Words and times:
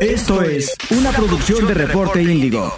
Esto 0.00 0.42
es 0.42 0.72
una 0.90 1.10
producción 1.10 1.66
de 1.66 1.74
Reporte 1.74 2.22
Índigo. 2.22 2.72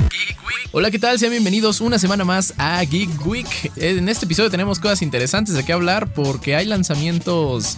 Hola, 0.73 0.91
¿qué 0.91 0.99
tal? 0.99 1.19
Sean 1.19 1.33
bienvenidos 1.33 1.83
una 1.83 1.99
semana 1.99 2.25
más 2.25 2.55
a 2.57 2.83
Geek 2.83 3.27
Week. 3.27 3.73
En 3.77 4.09
este 4.09 4.25
episodio 4.25 4.51
tenemos 4.51 4.79
cosas 4.79 5.03
interesantes 5.03 5.55
de 5.55 5.63
qué 5.63 5.75
hablar 5.75 6.15
porque 6.15 6.57
hay 6.57 6.65
lanzamientos 6.65 7.77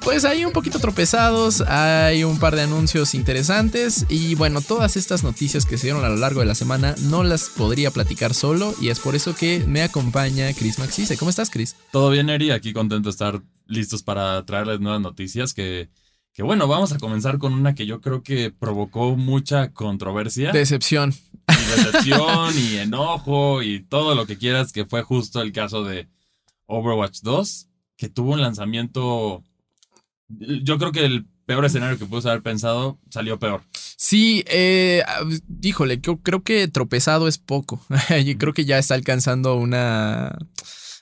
pues 0.00 0.24
hay 0.24 0.46
un 0.46 0.52
poquito 0.52 0.78
tropezados, 0.78 1.60
hay 1.60 2.24
un 2.24 2.38
par 2.38 2.56
de 2.56 2.62
anuncios 2.62 3.14
interesantes 3.14 4.06
y 4.08 4.36
bueno, 4.36 4.62
todas 4.62 4.96
estas 4.96 5.22
noticias 5.22 5.66
que 5.66 5.76
se 5.76 5.88
dieron 5.88 6.02
a 6.02 6.08
lo 6.08 6.16
largo 6.16 6.40
de 6.40 6.46
la 6.46 6.54
semana 6.54 6.94
no 7.02 7.24
las 7.24 7.50
podría 7.50 7.90
platicar 7.90 8.32
solo 8.32 8.74
y 8.80 8.88
es 8.88 9.00
por 9.00 9.16
eso 9.16 9.34
que 9.34 9.64
me 9.66 9.82
acompaña 9.82 10.50
Chris 10.54 10.78
Maxise. 10.78 11.18
¿Cómo 11.18 11.28
estás, 11.28 11.50
Chris? 11.50 11.76
Todo 11.92 12.08
bien, 12.08 12.30
Eri, 12.30 12.52
aquí 12.52 12.72
contento 12.72 13.08
de 13.08 13.10
estar 13.10 13.42
listos 13.66 14.02
para 14.02 14.46
traerles 14.46 14.80
nuevas 14.80 15.02
noticias 15.02 15.52
que 15.52 15.90
que 16.38 16.44
bueno, 16.44 16.68
vamos 16.68 16.92
a 16.92 16.98
comenzar 17.00 17.38
con 17.38 17.52
una 17.52 17.74
que 17.74 17.84
yo 17.84 18.00
creo 18.00 18.22
que 18.22 18.52
provocó 18.52 19.16
mucha 19.16 19.72
controversia. 19.72 20.52
Decepción. 20.52 21.12
Y 21.48 21.76
decepción 21.76 22.56
y 22.56 22.76
enojo 22.76 23.60
y 23.64 23.80
todo 23.80 24.14
lo 24.14 24.24
que 24.24 24.38
quieras, 24.38 24.70
que 24.70 24.84
fue 24.84 25.02
justo 25.02 25.42
el 25.42 25.50
caso 25.50 25.82
de 25.82 26.06
Overwatch 26.66 27.22
2, 27.22 27.66
que 27.96 28.08
tuvo 28.08 28.34
un 28.34 28.40
lanzamiento. 28.40 29.42
Yo 30.28 30.78
creo 30.78 30.92
que 30.92 31.06
el 31.06 31.26
peor 31.44 31.64
escenario 31.64 31.98
que 31.98 32.06
pude 32.06 32.30
haber 32.30 32.42
pensado 32.42 33.00
salió 33.10 33.40
peor. 33.40 33.62
Sí, 33.96 34.44
eh, 34.46 35.02
híjole, 35.60 36.00
creo 36.00 36.44
que 36.44 36.68
tropezado 36.68 37.26
es 37.26 37.38
poco. 37.38 37.84
creo 38.38 38.52
que 38.52 38.64
ya 38.64 38.78
está 38.78 38.94
alcanzando 38.94 39.56
una 39.56 40.38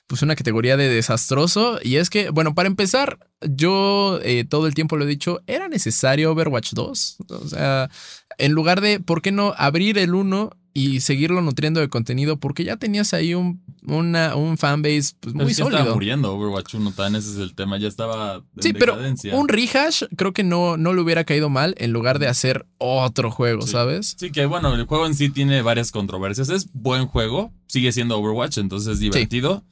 pues 0.07 0.21
una 0.21 0.35
categoría 0.35 0.77
de 0.77 0.89
desastroso. 0.89 1.79
Y 1.83 1.97
es 1.97 2.09
que, 2.09 2.29
bueno, 2.29 2.55
para 2.55 2.67
empezar, 2.67 3.19
yo 3.41 4.19
eh, 4.23 4.45
todo 4.45 4.65
el 4.67 4.73
tiempo 4.73 4.95
lo 4.97 5.03
he 5.03 5.07
dicho, 5.07 5.41
¿era 5.47 5.67
necesario 5.67 6.31
Overwatch 6.31 6.73
2? 6.73 7.17
O 7.29 7.47
sea, 7.47 7.89
en 8.37 8.53
lugar 8.53 8.81
de, 8.81 8.99
¿por 8.99 9.21
qué 9.21 9.31
no 9.31 9.53
abrir 9.57 9.97
el 9.97 10.15
1 10.15 10.49
y 10.73 11.01
seguirlo 11.01 11.41
nutriendo 11.41 11.81
de 11.81 11.89
contenido? 11.89 12.37
Porque 12.39 12.63
ya 12.63 12.77
tenías 12.77 13.13
ahí 13.13 13.33
un, 13.33 13.61
una, 13.85 14.35
un 14.37 14.57
fanbase 14.57 15.13
pues, 15.19 15.35
muy 15.35 15.53
sólido. 15.53 15.79
Estaba 15.79 15.95
muriendo 15.95 16.33
Overwatch 16.33 16.75
1, 16.75 16.91
tan 16.93 17.15
ese 17.15 17.31
es 17.31 17.37
el 17.37 17.53
tema, 17.53 17.77
ya 17.77 17.89
estaba 17.89 18.35
en 18.55 18.63
Sí, 18.63 18.71
pero 18.71 18.97
un 19.33 19.49
rehash 19.49 20.03
creo 20.15 20.31
que 20.31 20.43
no, 20.43 20.77
no 20.77 20.93
le 20.93 21.01
hubiera 21.01 21.25
caído 21.25 21.49
mal 21.49 21.75
en 21.79 21.91
lugar 21.91 22.19
de 22.19 22.27
hacer 22.27 22.65
otro 22.77 23.29
juego, 23.29 23.67
¿sabes? 23.67 24.15
Sí, 24.17 24.31
que 24.31 24.45
bueno, 24.45 24.73
el 24.73 24.85
juego 24.85 25.05
en 25.05 25.15
sí 25.15 25.29
tiene 25.29 25.61
varias 25.63 25.91
controversias. 25.91 26.47
Es 26.47 26.69
buen 26.71 27.07
juego, 27.07 27.51
sigue 27.67 27.91
siendo 27.91 28.17
Overwatch, 28.19 28.59
entonces 28.59 28.93
es 28.93 28.99
divertido. 28.99 29.65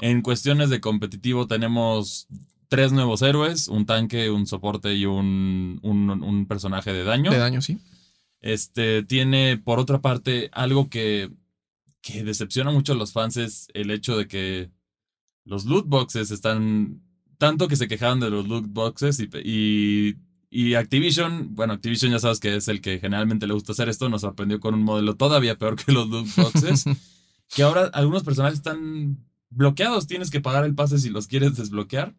En 0.00 0.22
cuestiones 0.22 0.70
de 0.70 0.80
competitivo 0.80 1.46
tenemos 1.46 2.26
tres 2.70 2.92
nuevos 2.92 3.20
héroes, 3.22 3.68
un 3.68 3.84
tanque, 3.84 4.30
un 4.30 4.46
soporte 4.46 4.94
y 4.94 5.04
un, 5.04 5.80
un, 5.82 6.46
personaje 6.46 6.92
de 6.92 7.04
daño. 7.04 7.30
De 7.30 7.38
daño, 7.38 7.60
sí. 7.60 7.78
Este 8.40 9.02
tiene, 9.02 9.58
por 9.58 9.78
otra 9.78 10.00
parte, 10.00 10.48
algo 10.52 10.88
que, 10.88 11.30
que 12.00 12.24
decepciona 12.24 12.70
mucho 12.70 12.92
a 12.92 12.96
los 12.96 13.12
fans 13.12 13.36
es 13.36 13.68
el 13.74 13.90
hecho 13.90 14.16
de 14.16 14.28
que 14.28 14.70
los 15.44 15.64
loot 15.66 15.86
boxes 15.86 16.30
están. 16.30 17.02
Tanto 17.38 17.68
que 17.68 17.76
se 17.76 17.88
quejaban 17.88 18.20
de 18.20 18.30
los 18.30 18.46
loot 18.46 18.66
boxes 18.68 19.18
y, 19.18 20.16
y, 20.50 20.74
Activision, 20.74 21.54
bueno, 21.54 21.72
Activision 21.72 22.12
ya 22.12 22.18
sabes 22.18 22.38
que 22.38 22.54
es 22.54 22.68
el 22.68 22.80
que 22.80 22.98
generalmente 23.00 23.46
le 23.46 23.54
gusta 23.54 23.72
hacer 23.72 23.88
esto, 23.88 24.08
nos 24.08 24.20
sorprendió 24.20 24.60
con 24.60 24.74
un 24.74 24.84
modelo 24.84 25.16
todavía 25.16 25.58
peor 25.58 25.76
que 25.76 25.90
los 25.92 26.08
loot 26.08 26.28
boxes. 26.36 26.84
que 27.48 27.62
ahora 27.62 27.90
algunos 27.92 28.22
personajes 28.22 28.58
están 28.58 29.18
bloqueados. 29.50 30.06
Tienes 30.06 30.30
que 30.30 30.40
pagar 30.40 30.64
el 30.64 30.74
pase 30.74 30.98
si 30.98 31.10
los 31.10 31.26
quieres 31.26 31.56
desbloquear 31.56 32.14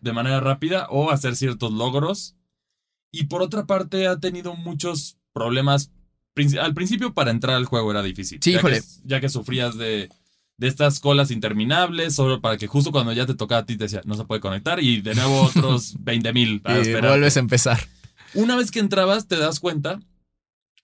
de 0.00 0.12
manera 0.12 0.40
rápida 0.40 0.86
o 0.90 1.10
hacer 1.10 1.36
ciertos 1.36 1.72
logros. 1.72 2.36
Y 3.10 3.24
por 3.24 3.42
otra 3.42 3.66
parte, 3.66 4.06
ha 4.06 4.18
tenido 4.18 4.54
muchos 4.54 5.18
problemas. 5.32 5.90
Al 6.60 6.74
principio, 6.74 7.14
para 7.14 7.30
entrar 7.30 7.56
al 7.56 7.66
juego 7.66 7.90
era 7.90 8.02
difícil. 8.02 8.40
Sí, 8.42 8.52
ya, 8.52 8.60
que, 8.60 8.82
ya 9.04 9.20
que 9.20 9.28
sufrías 9.28 9.78
de, 9.78 10.08
de 10.56 10.68
estas 10.68 10.98
colas 10.98 11.30
interminables, 11.30 12.14
solo 12.14 12.40
para 12.40 12.56
que 12.56 12.66
justo 12.66 12.90
cuando 12.90 13.12
ya 13.12 13.26
te 13.26 13.34
tocaba 13.34 13.60
a 13.60 13.66
ti 13.66 13.76
te 13.76 13.84
decía, 13.84 14.02
no 14.04 14.14
se 14.14 14.24
puede 14.24 14.40
conectar, 14.40 14.82
y 14.82 15.00
de 15.00 15.14
nuevo 15.14 15.42
otros 15.42 15.94
20 16.00 16.32
mil. 16.32 16.62
Y 16.66 16.92
vuelves 16.92 17.36
a 17.36 17.40
empezar. 17.40 17.78
Una 18.34 18.56
vez 18.56 18.72
que 18.72 18.80
entrabas, 18.80 19.28
te 19.28 19.36
das 19.36 19.60
cuenta. 19.60 20.00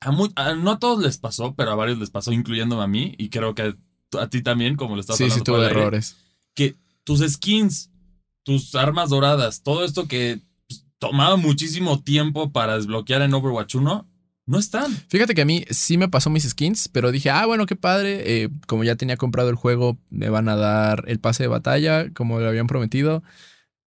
A, 0.02 0.54
no 0.54 0.70
a 0.70 0.78
todos 0.78 1.02
les 1.02 1.18
pasó, 1.18 1.54
pero 1.54 1.72
a 1.72 1.74
varios 1.74 1.98
les 1.98 2.10
pasó, 2.10 2.32
incluyéndome 2.32 2.82
a 2.82 2.86
mí, 2.86 3.14
y 3.18 3.28
creo 3.28 3.54
que 3.54 3.74
a 4.18 4.28
ti 4.28 4.42
también, 4.42 4.76
como 4.76 4.94
lo 4.94 5.00
estás 5.00 5.16
sí, 5.16 5.30
Sí, 5.30 5.40
tuve 5.42 5.66
errores. 5.66 6.16
Que 6.54 6.76
tus 7.04 7.20
skins, 7.20 7.90
tus 8.42 8.74
armas 8.74 9.10
doradas, 9.10 9.62
todo 9.62 9.84
esto 9.84 10.08
que 10.08 10.40
pues, 10.68 10.84
tomaba 10.98 11.36
muchísimo 11.36 12.02
tiempo 12.02 12.50
para 12.52 12.76
desbloquear 12.76 13.22
en 13.22 13.34
Overwatch 13.34 13.74
1, 13.76 14.06
no 14.50 14.58
están. 14.58 14.90
Fíjate 15.08 15.34
que 15.34 15.42
a 15.42 15.44
mí 15.44 15.64
sí 15.70 15.96
me 15.96 16.08
pasó 16.08 16.28
mis 16.28 16.42
skins, 16.42 16.88
pero 16.88 17.12
dije, 17.12 17.30
ah, 17.30 17.46
bueno, 17.46 17.66
qué 17.66 17.76
padre. 17.76 18.42
Eh, 18.42 18.48
como 18.66 18.82
ya 18.82 18.96
tenía 18.96 19.16
comprado 19.16 19.48
el 19.48 19.54
juego, 19.54 19.96
me 20.10 20.28
van 20.28 20.48
a 20.48 20.56
dar 20.56 21.04
el 21.06 21.20
pase 21.20 21.44
de 21.44 21.48
batalla, 21.48 22.12
como 22.12 22.40
le 22.40 22.48
habían 22.48 22.66
prometido. 22.66 23.22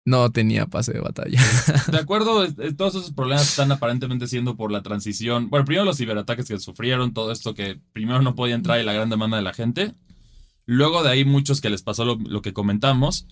No 0.05 0.31
tenía 0.31 0.67
pase 0.67 0.93
de 0.93 0.99
batalla. 0.99 1.41
De 1.91 1.97
acuerdo, 1.97 2.47
todos 2.77 2.95
esos 2.95 3.11
problemas 3.11 3.49
están 3.49 3.71
aparentemente 3.71 4.27
siendo 4.27 4.55
por 4.55 4.71
la 4.71 4.83
transición. 4.83 5.49
Bueno, 5.49 5.65
primero 5.65 5.85
los 5.85 5.97
ciberataques 5.97 6.47
que 6.47 6.59
sufrieron, 6.59 7.13
todo 7.13 7.31
esto 7.31 7.55
que 7.55 7.79
primero 7.91 8.21
no 8.21 8.35
podía 8.35 8.55
entrar 8.55 8.79
y 8.79 8.83
la 8.83 8.93
gran 8.93 9.09
demanda 9.09 9.37
de 9.37 9.43
la 9.43 9.53
gente. 9.53 9.93
Luego 10.71 11.03
de 11.03 11.09
ahí 11.09 11.25
muchos 11.25 11.59
que 11.59 11.69
les 11.69 11.81
pasó 11.81 12.05
lo, 12.05 12.41
que 12.41 12.53
comentamos. 12.53 13.27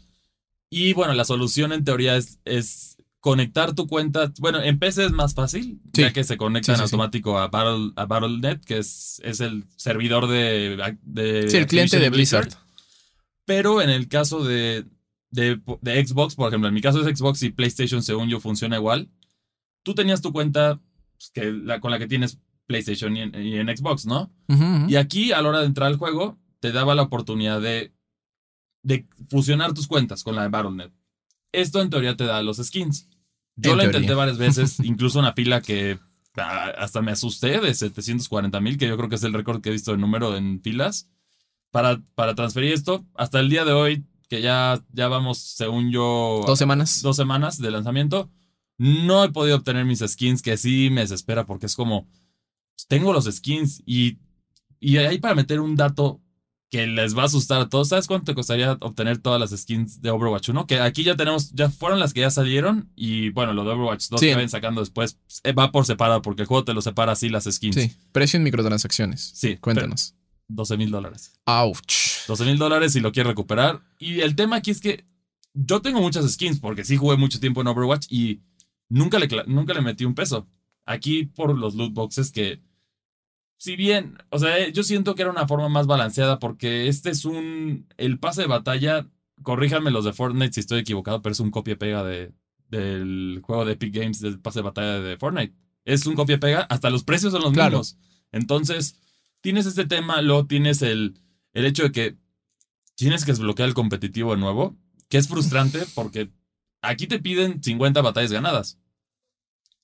Y 0.69 0.91
bueno, 0.91 1.13
la 1.13 1.23
solución 1.23 1.71
en 1.71 1.85
teoría 1.85 2.17
es, 2.17 2.37
es, 2.43 2.97
conectar 3.21 3.73
tu 3.75 3.87
cuenta. 3.87 4.33
Bueno, 4.39 4.61
en 4.61 4.77
PC 4.77 5.05
es 5.05 5.11
más 5.13 5.35
fácil, 5.35 5.79
ya 5.93 6.11
que 6.11 6.25
se 6.25 6.35
conecta 6.35 6.75
en 6.75 6.81
automático 6.81 7.39
a, 7.39 7.47
Battle, 7.47 7.93
a 7.95 8.05
Battle.net, 8.07 8.59
que 8.65 8.79
es, 8.79 9.21
es 9.23 9.39
el 9.39 9.63
servidor 9.77 10.27
de, 10.27 10.97
de... 11.01 11.49
Sí, 11.49 11.55
el 11.55 11.67
cliente 11.67 11.97
de 11.97 12.09
Blizzard. 12.09 12.49
Pero 13.45 13.81
en 13.81 13.89
el 13.89 14.09
caso 14.09 14.43
de, 14.43 14.83
de, 15.31 15.61
Xbox, 16.05 16.35
por 16.35 16.49
ejemplo, 16.49 16.67
en 16.67 16.73
mi 16.73 16.81
caso 16.81 17.07
es 17.07 17.17
Xbox 17.17 17.41
y 17.43 17.51
PlayStation, 17.51 18.03
según 18.03 18.27
yo, 18.27 18.41
funciona 18.41 18.75
igual. 18.75 19.07
Tú 19.83 19.95
tenías 19.95 20.21
tu 20.21 20.33
cuenta 20.33 20.81
pues, 21.15 21.31
que, 21.33 21.53
la, 21.53 21.79
con 21.79 21.91
la 21.91 21.99
que 21.99 22.07
tienes 22.07 22.37
PlayStation 22.65 23.15
y 23.15 23.21
en, 23.21 23.77
Xbox, 23.77 24.05
¿no? 24.05 24.29
Y 24.89 24.97
aquí, 24.97 25.31
a 25.31 25.41
la 25.41 25.47
hora 25.47 25.59
de 25.61 25.67
entrar 25.67 25.87
al 25.87 25.95
juego, 25.95 26.37
te 26.59 26.71
daba 26.71 26.95
la 26.95 27.03
oportunidad 27.03 27.61
de, 27.61 27.93
de 28.83 29.07
fusionar 29.29 29.73
tus 29.73 29.87
cuentas 29.87 30.23
con 30.23 30.35
la 30.35 30.43
de 30.43 30.49
Battle.net. 30.49 30.91
Esto 31.51 31.81
en 31.81 31.89
teoría 31.89 32.15
te 32.15 32.25
da 32.25 32.41
los 32.43 32.57
skins. 32.57 33.09
Yo 33.55 33.75
lo 33.75 33.83
intenté 33.83 34.13
varias 34.13 34.37
veces, 34.37 34.79
incluso 34.83 35.19
una 35.19 35.35
pila 35.35 35.61
que 35.61 35.99
ah, 36.37 36.73
hasta 36.77 37.01
me 37.01 37.11
asusté 37.11 37.59
de 37.59 37.73
740 37.73 38.59
mil, 38.61 38.77
que 38.77 38.87
yo 38.87 38.97
creo 38.97 39.09
que 39.09 39.15
es 39.15 39.23
el 39.23 39.33
récord 39.33 39.61
que 39.61 39.69
he 39.69 39.73
visto 39.73 39.91
de 39.91 39.97
número 39.97 40.35
en 40.35 40.61
filas, 40.61 41.09
para, 41.71 42.01
para 42.15 42.35
transferir 42.35 42.73
esto. 42.73 43.05
Hasta 43.15 43.39
el 43.39 43.49
día 43.49 43.65
de 43.65 43.73
hoy, 43.73 44.05
que 44.29 44.41
ya, 44.41 44.83
ya 44.93 45.07
vamos, 45.07 45.39
según 45.39 45.91
yo... 45.91 46.43
Dos 46.45 46.59
semanas. 46.59 47.01
Dos 47.01 47.15
semanas 47.15 47.57
de 47.57 47.71
lanzamiento. 47.71 48.29
No 48.77 49.23
he 49.25 49.31
podido 49.31 49.57
obtener 49.57 49.85
mis 49.85 49.99
skins, 49.99 50.41
que 50.41 50.55
sí 50.55 50.89
me 50.89 51.01
desespera 51.01 51.45
porque 51.45 51.65
es 51.65 51.75
como, 51.75 52.07
tengo 52.87 53.11
los 53.11 53.25
skins 53.25 53.83
y, 53.85 54.19
y 54.79 54.97
ahí 54.97 55.17
para 55.17 55.35
meter 55.35 55.59
un 55.59 55.75
dato 55.75 56.21
que 56.69 56.85
les 56.85 57.17
va 57.17 57.23
a 57.23 57.25
asustar 57.25 57.61
a 57.61 57.69
todos. 57.69 57.89
¿Sabes 57.89 58.07
cuánto 58.07 58.25
te 58.25 58.35
costaría 58.35 58.73
obtener 58.81 59.17
todas 59.17 59.39
las 59.39 59.59
skins 59.59 60.01
de 60.01 60.11
Overwatch 60.11 60.49
1? 60.49 60.67
Que 60.67 60.79
aquí 60.79 61.03
ya 61.03 61.15
tenemos, 61.15 61.51
ya 61.51 61.69
fueron 61.69 61.99
las 61.99 62.13
que 62.13 62.21
ya 62.21 62.29
salieron 62.29 62.91
y 62.95 63.29
bueno, 63.31 63.53
lo 63.53 63.63
de 63.63 63.71
Overwatch 63.71 64.09
2 64.09 64.21
que 64.21 64.35
ven 64.35 64.49
sacando 64.49 64.81
después 64.81 65.17
eh, 65.43 65.53
va 65.53 65.71
por 65.71 65.85
separado 65.85 66.21
porque 66.21 66.43
el 66.43 66.47
juego 66.47 66.63
te 66.63 66.73
lo 66.73 66.81
separa 66.81 67.13
así 67.13 67.29
las 67.29 67.45
skins. 67.45 67.75
Sí, 67.75 67.91
precio 68.11 68.37
en 68.37 68.43
microtransacciones. 68.43 69.31
Sí. 69.33 69.57
Cuéntanos. 69.57 70.15
12 70.47 70.77
mil 70.77 70.91
dólares. 70.91 71.33
Ouch. 71.45 72.27
12 72.27 72.45
mil 72.45 72.57
dólares 72.57 72.93
si 72.93 72.99
lo 72.99 73.11
quieres 73.11 73.29
recuperar. 73.29 73.81
Y 73.97 74.21
el 74.21 74.35
tema 74.35 74.57
aquí 74.57 74.71
es 74.71 74.79
que 74.79 75.05
yo 75.53 75.81
tengo 75.81 76.01
muchas 76.01 76.29
skins 76.31 76.59
porque 76.59 76.83
sí 76.83 76.97
jugué 76.97 77.17
mucho 77.17 77.39
tiempo 77.39 77.61
en 77.61 77.67
Overwatch 77.67 78.07
y 78.11 78.41
nunca 78.89 79.17
le, 79.17 79.27
nunca 79.47 79.73
le 79.73 79.81
metí 79.81 80.05
un 80.05 80.13
peso. 80.13 80.47
Aquí 80.85 81.25
por 81.25 81.57
los 81.57 81.75
loot 81.75 81.93
boxes 81.93 82.31
que 82.31 82.61
si 83.59 83.75
bien, 83.75 84.17
o 84.29 84.39
sea, 84.39 84.57
eh, 84.57 84.71
yo 84.71 84.83
siento 84.83 85.15
que 85.15 85.21
era 85.21 85.31
una 85.31 85.47
forma 85.47 85.67
más 85.67 85.85
balanceada 85.85 86.39
porque 86.39 86.87
este 86.87 87.09
es 87.09 87.25
un, 87.25 87.85
el 87.97 88.17
pase 88.17 88.41
de 88.41 88.47
batalla, 88.47 89.05
corríjanme 89.43 89.91
los 89.91 90.05
de 90.05 90.13
Fortnite 90.13 90.53
si 90.53 90.61
estoy 90.61 90.79
equivocado, 90.79 91.21
pero 91.21 91.33
es 91.33 91.41
un 91.41 91.51
copia-pega 91.51 92.03
de, 92.05 92.31
del 92.69 93.41
juego 93.43 93.65
de 93.65 93.73
Epic 93.73 93.93
Games 93.93 94.21
del 94.21 94.39
pase 94.39 94.59
de 94.59 94.63
batalla 94.63 95.01
de 95.01 95.17
Fortnite. 95.17 95.53
Es 95.83 96.05
un 96.05 96.15
copia-pega, 96.15 96.61
hasta 96.61 96.89
los 96.89 97.03
precios 97.03 97.33
son 97.33 97.41
los 97.41 97.51
mismos. 97.51 97.97
Entonces, 98.31 98.97
tienes 99.41 99.65
este 99.65 99.85
tema, 99.85 100.21
luego 100.21 100.47
tienes 100.47 100.81
el, 100.81 101.19
el 101.51 101.65
hecho 101.65 101.83
de 101.83 101.91
que 101.91 102.17
tienes 102.95 103.25
que 103.25 103.33
desbloquear 103.33 103.67
el 103.67 103.75
competitivo 103.75 104.31
de 104.31 104.39
nuevo, 104.39 104.77
que 105.09 105.17
es 105.17 105.27
frustrante 105.27 105.79
porque 105.95 106.31
aquí 106.81 107.07
te 107.07 107.19
piden 107.19 107.61
50 107.61 108.01
batallas 108.01 108.31
ganadas. 108.31 108.78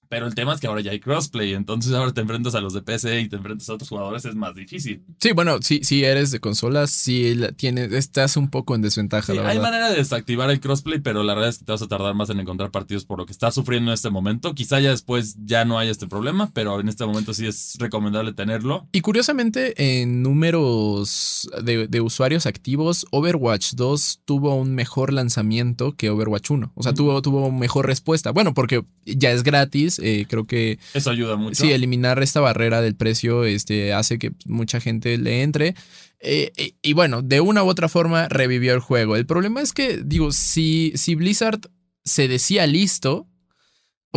Pero 0.09 0.27
el 0.27 0.35
tema 0.35 0.53
es 0.53 0.59
que 0.59 0.67
ahora 0.67 0.81
ya 0.81 0.91
hay 0.91 0.99
crossplay, 0.99 1.53
entonces 1.53 1.93
ahora 1.93 2.13
te 2.13 2.21
enfrentas 2.21 2.55
a 2.55 2.61
los 2.61 2.73
de 2.73 2.81
PC 2.81 3.21
y 3.21 3.29
te 3.29 3.35
enfrentas 3.37 3.69
a 3.69 3.73
otros 3.73 3.89
jugadores, 3.89 4.25
es 4.25 4.35
más 4.35 4.55
difícil. 4.55 5.03
Sí, 5.19 5.31
bueno, 5.33 5.59
si, 5.61 5.83
si 5.83 6.03
eres 6.03 6.31
de 6.31 6.39
consolas, 6.39 6.91
sí 6.91 7.37
tienes, 7.57 7.91
estás 7.93 8.37
un 8.37 8.49
poco 8.49 8.75
en 8.75 8.81
desventaja, 8.81 9.33
Sí, 9.33 9.39
la 9.39 9.47
hay 9.49 9.59
manera 9.59 9.89
de 9.89 9.95
desactivar 9.97 10.49
el 10.49 10.59
crossplay, 10.59 10.99
pero 10.99 11.23
la 11.23 11.33
verdad 11.33 11.49
es 11.49 11.59
que 11.59 11.65
te 11.65 11.71
vas 11.71 11.81
a 11.81 11.87
tardar 11.87 12.13
más 12.15 12.29
en 12.29 12.39
encontrar 12.39 12.71
partidos 12.71 13.05
por 13.05 13.17
lo 13.19 13.25
que 13.25 13.31
estás 13.31 13.53
sufriendo 13.55 13.91
en 13.91 13.93
este 13.95 14.09
momento. 14.09 14.53
Quizá 14.53 14.79
ya 14.79 14.89
después 14.91 15.35
ya 15.45 15.65
no 15.65 15.79
haya 15.79 15.91
este 15.91 16.07
problema, 16.07 16.51
pero 16.53 16.79
en 16.79 16.87
este 16.89 17.05
momento 17.05 17.33
sí 17.33 17.45
es 17.47 17.75
recomendable 17.79 18.33
tenerlo. 18.33 18.87
Y 18.91 19.01
curiosamente, 19.01 19.73
en 20.01 20.21
números 20.23 21.49
de, 21.63 21.87
de 21.87 22.01
usuarios 22.01 22.45
activos, 22.45 23.05
Overwatch 23.11 23.73
2 23.73 24.21
tuvo 24.25 24.55
un 24.55 24.73
mejor 24.75 25.13
lanzamiento 25.13 25.93
que 25.95 26.09
Overwatch 26.09 26.51
1. 26.51 26.71
O 26.75 26.83
sea, 26.83 26.91
Mm. 26.91 26.95
tuvo, 26.95 27.21
tuvo 27.21 27.51
mejor 27.51 27.85
respuesta. 27.87 28.31
Bueno, 28.31 28.53
porque 28.53 28.85
ya 29.05 29.31
es 29.31 29.43
gratis. 29.43 29.94
Eh, 29.99 30.25
creo 30.27 30.45
que 30.45 30.79
Eso 30.93 31.09
ayuda 31.09 31.35
mucho. 31.35 31.61
sí, 31.63 31.71
eliminar 31.71 32.21
esta 32.21 32.39
barrera 32.39 32.81
del 32.81 32.95
precio 32.95 33.43
este, 33.43 33.93
hace 33.93 34.19
que 34.19 34.31
mucha 34.45 34.79
gente 34.79 35.17
le 35.17 35.43
entre. 35.43 35.75
Eh, 36.19 36.51
eh, 36.57 36.73
y 36.81 36.93
bueno, 36.93 37.21
de 37.21 37.41
una 37.41 37.63
u 37.63 37.67
otra 37.67 37.89
forma 37.89 38.27
revivió 38.29 38.73
el 38.73 38.79
juego. 38.79 39.15
El 39.15 39.25
problema 39.25 39.61
es 39.61 39.73
que, 39.73 40.01
digo, 40.03 40.31
si, 40.31 40.91
si 40.95 41.15
Blizzard 41.15 41.59
se 42.03 42.27
decía 42.27 42.67
listo. 42.67 43.27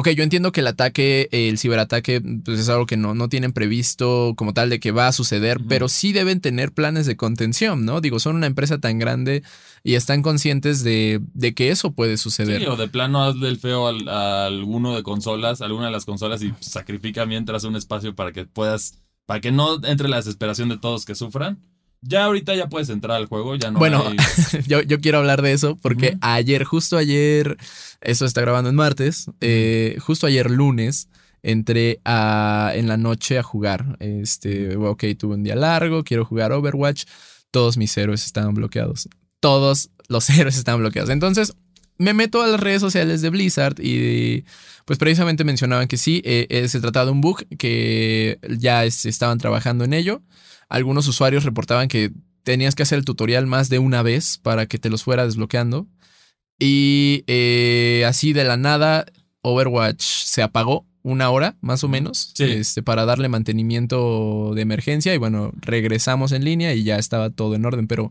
Ok, 0.00 0.10
yo 0.10 0.22
entiendo 0.22 0.52
que 0.52 0.60
el 0.60 0.68
ataque, 0.68 1.28
el 1.32 1.58
ciberataque, 1.58 2.20
pues 2.44 2.60
es 2.60 2.68
algo 2.68 2.86
que 2.86 2.96
no, 2.96 3.16
no 3.16 3.28
tienen 3.28 3.52
previsto 3.52 4.34
como 4.36 4.54
tal 4.54 4.70
de 4.70 4.78
que 4.78 4.92
va 4.92 5.08
a 5.08 5.12
suceder, 5.12 5.58
pero 5.68 5.88
sí 5.88 6.12
deben 6.12 6.40
tener 6.40 6.70
planes 6.72 7.04
de 7.04 7.16
contención, 7.16 7.84
¿no? 7.84 8.00
Digo, 8.00 8.20
son 8.20 8.36
una 8.36 8.46
empresa 8.46 8.78
tan 8.78 9.00
grande 9.00 9.42
y 9.82 9.94
están 9.94 10.22
conscientes 10.22 10.84
de, 10.84 11.20
de 11.34 11.52
que 11.52 11.70
eso 11.72 11.90
puede 11.94 12.16
suceder. 12.16 12.60
Sí, 12.60 12.66
o 12.68 12.76
de 12.76 12.86
plano 12.86 13.24
hazle 13.24 13.48
el 13.48 13.58
feo 13.58 13.88
al- 13.88 14.08
a, 14.08 14.46
alguno 14.46 14.94
de 14.94 15.02
consolas, 15.02 15.62
alguna 15.62 15.86
de 15.86 15.92
las 15.92 16.04
consolas 16.04 16.44
y 16.44 16.54
sacrifica 16.60 17.26
mientras 17.26 17.64
un 17.64 17.74
espacio 17.74 18.14
para 18.14 18.30
que 18.30 18.44
puedas, 18.44 19.00
para 19.26 19.40
que 19.40 19.50
no 19.50 19.84
entre 19.84 20.08
la 20.08 20.18
desesperación 20.18 20.68
de 20.68 20.78
todos 20.78 21.06
que 21.06 21.16
sufran. 21.16 21.58
Ya 22.00 22.24
ahorita 22.24 22.54
ya 22.54 22.68
puedes 22.68 22.88
entrar 22.90 23.16
al 23.16 23.26
juego, 23.26 23.56
ya 23.56 23.70
no 23.70 23.78
Bueno, 23.78 24.04
hay- 24.06 24.16
yo, 24.68 24.82
yo 24.82 25.00
quiero 25.00 25.18
hablar 25.18 25.42
de 25.42 25.52
eso 25.52 25.76
porque 25.82 26.16
ayer, 26.20 26.64
justo 26.64 26.96
ayer, 26.96 27.56
eso 28.00 28.24
está 28.24 28.40
grabando 28.40 28.70
en 28.70 28.76
martes, 28.76 29.26
eh, 29.40 29.96
justo 30.00 30.26
ayer 30.26 30.50
lunes, 30.50 31.08
entré 31.42 32.00
a, 32.04 32.72
en 32.74 32.86
la 32.88 32.96
noche 32.96 33.38
a 33.38 33.42
jugar. 33.42 33.96
Este, 34.00 34.76
ok, 34.76 35.04
tuve 35.18 35.34
un 35.34 35.42
día 35.42 35.56
largo, 35.56 36.04
quiero 36.04 36.24
jugar 36.24 36.52
Overwatch. 36.52 37.04
Todos 37.50 37.76
mis 37.76 37.96
héroes 37.96 38.24
estaban 38.26 38.54
bloqueados. 38.54 39.08
Todos 39.40 39.90
los 40.08 40.28
héroes 40.38 40.56
estaban 40.56 40.80
bloqueados. 40.80 41.10
Entonces, 41.10 41.54
me 41.96 42.14
meto 42.14 42.42
a 42.42 42.46
las 42.46 42.60
redes 42.60 42.80
sociales 42.80 43.22
de 43.22 43.30
Blizzard 43.30 43.74
y 43.80 44.44
pues 44.84 44.98
precisamente 45.00 45.42
mencionaban 45.44 45.88
que 45.88 45.96
sí, 45.96 46.22
eh, 46.24 46.46
eh, 46.48 46.68
se 46.68 46.80
trataba 46.80 47.06
de 47.06 47.12
un 47.12 47.20
bug, 47.20 47.44
que 47.58 48.38
ya 48.58 48.84
es- 48.84 49.04
estaban 49.06 49.38
trabajando 49.38 49.84
en 49.84 49.92
ello. 49.94 50.22
Algunos 50.68 51.06
usuarios 51.08 51.44
reportaban 51.44 51.88
que 51.88 52.12
tenías 52.42 52.74
que 52.74 52.82
hacer 52.82 52.98
el 52.98 53.04
tutorial 53.04 53.46
más 53.46 53.68
de 53.68 53.78
una 53.78 54.02
vez 54.02 54.38
para 54.38 54.66
que 54.66 54.78
te 54.78 54.90
los 54.90 55.02
fuera 55.02 55.24
desbloqueando. 55.24 55.86
Y 56.58 57.24
eh, 57.26 58.04
así 58.06 58.32
de 58.32 58.44
la 58.44 58.56
nada, 58.56 59.06
Overwatch 59.42 60.02
se 60.02 60.42
apagó 60.42 60.86
una 61.02 61.30
hora 61.30 61.56
más 61.60 61.84
o 61.84 61.88
menos 61.88 62.32
Sí. 62.34 62.44
este, 62.44 62.82
para 62.82 63.04
darle 63.04 63.28
mantenimiento 63.28 64.52
de 64.54 64.62
emergencia. 64.62 65.14
Y 65.14 65.18
bueno, 65.18 65.52
regresamos 65.60 66.32
en 66.32 66.44
línea 66.44 66.74
y 66.74 66.82
ya 66.84 66.96
estaba 66.98 67.30
todo 67.30 67.54
en 67.54 67.64
orden. 67.64 67.86
Pero, 67.86 68.10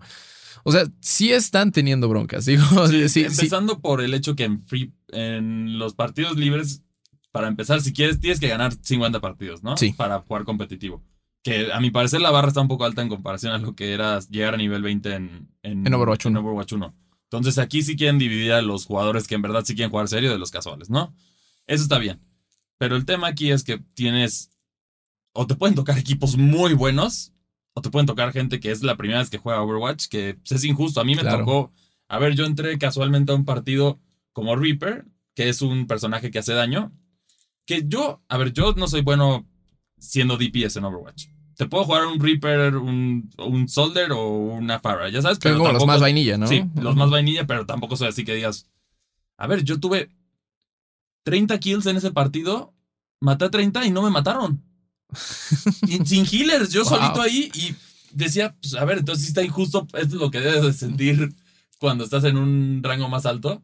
o 0.63 0.71
sea, 0.71 0.85
sí 1.01 1.31
están 1.31 1.71
teniendo 1.71 2.07
broncas. 2.09 2.45
Digo, 2.45 2.87
sí, 2.87 3.09
sí, 3.09 3.23
empezando 3.23 3.79
por 3.81 4.01
el 4.01 4.13
hecho 4.13 4.35
que 4.35 4.45
en 4.45 4.63
free, 4.63 4.93
en 5.09 5.77
los 5.77 5.93
partidos 5.93 6.37
libres, 6.37 6.81
para 7.31 7.47
empezar, 7.49 7.81
si 7.81 7.93
quieres, 7.93 8.19
tienes 8.19 8.39
que 8.39 8.47
ganar 8.47 8.73
50 8.81 9.19
partidos, 9.19 9.61
¿no? 9.61 9.77
Sí. 9.77 9.93
Para 9.95 10.19
jugar 10.21 10.43
competitivo. 10.45 11.03
Que 11.47 11.71
a 11.71 11.79
mi 11.79 11.91
parecer 11.91 12.19
la 12.19 12.29
barra 12.31 12.49
está 12.49 12.59
un 12.59 12.67
poco 12.67 12.83
alta 12.83 13.01
en 13.01 13.07
comparación 13.09 13.53
a 13.53 13.57
lo 13.57 13.73
que 13.75 13.93
era 13.93 14.19
llegar 14.29 14.53
a 14.53 14.57
nivel 14.57 14.81
20 14.81 15.13
en, 15.13 15.47
En 15.63 15.93
Overwatch 15.93 16.25
1. 16.25 16.37
en 16.39 16.45
Overwatch 16.45 16.73
1. 16.73 16.93
Entonces 17.23 17.57
aquí 17.57 17.83
sí 17.83 17.95
quieren 17.95 18.19
dividir 18.19 18.51
a 18.51 18.61
los 18.61 18.85
jugadores 18.85 19.27
que 19.27 19.35
en 19.35 19.41
verdad 19.41 19.63
sí 19.65 19.73
quieren 19.73 19.89
jugar 19.91 20.07
serio 20.09 20.29
de 20.31 20.39
los 20.39 20.51
casuales, 20.51 20.89
¿no? 20.89 21.15
Eso 21.65 21.83
está 21.83 21.99
bien. 21.99 22.19
Pero 22.77 22.95
el 22.97 23.05
tema 23.05 23.27
aquí 23.27 23.51
es 23.51 23.63
que 23.63 23.77
tienes. 23.93 24.49
O 25.33 25.47
te 25.47 25.55
pueden 25.55 25.75
tocar 25.75 25.97
equipos 25.97 26.35
muy 26.37 26.73
buenos. 26.73 27.31
O 27.73 27.81
te 27.81 27.89
pueden 27.89 28.07
tocar 28.07 28.33
gente 28.33 28.59
que 28.59 28.71
es 28.71 28.83
la 28.83 28.97
primera 28.97 29.19
vez 29.19 29.29
que 29.29 29.37
juega 29.37 29.61
Overwatch. 29.61 30.07
Que 30.07 30.37
es 30.49 30.63
injusto. 30.65 30.99
A 30.99 31.05
mí 31.05 31.15
me 31.15 31.21
Claro. 31.21 31.39
tocó. 31.39 31.71
A 32.09 32.19
ver, 32.19 32.35
yo 32.35 32.45
entré 32.45 32.77
casualmente 32.77 33.31
a 33.31 33.35
un 33.35 33.45
partido 33.45 33.99
como 34.33 34.55
Reaper, 34.57 35.05
que 35.33 35.47
es 35.49 35.61
un 35.61 35.87
personaje 35.87 36.29
que 36.29 36.39
hace 36.39 36.53
daño. 36.53 36.91
Que 37.65 37.83
yo, 37.87 38.21
a 38.27 38.37
ver, 38.37 38.51
yo 38.53 38.73
no 38.73 38.87
soy 38.87 39.01
bueno 39.01 39.45
siendo 39.97 40.37
DPS 40.37 40.77
en 40.77 40.85
Overwatch. 40.85 41.27
Te 41.57 41.65
puedo 41.67 41.83
jugar 41.85 42.05
un 42.05 42.19
Reaper, 42.19 42.77
un, 42.77 43.29
un 43.39 43.67
Soldier 43.67 44.11
o 44.11 44.27
una 44.27 44.79
Pharah, 44.79 45.09
ya 45.09 45.21
sabes. 45.21 45.39
Son 45.41 45.57
como 45.57 45.71
los 45.73 45.85
más 45.87 45.99
vainilla, 45.99 46.37
¿no? 46.37 46.47
Sí, 46.47 46.63
los 46.75 46.95
más 46.95 47.09
vainilla, 47.09 47.45
pero 47.47 47.65
tampoco 47.65 47.95
soy 47.97 48.07
así 48.09 48.23
que 48.23 48.35
digas. 48.35 48.67
A 49.37 49.47
ver, 49.47 49.63
yo 49.63 49.79
tuve 49.79 50.09
30 51.23 51.59
kills 51.59 51.85
en 51.87 51.97
ese 51.97 52.11
partido, 52.11 52.73
maté 53.19 53.45
a 53.45 53.49
30 53.49 53.85
y 53.85 53.91
no 53.91 54.01
me 54.01 54.09
mataron. 54.11 54.63
Sin 56.05 56.25
healers, 56.25 56.69
yo 56.71 56.83
Wow. 56.83 56.89
solito 56.97 57.21
ahí 57.21 57.51
y 57.55 57.75
decía, 58.11 58.55
pues 58.61 58.75
a 58.75 58.85
ver, 58.85 58.99
entonces 58.99 59.25
sí 59.25 59.29
está 59.29 59.43
injusto, 59.43 59.87
esto 59.93 60.15
es 60.15 60.21
lo 60.21 60.31
que 60.31 60.39
debes 60.39 60.63
de 60.63 60.73
sentir 60.73 61.33
cuando 61.79 62.03
estás 62.03 62.23
en 62.23 62.37
un 62.37 62.81
rango 62.83 63.09
más 63.09 63.25
alto. 63.25 63.63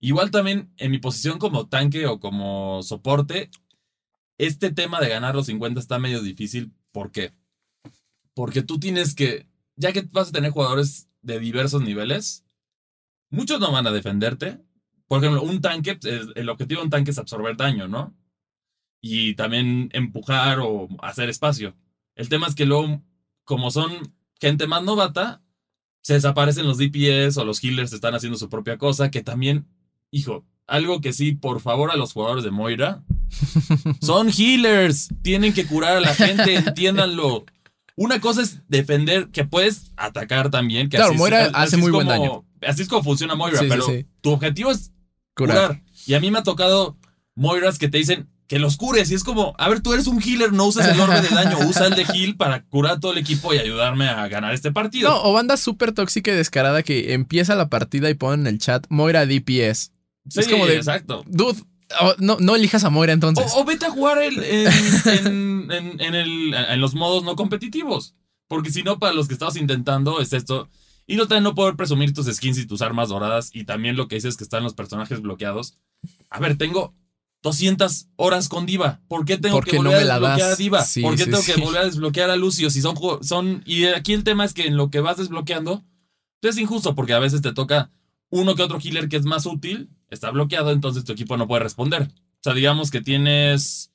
Igual 0.00 0.30
también 0.30 0.70
en 0.76 0.90
mi 0.90 0.98
posición 0.98 1.38
como 1.38 1.66
tanque 1.68 2.06
o 2.06 2.18
como 2.20 2.82
soporte, 2.82 3.50
este 4.38 4.70
tema 4.70 5.00
de 5.00 5.08
ganar 5.08 5.34
los 5.34 5.46
50 5.46 5.80
está 5.80 5.98
medio 5.98 6.22
difícil. 6.22 6.72
¿Por 6.96 7.12
qué? 7.12 7.34
Porque 8.32 8.62
tú 8.62 8.80
tienes 8.80 9.14
que, 9.14 9.46
ya 9.76 9.92
que 9.92 10.08
vas 10.12 10.30
a 10.30 10.32
tener 10.32 10.50
jugadores 10.50 11.10
de 11.20 11.38
diversos 11.38 11.82
niveles, 11.82 12.46
muchos 13.28 13.60
no 13.60 13.70
van 13.70 13.86
a 13.86 13.92
defenderte. 13.92 14.62
Por 15.06 15.18
ejemplo, 15.22 15.42
un 15.42 15.60
tanque, 15.60 15.98
es- 16.02 16.28
el 16.34 16.48
objetivo 16.48 16.80
de 16.80 16.84
un 16.86 16.90
tanque 16.90 17.10
es 17.10 17.18
absorber 17.18 17.54
daño, 17.54 17.86
¿no? 17.86 18.16
Y 19.02 19.34
también 19.34 19.90
empujar 19.92 20.58
o 20.62 20.88
hacer 21.02 21.28
espacio. 21.28 21.76
El 22.14 22.30
tema 22.30 22.46
es 22.46 22.54
que 22.54 22.64
luego, 22.64 23.02
como 23.44 23.70
son 23.70 24.14
gente 24.40 24.66
más 24.66 24.82
novata, 24.82 25.42
se 26.00 26.14
desaparecen 26.14 26.66
los 26.66 26.78
DPS 26.78 27.38
o 27.38 27.44
los 27.44 27.62
healers 27.62 27.92
están 27.92 28.14
haciendo 28.14 28.38
su 28.38 28.48
propia 28.48 28.78
cosa, 28.78 29.10
que 29.10 29.22
también, 29.22 29.66
hijo, 30.10 30.46
algo 30.66 31.02
que 31.02 31.12
sí, 31.12 31.32
por 31.32 31.60
favor, 31.60 31.90
a 31.90 31.96
los 31.96 32.14
jugadores 32.14 32.42
de 32.42 32.52
Moira, 32.52 33.04
son 34.00 34.30
healers, 34.30 35.08
tienen 35.22 35.52
que 35.52 35.66
curar 35.66 35.96
a 35.96 36.00
la 36.00 36.14
gente, 36.14 36.54
entiéndanlo. 36.66 37.44
Una 37.96 38.20
cosa 38.20 38.42
es 38.42 38.58
defender, 38.68 39.28
que 39.28 39.44
puedes 39.44 39.92
atacar 39.96 40.50
también. 40.50 40.88
Que 40.90 40.96
Claro, 40.98 41.12
así 41.12 41.18
Moira 41.18 41.44
así 41.46 41.52
hace 41.54 41.76
muy 41.78 41.90
buen 41.90 42.06
como- 42.06 42.18
daño. 42.20 42.44
Así 42.66 42.82
es 42.82 42.88
como 42.88 43.02
funciona 43.04 43.34
Moira, 43.34 43.58
Sí, 43.58 43.66
pero 43.68 43.86
sí. 43.86 44.06
tu 44.20 44.32
objetivo 44.32 44.70
es 44.70 44.90
Curar. 45.34 45.56
curar. 45.68 45.82
Y 46.06 46.14
a 46.14 46.20
mí 46.20 46.30
me 46.30 46.38
ha 46.38 46.42
tocado 46.42 46.96
Moiras 47.34 47.78
que 47.78 47.88
te 47.88 47.98
dicen 47.98 48.28
que 48.48 48.58
los 48.58 48.76
cures. 48.76 49.10
Y 49.10 49.14
es 49.14 49.24
como, 49.24 49.54
a 49.58 49.68
ver, 49.68 49.80
tú 49.80 49.92
eres 49.92 50.06
un 50.06 50.22
healer, 50.22 50.52
no 50.52 50.64
usas 50.66 50.88
el 50.92 51.00
orbe 51.00 51.20
de 51.20 51.28
daño, 51.28 51.58
usa 51.68 51.86
el 51.86 51.94
de 51.94 52.02
heal 52.14 52.36
para 52.36 52.64
curar 52.64 52.92
a 52.94 53.00
todo 53.00 53.12
el 53.12 53.18
equipo 53.18 53.52
y 53.54 53.58
ayudarme 53.58 54.08
a 54.08 54.26
ganar 54.28 54.54
este 54.54 54.72
partido. 54.72 55.10
No, 55.10 55.22
o 55.22 55.32
banda 55.32 55.56
súper 55.56 55.92
tóxica 55.92 56.30
y 56.32 56.34
descarada 56.34 56.82
que 56.82 57.12
empieza 57.14 57.54
la 57.54 57.68
partida 57.68 58.08
y 58.10 58.14
ponen 58.14 58.40
en 58.46 58.54
el 58.54 58.58
chat 58.58 58.86
Moira 58.88 59.26
DPS. 59.26 59.90
es 60.34 60.48
como 60.48 60.66
de- 60.66 60.76
exacto. 60.76 61.24
Dude, 61.26 61.60
oh, 62.00 62.14
no, 62.18 62.36
no 62.40 62.56
elijas 62.56 62.84
a 62.84 62.90
Moira 62.90 63.12
entonces. 63.12 63.52
O, 63.54 63.60
o 63.60 63.64
vete 63.64 63.86
a 63.86 63.90
jugar 63.90 64.18
el- 64.22 64.42
en, 64.42 64.66
en- 65.06 65.70
en- 65.72 66.00
en 66.00 66.14
el- 66.14 66.54
en 66.54 66.80
los 66.80 66.94
modos 66.94 67.24
no 67.24 67.36
competitivos. 67.36 68.14
Porque 68.48 68.70
si 68.70 68.82
no, 68.82 68.98
para 68.98 69.12
los 69.12 69.26
que 69.28 69.34
estabas 69.34 69.56
intentando, 69.56 70.20
es 70.20 70.32
esto. 70.32 70.68
Y 71.06 71.16
no, 71.16 71.24
no 71.26 71.54
poder 71.54 71.76
presumir 71.76 72.12
tus 72.14 72.26
skins 72.26 72.58
y 72.58 72.66
tus 72.66 72.82
armas 72.82 73.08
doradas. 73.08 73.50
Y 73.52 73.64
también 73.64 73.96
lo 73.96 74.08
que 74.08 74.16
dices 74.16 74.36
que 74.36 74.44
están 74.44 74.62
los 74.62 74.74
personajes 74.74 75.20
bloqueados. 75.20 75.76
A 76.30 76.38
ver, 76.40 76.56
tengo 76.58 76.94
200 77.42 78.08
horas 78.16 78.48
con 78.48 78.66
Diva. 78.66 79.00
¿Por 79.08 79.24
qué 79.24 79.36
tengo 79.38 79.56
¿Por 79.56 79.64
que 79.64 79.76
no 79.78 79.84
volver 79.90 80.04
me 80.06 80.10
a 80.10 80.14
desbloquear 80.18 80.52
a? 80.52 80.56
Diva? 80.56 80.84
Sí, 80.84 81.02
¿Por 81.02 81.12
qué 81.16 81.24
sí, 81.24 81.30
tengo 81.30 81.42
sí. 81.42 81.52
que 81.52 81.60
volver 81.60 81.82
a 81.82 81.84
desbloquear 81.84 82.30
a 82.30 82.36
Lucio? 82.36 82.70
Si 82.70 82.80
son, 82.80 82.96
son. 83.22 83.62
Y 83.66 83.84
aquí 83.86 84.12
el 84.12 84.24
tema 84.24 84.44
es 84.44 84.52
que 84.52 84.66
en 84.66 84.76
lo 84.76 84.90
que 84.90 85.00
vas 85.00 85.16
desbloqueando, 85.16 85.84
es 86.42 86.58
injusto 86.58 86.94
porque 86.94 87.12
a 87.12 87.18
veces 87.18 87.42
te 87.42 87.52
toca 87.52 87.90
uno 88.30 88.54
que 88.54 88.62
otro 88.62 88.78
healer 88.80 89.08
que 89.08 89.16
es 89.16 89.24
más 89.24 89.46
útil, 89.46 89.90
está 90.10 90.30
bloqueado, 90.30 90.70
entonces 90.70 91.04
tu 91.04 91.12
equipo 91.12 91.36
no 91.36 91.48
puede 91.48 91.62
responder. 91.62 92.02
O 92.02 92.42
sea, 92.42 92.54
digamos 92.54 92.90
que 92.90 93.00
tienes 93.00 93.92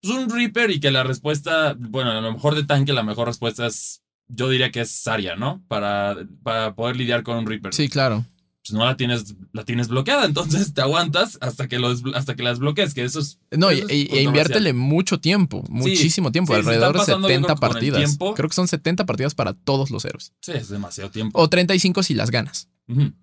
pues, 0.00 0.14
un 0.14 0.30
Reaper 0.30 0.70
y 0.70 0.80
que 0.80 0.90
la 0.90 1.02
respuesta, 1.02 1.76
bueno, 1.78 2.10
a 2.10 2.20
lo 2.20 2.32
mejor 2.32 2.54
de 2.54 2.64
tanque 2.64 2.92
la 2.92 3.02
mejor 3.02 3.28
respuesta 3.28 3.66
es, 3.66 4.02
yo 4.28 4.48
diría 4.48 4.70
que 4.70 4.80
es 4.80 5.02
Zarya, 5.02 5.36
¿no? 5.36 5.62
Para, 5.68 6.16
para 6.42 6.74
poder 6.74 6.96
lidiar 6.96 7.22
con 7.22 7.36
un 7.36 7.46
Reaper. 7.46 7.74
Sí, 7.74 7.88
claro. 7.88 8.24
Pues 8.66 8.78
no 8.78 8.84
la 8.84 8.96
tienes, 8.96 9.34
la 9.52 9.64
tienes 9.64 9.88
bloqueada, 9.88 10.26
entonces 10.26 10.74
te 10.74 10.82
aguantas 10.82 11.38
hasta 11.40 11.66
que, 11.66 11.78
lo 11.78 11.94
desblo- 11.94 12.14
hasta 12.14 12.36
que 12.36 12.42
la 12.42 12.50
desbloquees, 12.50 12.92
que 12.92 13.04
eso 13.04 13.20
es... 13.20 13.38
No, 13.50 13.72
y, 13.72 13.78
es 13.80 13.86
e 13.88 14.22
inviértele 14.22 14.74
mucho 14.74 15.18
tiempo, 15.18 15.64
muchísimo 15.70 16.30
tiempo, 16.30 16.52
sí, 16.52 16.58
alrededor 16.58 16.92
de 16.92 17.00
están 17.00 17.22
pasando, 17.22 17.28
yo 17.28 17.34
70 17.36 17.46
creo 17.46 17.54
que 17.56 17.60
con 17.60 17.68
el 17.68 17.72
partidas. 17.72 17.98
tiempo. 18.04 18.34
Creo 18.34 18.48
que 18.50 18.54
son 18.54 18.68
70 18.68 19.06
partidas 19.06 19.34
para 19.34 19.54
todos 19.54 19.90
los 19.90 20.04
héroes. 20.04 20.34
Sí, 20.42 20.52
es 20.52 20.68
demasiado 20.68 21.10
tiempo. 21.10 21.40
O 21.40 21.48
35 21.48 22.02
si 22.02 22.14
las 22.14 22.30
ganas. 22.30 22.68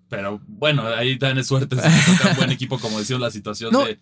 Pero 0.08 0.40
bueno, 0.48 0.86
ahí 0.88 1.18
es 1.20 1.46
suerte 1.46 1.76
si 1.76 1.82
te 1.82 2.12
toca 2.12 2.30
un 2.30 2.36
buen 2.36 2.50
equipo, 2.50 2.78
como 2.80 2.98
decía 2.98 3.18
la 3.18 3.30
situación 3.30 3.70
No. 3.72 3.84
de 3.84 3.98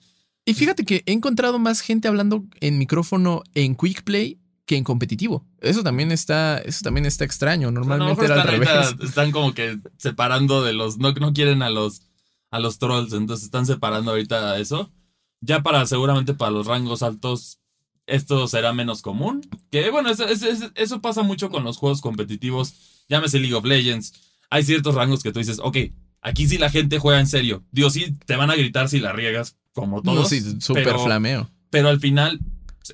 Y 0.46 0.54
fíjate 0.54 0.84
que 0.84 1.02
he 1.06 1.12
encontrado 1.12 1.58
más 1.58 1.80
gente 1.80 2.08
hablando 2.08 2.44
en 2.60 2.78
micrófono 2.78 3.42
en 3.54 3.74
Quick 3.74 4.04
Play 4.04 4.38
que 4.66 4.76
en 4.76 4.84
competitivo. 4.84 5.46
Eso 5.60 5.82
también 5.82 6.10
está, 6.12 6.58
eso 6.58 6.82
también 6.82 7.06
está 7.06 7.24
extraño. 7.24 7.70
Normalmente 7.70 8.24
era 8.24 8.34
al 8.34 8.40
están, 8.40 8.52
revés. 8.52 8.68
ahorita- 8.68 9.04
están 9.04 9.30
como 9.32 9.54
que 9.54 9.78
separando 9.96 10.62
de 10.64 10.72
los. 10.72 10.98
No, 10.98 11.12
no 11.12 11.32
quieren 11.32 11.62
a 11.62 11.70
los, 11.70 12.02
a 12.50 12.58
los 12.58 12.78
trolls, 12.78 13.12
entonces 13.12 13.44
están 13.46 13.64
separando 13.66 14.10
ahorita 14.10 14.58
eso. 14.58 14.92
Ya 15.40 15.62
para 15.62 15.86
seguramente 15.86 16.34
para 16.34 16.50
los 16.50 16.66
rangos 16.66 17.02
altos, 17.02 17.60
esto 18.06 18.48
será 18.48 18.72
menos 18.72 19.02
común. 19.02 19.42
Que 19.70 19.90
bueno, 19.90 20.10
eso, 20.10 20.26
eso- 20.26 20.70
eso- 20.74 21.00
pasa 21.00 21.22
mucho 21.22 21.48
con 21.50 21.62
los 21.64 21.76
juegos 21.76 22.00
competitivos. 22.00 23.04
Llámese 23.08 23.38
League 23.38 23.54
of 23.54 23.64
Legends. 23.64 24.14
Hay 24.50 24.64
ciertos 24.64 24.94
rangos 24.96 25.22
que 25.22 25.30
tú 25.32 25.38
dices, 25.38 25.60
ok, 25.62 25.76
aquí 26.22 26.48
sí 26.48 26.58
la 26.58 26.70
gente 26.70 26.98
juega 26.98 27.20
en 27.20 27.26
serio. 27.28 27.64
Digo, 27.70 27.88
sí, 27.90 28.16
te 28.26 28.34
van 28.36 28.50
a 28.50 28.56
gritar 28.56 28.88
si 28.88 28.98
la 28.98 29.12
riegas, 29.12 29.56
como 29.72 30.02
todos. 30.02 30.16
No, 30.18 30.24
sí, 30.24 30.40
súper 30.60 30.98
flameo. 30.98 31.48
pero 31.70 31.88
al 31.88 32.00
final 32.00 32.40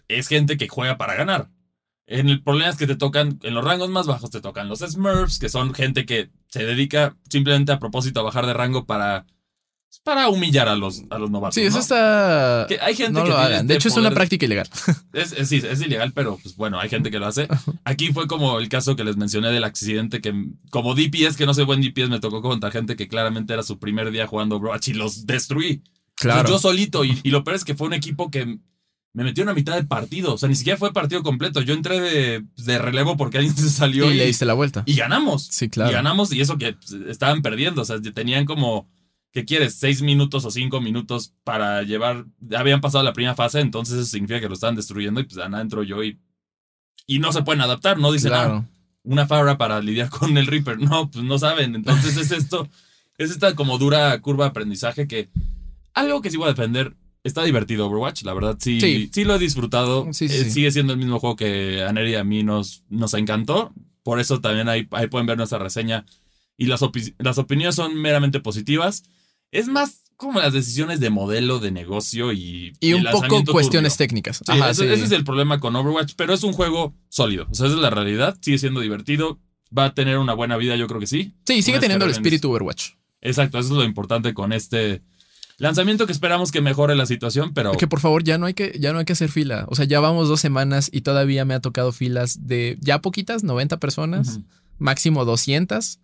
es 0.09 0.29
gente 0.29 0.57
que 0.59 0.69
juega 0.69 0.99
para 0.99 1.15
ganar. 1.15 1.49
En 2.07 2.29
el 2.29 2.43
problema 2.43 2.71
es 2.71 2.77
que 2.77 2.87
te 2.87 2.97
tocan, 2.97 3.39
en 3.43 3.55
los 3.55 3.65
rangos 3.65 3.89
más 3.89 4.07
bajos 4.07 4.31
te 4.31 4.41
tocan 4.41 4.69
los 4.69 4.81
Smurfs, 4.81 5.39
que 5.39 5.49
son 5.49 5.73
gente 5.73 6.05
que 6.05 6.31
se 6.49 6.65
dedica 6.65 7.17
simplemente 7.31 7.73
a 7.73 7.79
propósito 7.79 8.21
a 8.21 8.25
bajar 8.25 8.45
de 8.47 8.53
rango 8.53 8.85
para, 8.87 9.25
para 10.03 10.29
humillar 10.29 10.69
a 10.69 10.75
los, 10.75 11.03
a 11.11 11.19
los 11.19 11.31
novatos. 11.31 11.55
Sí, 11.55 11.63
eso 11.63 11.77
¿no? 11.77 11.81
está. 11.83 12.67
Que 12.69 12.81
hay 12.81 12.97
gente 12.97 13.13
no 13.19 13.25
que 13.25 13.31
lo 13.31 13.37
hagan. 13.39 13.67
De 13.67 13.75
este 13.75 13.89
hecho, 13.89 13.95
es 13.95 13.97
una 14.01 14.11
práctica 14.11 14.45
ilegal. 14.47 14.69
Es, 15.13 15.33
es- 15.33 15.49
sí, 15.49 15.63
es 15.65 15.81
ilegal, 15.81 16.13
pero 16.13 16.39
pues 16.43 16.57
bueno, 16.57 16.81
hay 16.81 16.89
gente 16.89 17.11
que 17.11 17.19
lo 17.19 17.27
hace. 17.27 17.47
Aquí 17.85 18.13
fue 18.13 18.27
como 18.27 18.59
el 18.59 18.69
caso 18.69 18.97
que 18.97 19.05
les 19.05 19.17
mencioné 19.17 19.51
del 19.51 19.65
accidente 19.65 20.21
que 20.21 20.35
como 20.71 20.95
DPS, 20.95 21.37
que 21.37 21.47
no 21.47 21.55
soy 21.55 21.65
buen 21.65 21.81
DPS, 21.83 22.09
me 22.09 22.19
tocó 22.21 22.43
contra 22.43 22.71
gente 22.71 22.97
que 22.97 23.09
claramente 23.09 23.53
era 23.53 23.63
su 23.63 23.79
primer 23.79 24.11
día 24.11 24.27
jugando 24.27 24.57
Overwatch 24.57 24.89
y 24.89 24.95
los 24.95 25.25
destruí. 25.27 25.83
O 26.19 26.23
sea, 26.23 26.45
yo 26.45 26.59
solito. 26.59 27.05
Y, 27.05 27.21
y 27.23 27.31
lo 27.31 27.45
peor 27.45 27.57
es 27.57 27.65
que 27.65 27.75
fue 27.75 27.87
un 27.87 27.95
equipo 27.95 28.31
que 28.31 28.59
me 29.15 29.25
metió 29.25 29.43
en 29.43 29.49
la 29.49 29.55
mitad 29.55 29.75
del 29.75 29.87
partido. 29.87 30.35
O 30.35 30.39
sea, 30.39 30.49
ni 30.49 30.55
siquiera 30.55 30.79
fue 30.79 30.93
partido 30.93 31.23
completo. 31.23 31.61
Yo 31.61 31.75
entré 31.75 32.01
de, 32.01 32.45
de 32.57 32.79
relevo 32.79 33.17
porque 33.17 33.39
alguien 33.39 33.55
se 33.57 33.69
salió 33.71 34.11
y 34.11 34.15
y, 34.15 34.19
le 34.19 34.27
diste 34.27 34.45
la 34.47 34.55
vuelta. 34.55 34.83
y 34.87 34.95
ganamos. 34.95 35.45
Sí, 35.51 35.67
Y 35.67 35.69
claro. 35.69 35.93
ganamos 35.93 36.33
y 36.33 36.41
eso 36.41 36.57
que 36.59 36.73
pues, 36.73 36.93
estaban 37.09 37.43
perdiendo. 37.43 37.83
O 37.83 37.85
sea, 37.85 38.01
tenían 38.01 38.45
como, 38.47 38.89
¿qué 39.33 39.45
quieres? 39.45 39.75
Seis 39.75 40.01
minutos 40.03 40.45
o 40.47 40.51
cinco 40.51 40.81
minutos 40.81 41.35
para 41.45 41.83
llevar. 41.83 42.25
Habían 42.57 42.81
pasado 42.81 43.05
la 43.05 43.13
primera 43.13 43.35
fase, 43.35 43.61
entonces 43.61 43.97
eso 43.97 44.07
significa 44.07 44.41
que 44.41 44.49
lo 44.49 44.55
estaban 44.55 44.77
destruyendo 44.77 45.21
y 45.21 45.25
pues 45.25 45.37
nada, 45.37 45.61
entro 45.61 45.83
yo 45.83 46.03
y. 46.03 46.19
Y 47.07 47.19
no 47.19 47.33
se 47.33 47.43
pueden 47.43 47.61
adaptar, 47.61 47.99
no 47.99 48.13
dicen 48.13 48.31
nada 48.31 48.45
Claro. 48.45 48.69
una 49.03 49.27
Fabra 49.27 49.59
para 49.59 49.81
lidiar 49.83 50.09
con 50.09 50.39
el 50.39 50.47
Reaper. 50.47 50.79
No, 50.81 51.11
pues 51.11 51.25
no 51.25 51.37
saben. 51.39 51.75
Entonces 51.75 52.17
es 52.17 52.31
esto, 52.39 52.69
es 53.19 53.31
esta 53.31 53.55
como 53.57 53.77
dura 53.77 54.19
curva 54.21 54.45
de 54.45 54.51
aprendizaje 54.51 55.07
que 55.07 55.29
algo 55.95 56.23
que 56.23 56.31
sí 56.31 56.37
voy 56.39 56.47
a 56.47 56.55
defender. 56.55 56.95
Está 57.25 57.45
divertido 57.45 57.87
Overwatch, 57.87 58.23
la 58.25 58.35
verdad 58.35 58.57
sí, 58.61 58.81
sí, 58.81 59.11
Sí. 59.13 59.25
lo 59.25 59.37
he 59.37 59.39
disfrutado. 59.39 60.09
Sí, 60.13 60.29
sí, 60.29 60.37
Eh. 60.39 60.51
Sigue 60.51 60.71
siendo 60.73 60.93
el 60.93 60.99
mismo 60.99 61.21
juego 61.21 61.37
que 61.37 61.83
a 61.83 61.93
Neri 61.93 62.13
y 62.13 62.15
a 62.17 62.25
mí 62.25 62.43
nos, 62.43 62.83
nos 62.89 63.15
encantó. 63.15 63.73
Por 64.03 64.19
eso 64.19 64.41
también 64.41 64.69
ahí, 64.69 64.89
ahí 64.91 65.07
pueden 65.07 65.27
ver 65.27 65.37
nuestra 65.37 65.59
reseña. 65.61 66.05
Y 66.57 66.67
las, 66.67 66.83
opi- 66.83 67.15
las 67.19 67.39
opiniones 67.39 67.77
son 67.77 67.95
meramente 67.95 68.41
positivas. 68.41 69.05
Es 69.53 69.69
más 69.69 70.03
como 70.17 70.41
las 70.41 70.53
decisiones 70.53 70.99
de 71.01 71.11
modelo 71.11 71.59
de 71.61 71.71
negocio 71.71 72.33
y... 72.33 72.73
Y 72.81 72.93
un 72.95 73.05
poco 73.11 73.45
cuestiones 73.45 73.93
turbio. 73.95 73.99
técnicas. 74.09 74.43
Ajá, 74.49 74.71
ese, 74.71 74.93
ese 74.93 75.05
es 75.05 75.13
el 75.13 75.25
problema 75.25 75.61
con 75.61 75.75
Overwatch, 75.77 76.15
pero 76.17 76.35
es 76.35 76.43
un 76.43 76.53
juego 76.53 76.95
sólido. 77.09 77.47
O 77.51 77.55
sea, 77.55 77.67
esa 77.67 77.77
es 77.77 77.81
la 77.83 77.91
realidad. 77.91 78.37
Sigue 78.41 78.59
siendo 78.59 78.81
divertido. 78.81 79.39
Va 79.77 79.87
a 79.87 79.95
tener 79.95 80.19
una 80.19 80.35
buena 80.35 80.57
vida, 80.57 80.77
yo 80.77 80.87
creo 80.89 81.01
que 81.01 81.07
sí. 81.07 81.35
Sí, 81.47 81.63
sigue 81.63 81.79
teniendo 81.79 82.05
el 82.05 82.11
espíritu 82.11 82.51
Overwatch. 82.51 82.91
Exacto, 83.21 83.59
eso 83.59 83.69
es 83.71 83.77
lo 83.77 83.85
importante 83.85 84.35
con 84.35 84.53
este 84.53 85.03
lanzamiento 85.63 86.07
que 86.07 86.13
esperamos 86.13 86.51
que 86.53 86.61
mejore 86.61 86.95
la 86.97 87.07
situación, 87.07 87.55
pero 87.55 87.73
Que 87.73 87.87
por 87.87 88.01
favor, 88.01 88.25
ya 88.25 88.37
no 88.39 88.47
hay 88.47 88.55
que, 88.55 88.77
ya 88.79 88.93
no 88.93 88.99
hay 88.99 89.05
que 89.05 89.13
hacer 89.15 89.31
fila. 89.31 89.65
O 89.69 89.75
sea, 89.75 89.85
ya 89.87 90.01
vamos 90.01 90.29
dos 90.29 90.41
semanas 90.41 90.91
y 90.93 91.01
todavía 91.03 91.45
me 91.45 91.55
ha 91.55 91.61
tocado 91.61 91.93
filas 91.93 92.47
de 92.47 92.77
ya 92.81 93.01
poquitas, 93.01 93.45
90 93.45 93.79
personas, 93.79 94.41
máximo 94.79 95.25
200. 95.25 95.99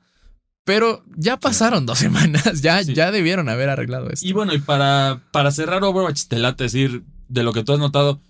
Pero 0.65 1.03
ya 1.17 1.38
pasaron 1.38 1.87
dos 1.87 1.99
semanas, 1.99 2.61
ya, 2.62 2.83
Sí. 2.85 2.95
ya 2.95 3.11
debieron 3.11 3.49
haber 3.49 3.69
arreglado 3.71 4.11
esto. 4.11 4.27
Y 4.27 4.33
bueno, 4.33 4.53
y 4.55 4.59
para, 4.59 5.23
para 5.33 5.50
cerrar 5.50 5.83
Overwatch, 5.83 6.25
te 6.29 6.38
late 6.38 6.65
decir 6.65 7.05
de 7.29 7.43
lo 7.43 7.53
que 7.53 7.65
tú 7.65 7.73
has 7.73 7.79
notado, 7.79 8.21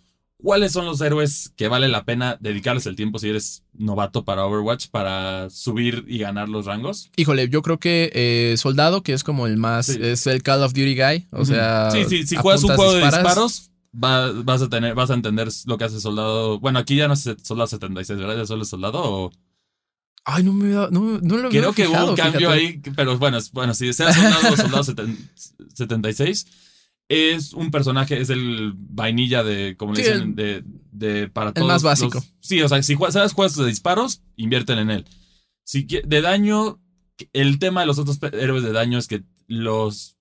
¿cuáles 0.43 0.73
son 0.73 0.87
los 0.87 1.01
héroes 1.01 1.53
que 1.57 1.69
vale 1.69 1.89
la 1.89 2.05
pena 2.05 2.37
dedicarles 2.41 2.87
el 2.87 2.97
tiempo 2.97 3.19
si 3.19 3.29
eres 3.29 3.65
novato 3.75 4.25
para 4.25 4.45
Overwatch 4.47 4.89
para 4.89 5.51
subir 5.51 6.05
y 6.09 6.19
ganar 6.19 6.49
los 6.49 6.67
rangos? 6.67 7.11
Híjole, 7.17 7.49
yo 7.49 7.63
creo 7.63 7.79
que 7.79 8.11
eh, 8.15 8.55
Soldado, 8.57 9.03
que 9.03 9.13
es 9.13 9.25
como 9.25 9.47
el 9.47 9.57
más, 9.57 9.87
Sí. 9.87 9.99
es 10.01 10.27
el 10.27 10.43
Call 10.43 10.63
of 10.63 10.73
Duty 10.73 10.95
guy. 10.97 11.27
O 11.33 11.45
sea, 11.45 11.91
sí, 11.91 12.05
sí, 12.09 12.27
si 12.27 12.37
juegas 12.37 12.63
un 12.65 12.75
juego 12.77 12.95
de 12.95 13.05
disparos, 13.05 13.71
va- 13.93 14.33
vas 14.45 14.63
a 14.63 14.69
tener, 14.69 14.95
vas 14.95 15.11
a 15.11 15.15
entender 15.15 15.49
lo 15.67 15.77
que 15.79 15.85
hace 15.85 16.01
soldado. 16.01 16.59
Bueno, 16.61 16.79
aquí 16.79 16.97
ya 16.97 17.09
no 17.09 17.15
es 17.15 17.29
soldado 17.43 17.67
76, 17.67 18.19
¿verdad? 18.19 18.37
Ya 18.37 18.47
solo 18.47 18.63
es 18.63 18.69
soldado 18.69 19.01
o 19.03 19.33
Ay, 20.31 20.43
no 20.45 20.53
me 20.53 20.69
no, 20.69 20.91
no 20.91 21.37
lo 21.39 21.49
Creo 21.49 21.73
que 21.73 21.87
hubo 21.87 21.93
fijado, 21.95 22.11
un 22.11 22.17
cambio 22.17 22.51
fíjate. 22.51 22.55
ahí, 22.55 22.83
pero 22.95 23.17
bueno, 23.19 23.39
bueno, 23.55 23.73
si 23.73 23.91
sea 23.95 24.13
soldado 24.13 24.53
o 24.53 24.57
soldado 24.57 24.85
seten- 24.85 25.17
76, 25.75 26.47
es 27.09 27.53
un 27.55 27.71
personaje, 27.71 28.21
es 28.21 28.31
el 28.31 28.73
vainilla 28.77 29.43
de, 29.43 29.77
como 29.77 29.95
le 29.95 30.01
dicen, 30.03 30.17
el- 30.23 30.35
de, 30.35 30.65
de 30.93 31.29
para 31.29 31.53
todos. 31.53 31.67
más 31.67 31.83
básico. 31.83 32.15
los- 32.19 32.33
sí, 32.41 32.61
o 32.63 32.69
sea, 32.69 32.83
si 32.83 32.95
jue- 32.97 33.11
sabes 33.11 33.33
juegos 33.33 33.57
de 33.57 33.67
disparos, 33.67 34.23
invierten 34.37 34.79
en 34.79 34.91
él. 34.91 35.05
Si 35.65 35.83
de 35.85 36.21
daño, 36.21 36.81
el 37.33 37.59
tema 37.59 37.81
de 37.81 37.87
los 37.87 37.99
otros 37.99 38.19
héroes 38.33 38.63
de 38.63 38.73
daño 38.73 38.99
es 38.99 39.07
que 39.09 39.23
los 39.47 40.15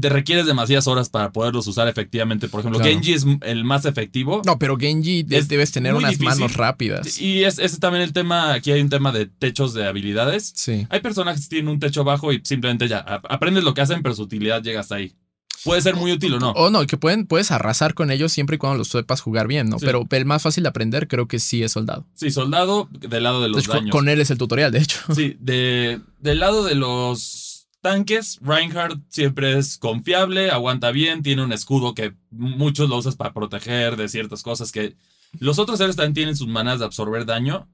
te 0.00 0.08
requieres 0.08 0.46
demasiadas 0.46 0.86
horas 0.86 1.10
para 1.10 1.30
poderlos 1.30 1.66
usar 1.66 1.88
efectivamente. 1.88 2.48
Por 2.48 2.60
ejemplo, 2.60 2.78
Claro. 2.80 2.90
Genji 2.94 3.12
es 3.12 3.26
el 3.42 3.64
más 3.64 3.84
efectivo. 3.84 4.40
No, 4.46 4.58
pero 4.58 4.78
Genji 4.78 5.24
de- 5.24 5.36
Es 5.36 5.48
debes 5.48 5.72
tener 5.72 5.92
unas 5.94 6.12
difícil. 6.12 6.26
manos 6.40 6.56
rápidas. 6.56 7.20
Y 7.20 7.44
es, 7.44 7.58
ese 7.58 7.76
también 7.78 8.02
el 8.02 8.14
tema, 8.14 8.54
aquí 8.54 8.70
hay 8.72 8.80
un 8.80 8.88
tema 8.88 9.12
de 9.12 9.26
techos 9.26 9.74
de 9.74 9.86
habilidades. 9.86 10.52
Sí. 10.56 10.86
Hay 10.88 11.00
personajes 11.00 11.42
que 11.42 11.48
tienen 11.56 11.68
un 11.68 11.80
techo 11.80 12.02
bajo 12.02 12.32
y 12.32 12.40
simplemente 12.44 12.88
ya 12.88 13.00
aprendes 13.00 13.62
lo 13.62 13.74
que 13.74 13.82
hacen, 13.82 14.02
pero 14.02 14.14
su 14.14 14.22
utilidad 14.22 14.62
llega 14.62 14.80
hasta 14.80 14.94
ahí. 14.94 15.12
Puede 15.64 15.82
ser 15.82 15.96
muy 15.96 16.12
útil 16.12 16.34
o 16.34 16.38
no. 16.38 16.50
O 16.52 16.70
no, 16.70 16.86
que 16.86 16.96
pueden, 16.96 17.26
puedes 17.26 17.50
arrasar 17.50 17.94
con 17.94 18.10
ellos 18.10 18.32
siempre 18.32 18.56
y 18.56 18.58
cuando 18.58 18.78
los 18.78 18.88
sepas 18.88 19.20
jugar 19.20 19.46
bien, 19.48 19.68
¿no? 19.68 19.78
Sí. 19.78 19.86
Pero 19.86 20.06
el 20.10 20.24
más 20.24 20.42
fácil 20.42 20.62
de 20.62 20.68
aprender 20.68 21.08
creo 21.08 21.26
que 21.28 21.38
sí 21.40 21.62
es 21.62 21.72
soldado. 21.72 22.06
Sí, 22.14 22.30
soldado 22.30 22.88
del 22.92 23.22
lado 23.24 23.42
de 23.42 23.48
los 23.48 23.66
con- 23.66 23.76
daños. 23.78 23.90
con 23.92 24.08
él 24.08 24.20
es 24.20 24.30
el 24.30 24.38
tutorial, 24.38 24.70
de 24.72 24.78
hecho. 24.78 24.98
Sí, 25.14 25.36
de, 25.40 26.00
del 26.20 26.38
lado 26.40 26.64
de 26.64 26.74
los 26.74 27.68
tanques, 27.80 28.38
Reinhardt 28.42 29.00
siempre 29.08 29.58
es 29.58 29.78
confiable, 29.78 30.50
aguanta 30.50 30.90
bien, 30.90 31.22
tiene 31.22 31.42
un 31.42 31.52
escudo 31.52 31.94
que 31.94 32.14
muchos 32.30 32.88
lo 32.88 32.96
usas 32.96 33.16
para 33.16 33.32
proteger 33.32 33.96
de 33.96 34.08
ciertas 34.08 34.42
cosas 34.42 34.72
que 34.72 34.96
los 35.38 35.58
otros 35.58 35.78
héroes 35.80 35.96
también 35.96 36.14
tienen 36.14 36.36
sus 36.36 36.48
maneras 36.48 36.78
de 36.80 36.86
absorber 36.86 37.24
daño, 37.26 37.68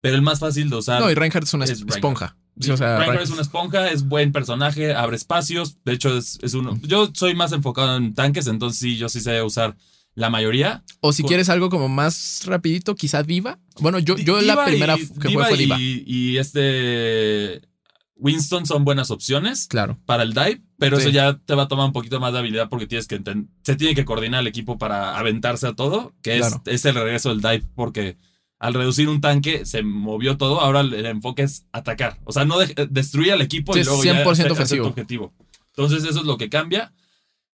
pero 0.00 0.16
el 0.16 0.22
más 0.22 0.38
fácil 0.40 0.70
de 0.70 0.76
usar 0.76 1.00
No, 1.00 1.10
y 1.10 1.14
Reinhardt 1.14 1.46
es 1.46 1.54
una 1.54 1.64
es 1.66 1.70
esponja. 1.86 2.36
Sí, 2.60 2.70
o 2.70 2.76
sea, 2.76 3.04
es 3.20 3.30
una 3.30 3.42
esponja, 3.42 3.88
es 3.90 4.06
buen 4.06 4.30
personaje, 4.32 4.94
abre 4.94 5.16
espacios. 5.16 5.76
De 5.84 5.92
hecho, 5.92 6.16
es, 6.16 6.38
es 6.42 6.54
uno. 6.54 6.78
Yo 6.82 7.10
soy 7.12 7.34
más 7.34 7.52
enfocado 7.52 7.96
en 7.96 8.14
tanques, 8.14 8.46
entonces 8.46 8.78
sí, 8.78 8.96
yo 8.96 9.08
sí 9.08 9.20
sé 9.20 9.42
usar 9.42 9.76
la 10.14 10.30
mayoría. 10.30 10.84
O 11.00 11.12
si 11.12 11.22
con- 11.22 11.28
quieres 11.28 11.48
algo 11.48 11.68
como 11.70 11.88
más 11.88 12.42
rapidito, 12.46 12.94
quizá 12.94 13.22
Diva. 13.24 13.58
Bueno, 13.80 13.98
yo, 13.98 14.16
yo 14.16 14.40
la 14.40 14.64
primera 14.64 14.96
y- 14.96 15.08
que 15.08 15.28
Diva 15.28 15.44
jugué 15.46 15.56
fue 15.56 15.56
Diva. 15.64 15.80
Y, 15.80 16.04
y 16.06 16.38
este 16.38 17.62
Winston 18.16 18.64
son 18.66 18.84
buenas 18.84 19.10
opciones 19.10 19.66
Claro. 19.66 19.98
para 20.06 20.22
el 20.22 20.32
dive, 20.32 20.62
pero 20.78 20.96
Sí. 20.96 21.02
eso 21.02 21.10
ya 21.10 21.36
te 21.44 21.54
va 21.54 21.64
a 21.64 21.68
tomar 21.68 21.86
un 21.86 21.92
poquito 21.92 22.20
más 22.20 22.32
de 22.32 22.38
habilidad 22.38 22.68
porque 22.68 22.86
tienes 22.86 23.08
que 23.08 23.20
se 23.64 23.76
tiene 23.76 23.94
que 23.96 24.04
coordinar 24.04 24.40
el 24.42 24.46
equipo 24.46 24.78
para 24.78 25.18
aventarse 25.18 25.66
a 25.66 25.72
todo, 25.74 26.14
que 26.22 26.38
Claro. 26.38 26.62
es, 26.66 26.74
es 26.74 26.84
el 26.84 26.94
regreso 26.94 27.30
del 27.30 27.40
dive 27.40 27.64
porque 27.74 28.16
al 28.64 28.72
reducir 28.72 29.10
un 29.10 29.20
tanque 29.20 29.66
se 29.66 29.82
movió 29.82 30.38
todo, 30.38 30.62
ahora 30.62 30.80
el, 30.80 31.04
enfoque 31.04 31.42
es 31.42 31.66
atacar, 31.70 32.18
o 32.24 32.32
sea, 32.32 32.46
no 32.46 32.58
de- 32.58 32.88
destruir 32.90 33.32
al 33.32 33.42
equipo 33.42 33.74
Sí, 33.74 33.80
y 33.80 33.84
luego 33.84 34.02
100% 34.02 34.46
ya 34.46 34.52
ofensivo. 34.52 34.86
objetivo. 34.86 35.34
Entonces 35.76 36.04
eso 36.04 36.20
es 36.20 36.24
lo 36.24 36.38
que 36.38 36.48
cambia. 36.48 36.94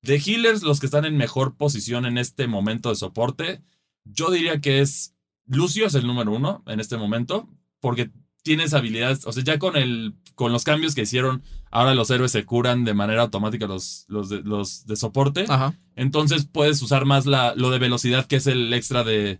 De 0.03 0.17
healers, 0.23 0.61
los 0.61 0.79
que 0.79 0.85
están 0.85 1.05
en 1.05 1.17
mejor 1.17 1.57
posición 1.57 2.05
en 2.05 2.19
este 2.19 2.45
momento 2.45 2.89
de 2.89 2.95
soporte, 2.95 3.63
yo 4.05 4.29
diría 4.29 4.61
que 4.61 4.81
es 4.81 5.15
Lucio 5.47 5.87
es 5.87 5.95
el 5.95 6.05
número 6.05 6.31
uno 6.31 6.63
en 6.67 6.79
este 6.79 6.95
momento, 6.95 7.49
porque 7.79 8.11
tienes 8.43 8.75
habilidades, 8.75 9.25
o 9.25 9.31
sea, 9.31 9.43
ya 9.43 9.57
con 9.57 9.77
el 9.77 10.13
con 10.35 10.51
los 10.51 10.63
cambios 10.63 10.93
que 10.93 11.01
hicieron, 11.01 11.41
ahora 11.71 11.95
los 11.95 12.11
héroes 12.11 12.31
se 12.31 12.45
curan 12.45 12.85
de 12.85 12.93
manera 12.93 13.23
automática 13.23 13.65
los, 13.65 14.05
los, 14.09 14.29
de, 14.29 14.41
los 14.43 14.85
de 14.85 14.95
soporte. 14.95 15.45
Ajá. 15.49 15.73
Entonces 15.95 16.45
puedes 16.45 16.81
usar 16.83 17.05
más 17.05 17.25
la, 17.25 17.55
lo 17.55 17.71
de 17.71 17.79
velocidad, 17.79 18.27
que 18.27 18.35
es 18.35 18.45
el 18.45 18.71
extra 18.73 19.03
de, 19.03 19.39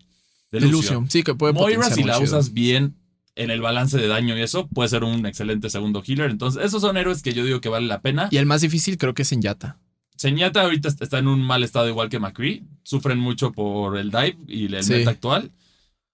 de 0.51 0.61
Lucio. 0.61 1.05
Sí, 1.09 1.23
que 1.23 1.35
puede 1.35 1.53
Moira, 1.53 1.89
si 1.89 2.03
la 2.03 2.13
chido. 2.15 2.25
usas 2.25 2.53
bien 2.53 2.95
en 3.35 3.51
el 3.51 3.61
balance 3.61 3.97
de 3.97 4.07
daño 4.07 4.37
y 4.37 4.41
eso, 4.41 4.67
puede 4.67 4.89
ser 4.89 5.03
un 5.03 5.25
excelente 5.25 5.69
segundo 5.69 6.03
healer. 6.05 6.29
Entonces, 6.31 6.63
esos 6.65 6.81
son 6.81 6.97
héroes 6.97 7.21
que 7.21 7.33
yo 7.33 7.45
digo 7.45 7.61
que 7.61 7.69
vale 7.69 7.87
la 7.87 8.01
pena. 8.01 8.27
Y 8.31 8.37
el 8.37 8.45
más 8.45 8.61
difícil 8.61 8.97
creo 8.97 9.13
que 9.13 9.21
es 9.21 9.27
Senyata. 9.29 9.77
Señata 10.17 10.63
ahorita 10.63 10.89
está 10.89 11.19
en 11.19 11.27
un 11.27 11.41
mal 11.41 11.63
estado 11.63 11.87
igual 11.87 12.09
que 12.09 12.19
McCree. 12.19 12.63
Sufren 12.83 13.19
mucho 13.19 13.51
por 13.53 13.97
el 13.97 14.11
dive 14.11 14.37
y 14.47 14.65
el 14.73 14.83
Sí. 14.83 14.91
meta 14.93 15.11
actual. 15.11 15.51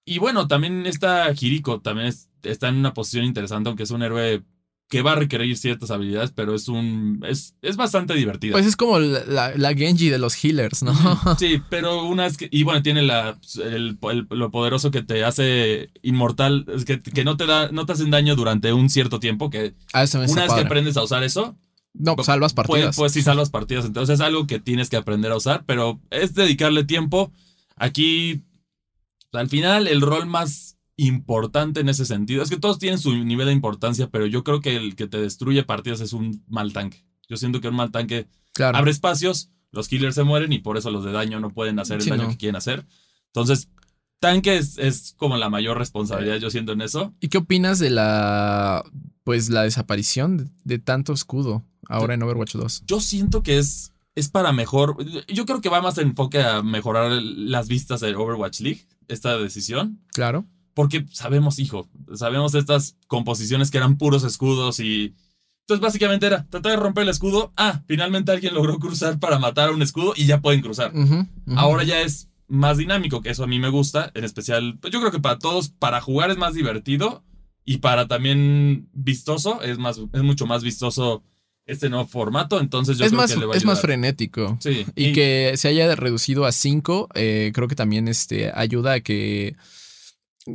Y 0.05 0.19
bueno, 0.19 0.47
también 0.47 0.85
está 0.85 1.31
Hiriko, 1.31 1.79
también 1.81 2.07
es- 2.09 2.29
está 2.43 2.67
en 2.67 2.75
una 2.75 2.93
posición 2.93 3.25
interesante, 3.25 3.69
aunque 3.69 3.81
es 3.83 3.89
un 3.91 4.03
héroe 4.03 4.43
que 4.87 5.01
va 5.01 5.13
a 5.13 5.15
requerir 5.15 5.57
ciertas 5.57 5.89
habilidades, 5.89 6.31
pero 6.31 6.53
es 6.53 6.67
un. 6.67 7.23
es, 7.27 7.55
es 7.63 7.75
bastante 7.75 8.13
divertida. 8.13 8.51
Pues 8.53 8.67
es 8.67 8.75
como 8.75 8.99
la, 8.99 9.25
la- 9.25 9.55
la 9.55 9.73
Genji 9.73 10.09
de 10.09 10.19
los 10.19 10.35
healers, 10.43 10.83
¿no? 10.83 10.93
Sí, 11.39 11.59
pero 11.69 12.03
una 12.05 12.23
vez 12.23 12.37
que. 12.37 12.47
Y 12.51 12.61
bueno, 12.63 12.83
tiene 12.83 13.01
la, 13.01 13.39
el- 13.63 13.97
el- 14.11 14.27
lo 14.29 14.51
poderoso 14.51 14.91
que 14.91 15.01
te 15.01 15.23
hace 15.25 15.89
inmortal, 16.03 16.65
que, 16.85 17.01
que 17.01 17.23
no 17.25 17.35
te 17.35 17.47
da, 17.47 17.69
no 17.71 17.85
te 17.87 17.93
hacen 17.93 18.11
daño 18.11 18.35
durante 18.35 18.73
un 18.73 18.89
cierto 18.89 19.19
tiempo. 19.19 19.49
Que 19.49 19.73
Ah, 19.91 20.03
eso 20.03 20.19
me 20.19 20.25
una 20.29 20.43
vez 20.43 20.53
que 20.53 20.61
aprendes 20.61 20.97
a 20.97 21.03
usar 21.03 21.23
eso, 21.23 21.57
No, 21.95 22.15
pues 22.15 22.27
salvas 22.27 22.53
pues, 22.53 22.67
partidas. 22.67 22.95
pues 22.95 23.11
sí 23.11 23.23
salvas 23.23 23.49
partidas. 23.49 23.85
Entonces 23.85 24.13
es 24.19 24.21
algo 24.21 24.45
que 24.45 24.59
tienes 24.59 24.89
que 24.91 24.97
aprender 24.97 25.31
a 25.31 25.37
usar, 25.37 25.63
pero 25.65 25.99
es 26.11 26.35
dedicarle 26.35 26.83
tiempo. 26.83 27.31
Aquí, 27.75 28.43
al 29.33 29.49
final, 29.49 29.87
el 29.87 30.01
rol 30.01 30.27
más 30.27 30.74
importante 30.97 31.81
en 31.81 31.89
ese 31.89 32.05
sentido 32.05 32.41
es 32.43 32.49
que 32.49 32.57
todos 32.57 32.79
tienen 32.79 32.99
su 32.99 33.13
nivel 33.25 33.47
de 33.47 33.53
importancia, 33.53 34.09
pero 34.09 34.25
yo 34.25 34.43
creo 34.43 34.61
que 34.61 34.75
el 34.75 34.95
que 34.95 35.07
te 35.07 35.19
destruye 35.19 35.63
partidas 35.63 35.99
es 36.01 36.13
un 36.13 36.43
mal 36.47 36.71
tanque. 36.73 37.03
Yo 37.27 37.37
siento 37.37 37.59
que 37.61 37.67
un 37.67 37.75
mal 37.75 37.91
tanque 37.91 38.27
claro. 38.53 38.77
abre 38.77 38.91
espacios, 38.91 39.49
los 39.71 39.87
killers 39.87 40.15
se 40.15 40.23
mueren 40.23 40.53
y 40.53 40.59
por 40.59 40.77
eso 40.77 40.91
los 40.91 41.03
de 41.03 41.11
daño 41.11 41.39
no 41.39 41.49
pueden 41.49 41.79
hacer 41.79 41.97
el 41.97 42.03
Sí, 42.03 42.09
daño 42.09 42.23
no. 42.23 42.29
que 42.29 42.37
quieren 42.37 42.55
hacer. 42.55 42.85
Entonces, 43.27 43.67
tanque 44.19 44.55
es, 44.57 44.77
es 44.77 45.13
como 45.17 45.35
la 45.37 45.49
mayor 45.49 45.77
responsabilidad, 45.77 46.37
yo 46.37 46.49
siento 46.49 46.71
en 46.71 46.81
eso. 46.81 47.13
¿Y 47.19 47.27
qué 47.27 47.39
opinas 47.39 47.79
de 47.79 47.89
la 47.89 48.83
pues 49.25 49.49
la 49.49 49.63
desaparición 49.63 50.37
de, 50.37 50.45
de 50.63 50.79
tanto 50.79 51.11
escudo 51.11 51.65
ahora 51.89 52.13
en 52.13 52.23
Overwatch 52.23 52.53
2? 52.55 52.83
Yo 52.85 53.01
siento 53.01 53.43
que 53.43 53.57
es, 53.57 53.91
es 54.13 54.29
para 54.29 54.53
mejor. 54.53 54.95
Yo 55.27 55.45
creo 55.45 55.59
que 55.61 55.69
va 55.69 55.81
más 55.81 55.97
enfoque 55.97 56.41
a 56.41 56.61
mejorar 56.61 57.11
las 57.11 57.67
vistas 57.67 57.99
de 57.99 58.15
Overwatch 58.15 58.61
League, 58.61 58.85
esta 59.09 59.37
decisión. 59.37 59.99
Claro. 60.13 60.45
Porque 60.75 61.05
sabemos, 61.09 61.57
hijo, 61.57 61.89
sabemos 62.13 62.53
estas 62.53 62.97
composiciones 63.07 63.71
que 63.71 63.77
eran 63.77 63.97
puros 63.97 64.23
escudos 64.23 64.79
y. 64.79 65.15
Entonces, 65.61 65.81
básicamente 65.81 66.27
era 66.27 66.45
tratar 66.47 66.73
de 66.73 66.77
romper 66.77 67.03
el 67.03 67.09
escudo. 67.09 67.51
Ah, 67.57 67.81
finalmente 67.87 68.31
alguien 68.31 68.53
logró 68.53 68.77
cruzar 68.77 69.17
para 69.17 69.39
matar 69.39 69.69
a 69.69 69.71
un 69.71 69.81
escudo 69.81 70.13
y 70.15 70.25
ya 70.27 70.41
pueden 70.41 70.61
cruzar. 70.61 70.93
Ahora 71.55 71.83
ya 71.83 72.01
es 72.01 72.29
más 72.47 72.77
dinámico, 72.77 73.21
que 73.21 73.31
eso 73.31 73.43
a 73.43 73.47
mí 73.47 73.57
me 73.57 73.69
gusta. 73.69 74.11
En 74.13 74.25
especial, 74.25 74.77
pues 74.79 74.93
yo 74.93 74.99
creo 74.99 75.11
que 75.11 75.19
para 75.19 75.39
todos, 75.39 75.69
para 75.69 76.01
jugar 76.01 76.29
es 76.29 76.37
más 76.37 76.53
divertido 76.53 77.23
y 77.63 77.77
para 77.77 78.07
también 78.07 78.89
vistoso, 78.93 79.63
es, 79.63 79.79
más, 79.79 79.99
es 80.13 80.21
mucho 80.21 80.45
más 80.45 80.61
vistoso 80.61 81.23
este 81.65 81.89
nuevo 81.89 82.05
formato. 82.05 82.59
Entonces, 82.59 82.99
yo 82.99 83.05
es 83.05 83.11
creo 83.11 83.21
más, 83.21 83.33
que 83.33 83.39
le 83.39 83.45
va 83.47 83.55
a 83.55 83.57
es 83.57 83.65
más 83.65 83.81
frenético. 83.81 84.57
Sí, 84.59 84.85
Y, 84.95 85.13
que 85.13 85.53
se 85.55 85.69
haya 85.69 85.95
reducido 85.95 86.45
a 86.45 86.51
5, 86.51 87.09
creo 87.13 87.67
que 87.67 87.75
también 87.75 88.07
este, 88.07 88.51
ayuda 88.53 88.93
a 88.93 88.99
que 88.99 89.55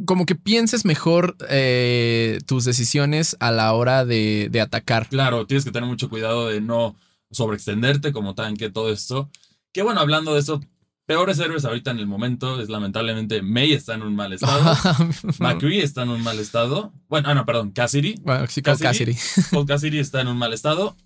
como 0.06 0.26
que 0.26 0.34
pienses 0.34 0.84
mejor 0.84 1.36
eh, 1.48 2.38
tus 2.46 2.64
decisiones 2.64 3.36
a 3.40 3.50
la 3.50 3.72
hora 3.72 4.04
de, 4.04 4.48
de 4.50 4.60
atacar. 4.60 5.08
Claro, 5.08 5.46
tienes 5.46 5.64
que 5.64 5.72
tener 5.72 5.88
mucho 5.88 6.08
cuidado 6.08 6.48
de 6.48 6.60
no 6.60 6.96
sobreextenderte 7.30 8.12
como 8.12 8.34
tanque, 8.34 8.70
todo 8.70 8.92
esto. 8.92 9.30
Que 9.72 9.82
bueno, 9.82 10.00
hablando 10.00 10.34
de 10.34 10.40
eso, 10.40 10.60
peores 11.06 11.38
héroes 11.40 11.64
ahorita 11.64 11.90
en 11.90 11.98
el 11.98 12.06
momento 12.06 12.60
es 12.60 12.68
lamentablemente 12.68 13.42
Mei 13.42 13.72
está 13.72 13.94
en 13.94 14.02
un 14.02 14.14
mal 14.14 14.32
estado. 14.32 14.76
McCree 15.38 15.82
está 15.82 16.02
en 16.02 16.10
un 16.10 16.22
mal 16.22 16.38
estado. 16.38 16.92
Bueno, 17.08 17.28
ah, 17.28 17.34
no, 17.34 17.44
perdón, 17.44 17.72
Cassidy. 17.72 18.14
bueno, 18.22 18.46
sí, 18.48 18.62
Cassidy. 18.62 19.14
Cassidy. 19.14 19.66
Cassidy 19.66 19.98
está 19.98 20.20
en 20.20 20.28
un 20.28 20.38
mal 20.38 20.52
estado. 20.52 20.96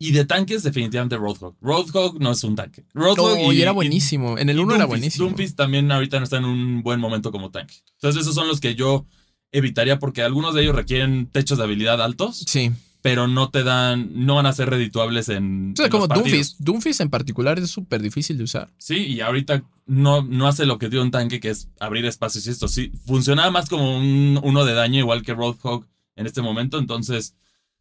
Y 0.00 0.12
de 0.12 0.24
tanques, 0.24 0.62
definitivamente 0.62 1.16
Roadhog. 1.16 1.56
Roadhog 1.60 2.20
no 2.20 2.30
es 2.30 2.44
un 2.44 2.54
tanque. 2.54 2.84
Roadhog 2.94 3.36
Oh, 3.40 3.52
y 3.52 3.60
era 3.62 3.72
buenísimo. 3.72 4.38
En 4.38 4.48
el 4.48 4.56
y 4.58 4.60
1 4.60 4.76
era 4.76 4.84
buenísimo. 4.84 5.24
Doomfist 5.26 5.56
también 5.56 5.90
ahorita 5.90 6.18
no 6.18 6.24
está 6.24 6.36
en 6.36 6.44
un 6.44 6.82
buen 6.84 7.00
momento 7.00 7.32
como 7.32 7.50
tanque. 7.50 7.74
Entonces, 7.94 8.22
esos 8.22 8.34
son 8.34 8.46
los 8.46 8.60
que 8.60 8.76
yo 8.76 9.06
evitaría 9.50 9.98
porque 9.98 10.22
algunos 10.22 10.54
de 10.54 10.62
ellos 10.62 10.76
requieren 10.76 11.26
techos 11.26 11.58
de 11.58 11.64
habilidad 11.64 12.00
altos, 12.00 12.44
Sí. 12.46 12.70
pero 13.02 13.26
no 13.26 13.50
te 13.50 13.64
dan, 13.64 14.10
no 14.14 14.36
van 14.36 14.46
a 14.46 14.52
ser 14.52 14.70
redituables 14.70 15.28
en. 15.30 15.72
O 15.72 15.76
sea, 15.76 15.86
en 15.86 15.90
como 15.90 16.06
los. 16.06 16.56
Doomfist 16.58 17.00
en 17.00 17.10
particular 17.10 17.58
es 17.58 17.68
súper 17.70 18.00
difícil 18.00 18.38
de 18.38 18.44
usar. 18.44 18.70
Sí, 18.78 18.98
y 18.98 19.20
ahorita 19.20 19.64
no, 19.86 20.22
no 20.22 20.46
hace 20.46 20.64
lo 20.64 20.78
que 20.78 20.90
dio 20.90 21.02
un 21.02 21.10
tanque, 21.10 21.40
que 21.40 21.50
es 21.50 21.70
abrir 21.80 22.04
espacios 22.04 22.46
y 22.46 22.50
esto. 22.50 22.68
Sí, 22.68 22.92
funcionaba 23.04 23.50
más 23.50 23.68
como 23.68 23.98
un, 23.98 24.38
uno 24.44 24.64
de 24.64 24.74
daño, 24.74 25.00
igual 25.00 25.22
que 25.22 25.34
Roadhog 25.34 25.86
en 26.14 26.26
este 26.26 26.40
momento. 26.42 26.78
Entonces, 26.78 27.34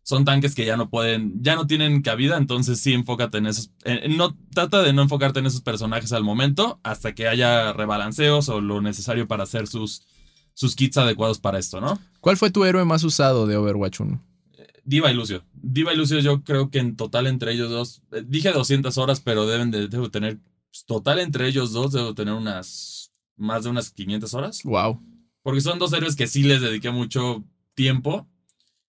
son 0.07 0.23
tanques 0.23 0.55
que 0.55 0.65
ya 0.65 0.77
no 0.77 0.89
pueden, 0.89 1.33
ya 1.43 1.55
no 1.55 1.67
tienen 1.67 2.01
cabida. 2.01 2.37
Entonces, 2.37 2.79
sí, 2.79 2.93
enfócate 2.93 3.39
en 3.39 3.47
esos. 3.47 3.71
no, 4.09 4.37
trata 4.53 4.81
de 4.81 4.93
no 4.93 5.01
enfocarte 5.01 5.39
en 5.39 5.47
esos 5.47 5.59
personajes 5.59 6.13
al 6.13 6.23
momento 6.23 6.79
hasta 6.81 7.13
que 7.13 7.27
haya 7.27 7.73
rebalanceos 7.73 8.47
o 8.47 8.61
lo 8.61 8.79
necesario 8.81 9.27
para 9.27 9.43
hacer 9.43 9.67
sus, 9.67 10.07
sus 10.53 10.77
kits 10.77 10.95
adecuados 10.95 11.39
para 11.39 11.59
esto, 11.59 11.81
¿no? 11.81 11.99
¿Cuál 12.21 12.37
fue 12.37 12.51
tu 12.51 12.63
héroe 12.63 12.85
más 12.85 13.03
usado 13.03 13.47
de 13.47 13.57
Overwatch 13.57 13.99
1? 13.99 14.23
Diva 14.85 15.11
y 15.11 15.13
Lucio. 15.13 15.43
Diva 15.51 15.93
y 15.93 15.97
Lucio, 15.97 16.19
yo 16.19 16.41
creo 16.41 16.69
que 16.69 16.79
en 16.79 16.95
total 16.95 17.27
entre 17.27 17.51
ellos 17.51 17.69
dos, 17.69 18.01
eh, 18.13 18.23
dije 18.25 18.53
200 18.53 18.97
horas, 18.97 19.19
pero 19.19 19.45
deben 19.45 19.71
de 19.71 19.89
debo 19.89 20.09
tener, 20.09 20.39
pues, 20.71 20.85
total 20.85 21.19
entre 21.19 21.49
ellos 21.49 21.73
dos, 21.73 21.91
debo 21.91 22.15
tener 22.15 22.33
unas, 22.33 23.11
más 23.35 23.65
de 23.65 23.71
unas 23.71 23.91
500 23.91 24.33
horas. 24.33 24.63
Wow. 24.63 25.01
Porque 25.43 25.59
son 25.59 25.79
dos 25.79 25.91
héroes 25.91 26.15
que 26.15 26.27
sí 26.27 26.43
les 26.43 26.61
dediqué 26.61 26.91
mucho 26.91 27.43
tiempo. 27.73 28.25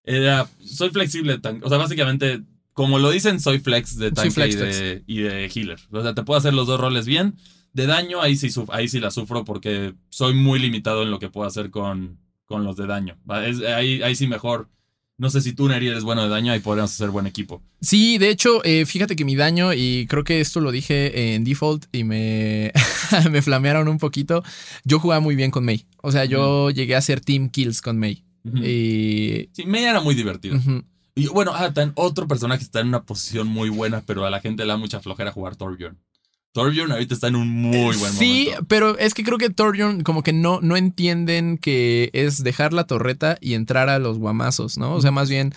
Era, 0.09 0.49
soy 0.65 0.91
flexible, 0.91 1.35
de 1.35 1.39
tan- 1.41 1.61
o 1.63 1.69
sea, 1.69 1.79
básicamente, 1.79 2.41
como 2.73 2.99
lo 2.99 3.11
dicen, 3.11 3.41
soy 3.41 3.59
flex 3.59 3.97
de 3.99 4.11
tanque 4.13 4.31
flex, 4.31 4.55
y, 4.55 4.59
de, 4.59 5.03
y 5.07 5.19
de 5.21 5.47
healer. 5.55 5.79
O 5.91 6.03
sea, 6.03 6.15
te 6.15 6.23
puedo 6.23 6.39
hacer 6.39 6.55
los 6.55 6.67
dos 6.67 6.81
roles 6.81 7.07
bien. 7.07 7.35
De 7.75 7.87
daño, 7.87 8.21
ahí 8.23 8.35
sí, 8.37 8.49
ahí 8.71 8.89
sí 8.89 8.99
la 9.01 9.11
sufro 9.11 9.45
porque 9.45 9.95
soy 10.09 10.35
muy 10.35 10.59
limitado 10.59 11.03
en 11.03 11.11
lo 11.11 11.19
que 11.19 11.29
puedo 11.29 11.47
hacer 11.47 11.71
con, 11.71 12.19
con 12.47 12.65
los 12.65 12.77
de 12.77 12.87
daño. 12.87 13.19
Es- 13.45 13.61
ahí, 13.63 14.03
ahí 14.03 14.15
sí 14.17 14.27
mejor. 14.27 14.69
No 15.21 15.31
sé 15.31 15.41
si 15.43 15.53
tú, 15.53 15.69
Neri, 15.69 15.89
eres 15.89 16.05
bueno 16.05 16.23
de 16.23 16.29
daño, 16.29 16.53
ahí 16.53 16.61
podríamos 16.61 16.93
hacer 16.93 17.11
buen 17.11 17.27
equipo. 17.27 17.61
Sí, 17.81 18.19
de 18.19 18.31
hecho, 18.31 18.65
eh, 18.65 18.87
fíjate 18.87 19.17
que 19.17 19.25
mi 19.25 19.35
daño, 19.35 19.75
y 19.75 20.07
creo 20.09 20.23
que 20.23 20.41
esto 20.41 20.61
lo 20.61 20.71
dije 20.71 21.35
en 21.35 21.43
default 21.43 21.87
y 21.91 22.05
me, 22.05 22.73
me 23.31 23.43
flamearon 23.43 23.89
un 23.89 23.99
poquito. 23.99 24.45
Yo 24.85 25.01
jugaba 25.01 25.21
muy 25.21 25.35
bien 25.35 25.51
con 25.51 25.65
Mei. 25.65 25.85
O 26.03 26.13
sea, 26.13 26.25
yo 26.25 26.71
llegué 26.71 26.95
a 26.95 26.99
hacer 26.99 27.21
team 27.21 27.51
kills 27.51 27.83
con 27.83 27.99
Y. 28.57 29.49
Sí, 29.53 29.67
Mei 29.67 29.85
era 29.85 30.01
muy 30.01 30.15
divertido. 30.15 30.57
Y 31.15 31.27
bueno, 31.29 31.53
ah, 31.55 31.73
tan- 31.73 31.93
otro 31.97 32.29
personaje 32.29 32.63
está 32.63 32.81
en 32.81 32.89
una 32.89 33.03
posición 33.05 33.49
muy 33.49 33.71
buena, 33.71 34.03
pero 34.07 34.25
a 34.25 34.31
la 34.31 34.41
gente 34.41 34.63
le 34.65 34.69
da 34.69 34.77
mucha 34.77 35.01
flojera 35.01 35.33
jugar 35.33 35.57
Torbjorn. 35.57 35.99
Torbjorn 36.63 36.93
ahorita 36.93 37.15
está 37.15 37.29
en 37.29 37.37
un 37.37 37.49
muy 37.49 37.97
buen 37.97 38.13
sí, 38.13 38.45
momento. 38.49 38.67
pero 38.69 38.99
es 38.99 39.15
que 39.15 39.23
creo 39.25 39.39
que 39.39 39.51
Torbjorn 39.51 40.03
como 40.03 40.23
que 40.23 40.33
no, 40.33 40.61
no 40.63 40.77
entienden 40.77 41.57
que 41.59 42.11
es 42.13 42.43
dejar 42.43 42.73
la 42.73 42.85
torreta 42.85 43.39
y 43.41 43.55
entrar 43.55 43.89
a 43.89 43.99
los 43.99 44.19
guamazos, 44.19 44.77
¿no? 44.79 44.95
O 44.95 45.01
sea, 45.01 45.11
más 45.11 45.29
bien 45.31 45.53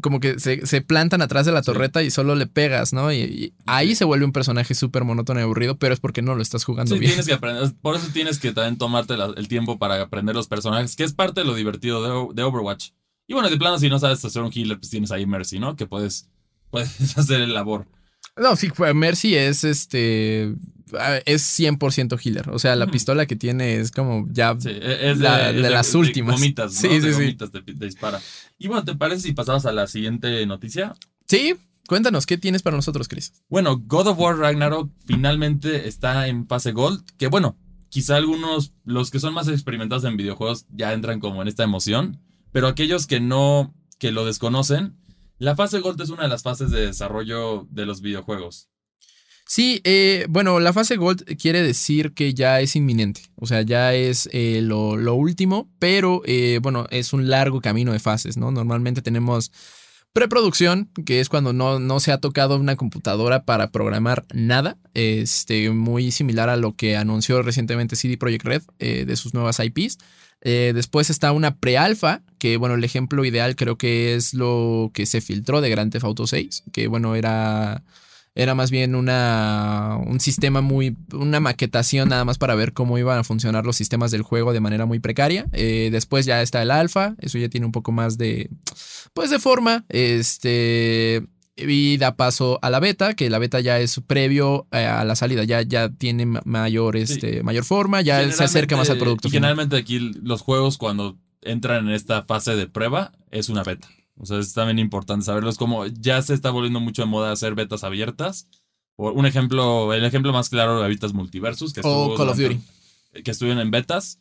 como 0.00 0.18
que 0.20 0.38
se, 0.38 0.66
se 0.66 0.80
plantan 0.82 1.20
atrás 1.22 1.46
de 1.46 1.52
la 1.52 1.60
Sí. 1.62 1.66
torreta 1.66 2.02
y 2.02 2.10
solo 2.10 2.34
le 2.34 2.46
pegas, 2.46 2.92
¿no? 2.92 3.12
Y, 3.12 3.16
y 3.18 3.52
ahí 3.66 3.94
se 3.94 4.04
vuelve 4.04 4.24
un 4.24 4.32
personaje 4.32 4.74
súper 4.74 5.04
monótono 5.04 5.40
y 5.40 5.42
aburrido, 5.42 5.76
pero 5.78 5.92
es 5.94 6.00
porque 6.00 6.22
no 6.22 6.34
lo 6.34 6.42
estás 6.42 6.64
jugando 6.64 6.94
Sí, 6.94 6.98
bien. 7.00 7.10
tienes 7.10 7.26
que 7.26 7.34
aprender. 7.34 7.70
Por 7.82 7.96
eso 7.96 8.08
tienes 8.12 8.38
que 8.38 8.52
también 8.52 8.76
tomarte 8.78 9.16
la- 9.16 9.32
el 9.36 9.46
tiempo 9.48 9.78
para 9.78 10.00
aprender 10.00 10.34
los 10.34 10.48
personajes, 10.48 10.96
que 10.96 11.04
es 11.04 11.12
parte 11.12 11.40
de 11.40 11.46
lo 11.46 11.54
divertido 11.54 12.32
de 12.32 12.42
Overwatch. 12.42 12.90
Y 13.28 13.34
bueno, 13.34 13.48
de 13.50 13.56
plano, 13.56 13.78
si 13.78 13.88
no 13.88 13.98
sabes 14.00 14.24
hacer 14.24 14.42
un 14.42 14.50
healer, 14.52 14.78
pues 14.78 14.90
tienes 14.90 15.10
ahí 15.12 15.26
Mercy, 15.26 15.58
¿no? 15.60 15.76
Que 15.76 15.86
puedes, 15.86 16.28
puedes 16.70 17.16
hacer 17.18 17.40
el 17.42 17.54
labor. 17.54 17.86
No, 18.40 18.56
sí, 18.56 18.70
Mercy 18.94 19.36
es 19.36 19.62
este. 19.64 20.54
ah, 20.98 21.18
Es 21.26 21.42
100% 21.60 22.18
healer. 22.24 22.48
O 22.50 22.58
sea, 22.58 22.74
la 22.74 22.86
pistola 22.86 23.26
que 23.26 23.36
tiene 23.36 23.76
es 23.76 23.90
como 23.92 24.26
ya. 24.32 24.56
Sí, 24.58 24.70
e- 24.70 25.10
es 25.10 25.18
de, 25.18 25.24
La- 25.24 25.50
es 25.50 25.62
de 25.62 25.70
las 25.70 25.94
últimas. 25.94 26.36
gomitas, 26.36 26.72
¿no? 26.74 26.80
Sí, 26.80 27.00
sí, 27.00 27.10
gomitas 27.12 27.50
te, 27.52 27.60
te 27.62 27.84
dispara. 27.84 28.20
Y 28.58 28.66
bueno, 28.68 28.84
¿te 28.84 28.94
parece 28.96 29.22
si 29.22 29.32
pasamos 29.32 29.66
a 29.66 29.72
la 29.72 29.86
siguiente 29.86 30.44
noticia? 30.46 30.94
Sí, 31.28 31.54
cuéntanos, 31.86 32.26
¿qué 32.26 32.38
tienes 32.38 32.62
para 32.62 32.76
nosotros, 32.76 33.08
Chris? 33.08 33.32
Bueno, 33.48 33.78
God 33.78 34.08
of 34.08 34.18
War 34.18 34.36
Ragnarok 34.38 34.90
finalmente 35.06 35.86
está 35.88 36.26
en 36.26 36.46
fase 36.48 36.72
Gold. 36.72 37.04
Que 37.18 37.26
bueno, 37.28 37.56
quizá 37.88 38.16
algunos, 38.16 38.72
los 38.84 39.10
que 39.10 39.20
son 39.20 39.34
más 39.34 39.48
experimentados 39.48 40.04
en 40.04 40.16
videojuegos, 40.16 40.66
ya 40.70 40.92
entran 40.92 41.20
como 41.20 41.42
en 41.42 41.48
esta 41.48 41.62
emoción. 41.64 42.20
Pero 42.52 42.66
aquellos 42.68 43.06
que 43.06 43.20
no, 43.20 43.74
que 43.98 44.10
lo 44.12 44.24
desconocen, 44.24 44.96
la 45.40 45.56
fase 45.56 45.80
Gold 45.80 46.00
es 46.02 46.10
una 46.10 46.24
de 46.24 46.28
las 46.28 46.42
fases 46.42 46.70
de 46.70 46.86
desarrollo 46.86 47.66
de 47.70 47.86
los 47.86 48.02
videojuegos. 48.02 48.68
Sí, 49.46 49.80
eh, 49.84 50.26
bueno, 50.28 50.60
la 50.60 50.74
fase 50.74 50.96
Gold 50.96 51.24
quiere 51.36 51.62
decir 51.62 52.12
que 52.12 52.34
ya 52.34 52.60
es 52.60 52.76
inminente. 52.76 53.22
O 53.36 53.46
sea, 53.46 53.62
ya 53.62 53.94
es 53.94 54.28
eh, 54.32 54.60
lo, 54.62 55.14
último, 55.14 55.68
pero 55.78 56.20
eh, 56.26 56.60
bueno, 56.62 56.86
es 56.90 57.14
un 57.14 57.30
largo 57.30 57.62
camino 57.62 57.92
de 57.92 58.00
fases, 58.00 58.36
¿no? 58.36 58.50
Normalmente 58.50 59.00
tenemos 59.00 59.50
preproducción, 60.12 60.90
que 61.06 61.20
es 61.20 61.30
cuando 61.30 61.54
no, 61.54 61.80
no 61.80 62.00
se 62.00 62.12
ha 62.12 62.18
tocado 62.18 62.56
una 62.56 62.76
computadora 62.76 63.44
para 63.46 63.72
programar 63.72 64.26
nada. 64.34 64.76
Este, 64.92 65.70
muy 65.70 66.12
similar 66.12 66.50
a 66.50 66.56
lo 66.56 66.76
que 66.76 66.98
anunció 66.98 67.40
recientemente 67.42 67.96
CD 67.96 68.18
Projekt 68.18 68.44
Red 68.44 68.62
de 68.78 69.16
sus 69.16 69.32
nuevas 69.32 69.58
IPs. 69.58 69.96
Eh, 70.42 70.72
después 70.74 71.10
está 71.10 71.32
una 71.32 71.56
pre-alfa, 71.56 72.22
que 72.38 72.56
bueno, 72.56 72.74
el 72.74 72.84
ejemplo 72.84 73.24
ideal 73.24 73.56
creo 73.56 73.76
que 73.76 74.14
es 74.14 74.32
lo 74.34 74.90
que 74.94 75.04
se 75.06 75.20
filtró 75.20 75.60
de 75.60 75.68
Grand 75.70 75.92
Theft 75.92 76.04
Auto 76.04 76.26
6, 76.26 76.64
que 76.72 76.86
bueno, 76.88 77.14
era 77.14 77.82
Era 78.36 78.54
más 78.54 78.70
bien 78.70 78.94
una, 78.94 79.98
un 80.06 80.20
sistema 80.20 80.60
muy, 80.60 80.96
una 81.12 81.40
maquetación 81.40 82.08
nada 82.08 82.24
más 82.24 82.38
para 82.38 82.54
ver 82.54 82.72
cómo 82.72 82.96
iban 82.96 83.18
a 83.18 83.24
funcionar 83.24 83.66
los 83.66 83.76
sistemas 83.76 84.12
del 84.12 84.22
juego 84.22 84.52
de 84.52 84.60
manera 84.60 84.86
muy 84.86 85.00
precaria. 85.00 85.46
Eh, 85.52 85.88
después 85.90 86.26
ya 86.26 86.40
está 86.40 86.62
el 86.62 86.70
alfa, 86.70 87.16
eso 87.20 87.38
ya 87.38 87.48
tiene 87.48 87.66
un 87.66 87.72
poco 87.72 87.90
más 87.92 88.16
de, 88.18 88.48
pues 89.14 89.30
de 89.30 89.40
forma, 89.40 89.84
este, 89.88 91.22
y 91.66 91.96
da 91.96 92.16
paso 92.16 92.58
a 92.62 92.70
la 92.70 92.80
beta, 92.80 93.14
que 93.14 93.30
la 93.30 93.38
beta 93.38 93.60
ya 93.60 93.78
es 93.78 94.00
previo 94.06 94.66
eh, 94.72 94.84
a 94.84 95.04
la 95.04 95.16
salida, 95.16 95.44
ya, 95.44 95.62
ya 95.62 95.88
tiene 95.88 96.26
mayor, 96.26 96.96
este, 96.96 97.42
mayor 97.42 97.64
forma, 97.64 98.00
ya 98.00 98.30
se 98.32 98.44
acerca 98.44 98.76
más 98.76 98.90
al 98.90 98.98
producto. 98.98 99.28
Y 99.28 99.30
generalmente 99.30 99.76
aquí 99.76 99.98
los 99.98 100.42
juegos 100.42 100.78
cuando 100.78 101.18
entran 101.42 101.88
en 101.88 101.94
esta 101.94 102.22
fase 102.22 102.56
de 102.56 102.66
prueba 102.66 103.12
es 103.30 103.48
una 103.48 103.62
beta. 103.62 103.88
O 104.16 104.26
sea, 104.26 104.38
es 104.38 104.52
también 104.52 104.78
importante 104.78 105.24
saberlo. 105.24 105.48
Es 105.48 105.56
como 105.56 105.86
ya 105.86 106.20
se 106.20 106.34
está 106.34 106.50
volviendo 106.50 106.80
mucho 106.80 107.02
de 107.02 107.06
moda 107.06 107.32
hacer 107.32 107.54
betas 107.54 107.84
abiertas. 107.84 108.48
Por 108.96 109.14
un 109.14 109.24
ejemplo, 109.24 109.94
el 109.94 110.04
ejemplo 110.04 110.32
más 110.32 110.50
claro 110.50 110.78
de 110.78 110.84
Habitas 110.84 111.14
Multiversus, 111.14 111.72
que 111.72 111.80
o 111.82 112.14
Call 112.16 112.28
of 112.28 112.38
Duty. 112.38 112.60
Que 113.24 113.30
estuvieron 113.30 113.62
en 113.62 113.70
betas. 113.70 114.18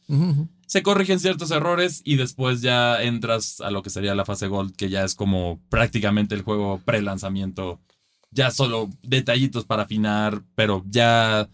Se 0.69 0.83
corrigen 0.83 1.19
ciertos 1.19 1.49
errores 1.49 2.03
y 2.05 2.15
después 2.15 2.61
ya 2.61 3.01
entras 3.01 3.59
a 3.59 3.71
lo 3.71 3.81
que 3.81 3.89
sería 3.89 4.13
la 4.13 4.23
fase 4.23 4.45
Gold, 4.45 4.75
que 4.75 4.91
ya 4.91 5.03
es 5.03 5.15
como 5.15 5.59
prácticamente 5.67 6.35
el 6.35 6.43
juego 6.43 6.79
pre-lanzamiento. 6.85 7.79
Ya 8.29 8.51
solo 8.51 8.87
detallitos 9.01 9.65
para 9.65 9.81
afinar, 9.81 10.43
pero 10.53 10.83
ya 10.87 11.49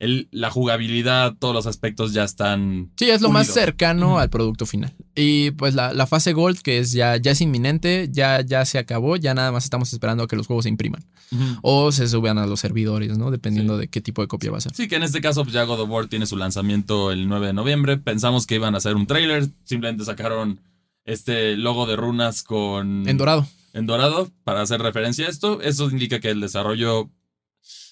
la 0.00 0.50
jugabilidad, 0.50 1.34
todos 1.38 1.54
los 1.54 1.66
aspectos 1.66 2.12
ya 2.12 2.22
están. 2.22 2.92
Sí, 2.96 3.10
es 3.10 3.20
lo 3.20 3.30
más 3.30 3.48
cercano 3.48 4.20
al 4.20 4.30
producto 4.30 4.64
final. 4.64 4.94
Y 5.16 5.50
pues 5.52 5.74
la, 5.74 6.06
fase 6.06 6.32
Gold, 6.32 6.60
que 6.60 6.78
es 6.78 6.92
ya, 6.92 7.16
ya 7.16 7.32
es 7.32 7.40
inminente, 7.40 8.08
ya, 8.10 8.42
ya 8.42 8.64
se 8.64 8.78
acabó, 8.78 9.16
ya 9.16 9.34
nada 9.34 9.50
más 9.50 9.64
estamos 9.64 9.92
esperando 9.92 10.22
a 10.22 10.28
que 10.28 10.36
los 10.36 10.46
juegos 10.46 10.64
se 10.64 10.68
impriman. 10.68 11.04
O 11.62 11.92
se 11.92 12.08
suban 12.08 12.38
a 12.38 12.46
los 12.46 12.60
servidores, 12.60 13.18
¿no? 13.18 13.30
Dependiendo 13.30 13.76
de 13.76 13.88
qué 13.88 14.00
tipo 14.00 14.22
de 14.22 14.28
copia 14.28 14.50
va 14.50 14.58
a 14.58 14.60
ser. 14.60 14.74
Sí, 14.74 14.88
que 14.88 14.96
en 14.96 15.02
este 15.02 15.20
caso, 15.20 15.42
pues 15.42 15.52
ya 15.52 15.64
God 15.64 15.80
of 15.80 15.90
War 15.90 16.06
tiene 16.06 16.26
su 16.26 16.36
lanzamiento 16.36 17.10
el 17.10 17.28
9 17.28 17.48
de 17.48 17.52
noviembre. 17.52 17.98
Pensamos 17.98 18.46
que 18.46 18.54
iban 18.54 18.74
a 18.74 18.78
hacer 18.78 18.94
un 18.94 19.06
trailer, 19.06 19.48
simplemente 19.64 20.04
sacaron 20.04 20.60
este 21.04 21.56
logo 21.56 21.86
de 21.86 21.96
runas 21.96 22.42
con. 22.44 23.06
En 23.08 23.18
dorado. 23.18 23.46
En 23.74 23.86
dorado, 23.86 24.30
para 24.44 24.62
hacer 24.62 24.80
referencia 24.80 25.26
a 25.26 25.28
esto. 25.28 25.60
Eso 25.60 25.90
indica 25.90 26.20
que 26.20 26.30
el 26.30 26.40
desarrollo 26.40 27.10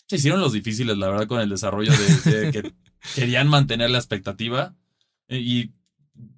se 0.08 0.16
hicieron 0.16 0.40
los 0.40 0.52
difíciles, 0.52 0.96
la 0.96 1.08
verdad, 1.08 1.26
con 1.26 1.40
el 1.40 1.48
desarrollo 1.48 1.92
de, 1.92 2.50
que 2.52 2.72
querían 3.14 3.48
mantener 3.48 3.90
la 3.90 3.98
expectativa. 3.98 4.74
Eh, 5.28 5.38
y 5.38 5.72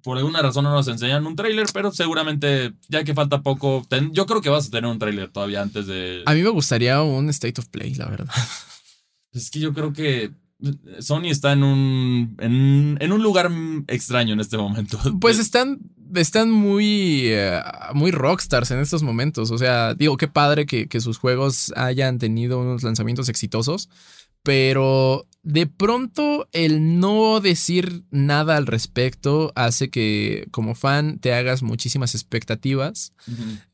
por 0.01 0.17
alguna 0.17 0.41
razón 0.41 0.63
no 0.63 0.71
nos 0.71 0.87
enseñan 0.87 1.25
un 1.25 1.35
tráiler, 1.35 1.67
pero 1.73 1.91
seguramente 1.91 2.73
ya 2.87 3.03
que 3.03 3.13
falta 3.13 3.41
poco, 3.41 3.85
yo 4.11 4.25
creo 4.25 4.41
que 4.41 4.49
vas 4.49 4.67
a 4.67 4.71
tener 4.71 4.89
un 4.89 4.99
tráiler 4.99 5.29
todavía 5.29 5.61
antes 5.61 5.87
de... 5.87 6.23
A 6.25 6.33
mí 6.33 6.41
me 6.41 6.49
gustaría 6.49 7.01
un 7.01 7.29
State 7.29 7.61
of 7.61 7.67
Play, 7.67 7.93
la 7.95 8.07
verdad. 8.07 8.33
Es 9.31 9.51
que 9.51 9.59
yo 9.59 9.73
creo 9.73 9.93
que 9.93 10.31
Sony 10.99 11.27
está 11.27 11.53
en 11.53 11.63
un, 11.63 12.35
en, 12.39 13.11
un 13.11 13.23
lugar 13.23 13.49
extraño 13.87 14.33
en 14.33 14.39
este 14.39 14.57
momento. 14.57 14.99
Pues 15.21 15.39
están, 15.39 15.79
están 16.15 16.51
muy, 16.51 17.27
eh, 17.27 17.61
muy 17.93 18.11
rockstars 18.11 18.71
en 18.71 18.79
estos 18.79 19.03
momentos. 19.03 19.51
O 19.51 19.57
sea, 19.57 19.93
digo, 19.93 20.17
qué 20.17 20.27
padre 20.27 20.65
que, 20.65 20.87
que 20.87 20.99
sus 20.99 21.17
juegos 21.17 21.71
hayan 21.75 22.17
tenido 22.17 22.59
unos 22.59 22.83
lanzamientos 22.83 23.29
exitosos, 23.29 23.89
pero 24.43 25.25
de 25.43 25.67
pronto 25.67 26.47
el 26.51 26.99
no 26.99 27.39
decir 27.39 28.03
nada 28.11 28.57
al 28.57 28.67
respecto 28.67 29.51
hace 29.55 29.89
que 29.89 30.47
como 30.51 30.75
fan 30.75 31.19
te 31.19 31.33
hagas 31.33 31.63
muchísimas 31.63 32.15
expectativas 32.15 33.13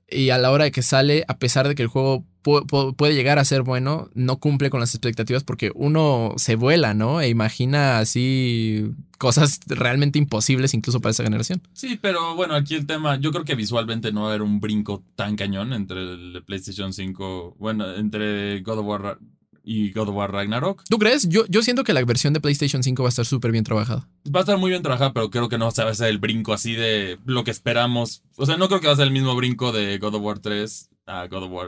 y 0.07 0.29
a 0.29 0.37
la 0.37 0.51
hora 0.51 0.65
de 0.65 0.71
que 0.71 0.83
sale, 0.83 1.25
a 1.27 1.39
pesar 1.39 1.67
de 1.67 1.75
que 1.75 1.83
el 1.83 1.87
juego 1.87 2.25
puede 2.45 3.15
llegar 3.15 3.39
a 3.39 3.45
ser 3.45 3.63
bueno, 3.63 4.09
no 4.13 4.37
cumple 4.37 4.69
con 4.69 4.79
las 4.79 4.93
expectativas 4.93 5.43
porque 5.43 5.71
uno 5.73 6.33
se 6.37 6.55
vuela, 6.55 6.93
¿no? 6.93 7.19
E 7.19 7.29
imagina 7.29 7.99
así 7.99 8.91
cosas 9.17 9.59
realmente 9.67 10.19
imposibles 10.19 10.73
incluso 10.73 10.99
para 10.99 11.11
esa 11.11 11.23
generación. 11.23 11.61
Sí, 11.73 11.97
pero 11.99 12.35
bueno, 12.35 12.53
aquí 12.53 12.75
el 12.75 12.85
tema, 12.85 13.17
yo 13.17 13.31
creo 13.31 13.45
que 13.45 13.55
visualmente 13.55 14.11
no 14.11 14.21
va 14.21 14.27
a 14.27 14.29
haber 14.29 14.43
un 14.43 14.59
brinco 14.59 15.03
tan 15.15 15.35
cañón 15.35 15.73
entre 15.73 16.01
el 16.01 16.43
PlayStation 16.45 16.93
5, 16.93 17.55
bueno, 17.57 17.95
entre 17.95 18.61
God 18.61 18.79
of 18.79 18.85
War 18.85 19.19
y 19.63 19.91
God 19.91 20.09
of 20.09 20.15
War 20.15 20.31
Ragnarok. 20.31 20.83
¿Tú 20.87 20.99
crees? 20.99 21.27
Yo, 21.27 21.45
yo 21.47 21.63
siento 21.63 21.83
que 21.83 21.93
la 21.93 22.05
versión 22.05 22.33
de 22.33 22.39
PlayStation 22.39 22.83
5 22.83 23.01
va 23.01 23.07
a 23.07 23.09
estar 23.09 23.25
súper 23.25 23.51
bien 23.51 23.63
trabajada. 23.63 24.07
Va 24.33 24.41
a 24.41 24.43
estar 24.43 24.59
muy 24.59 24.69
bien 24.69 24.83
trabajada, 24.83 25.13
pero 25.13 25.31
creo 25.31 25.49
que 25.49 25.57
no 25.57 25.71
se 25.71 25.83
va 25.83 25.89
a 25.89 25.95
ser 25.95 26.09
el 26.09 26.19
brinco 26.19 26.53
así 26.53 26.75
de 26.75 27.17
lo 27.25 27.43
que 27.43 27.49
esperamos. 27.49 28.21
O 28.35 28.45
sea, 28.45 28.57
no 28.57 28.67
creo 28.67 28.79
que 28.79 28.87
va 28.87 28.93
a 28.93 28.97
ser 28.97 29.07
el 29.07 29.13
mismo 29.13 29.35
brinco 29.35 29.71
de 29.71 29.97
God 29.97 30.15
of 30.15 30.21
War 30.21 30.39
3 30.39 30.89
a 31.07 31.27
God 31.27 31.43
of 31.43 31.51
War 31.51 31.67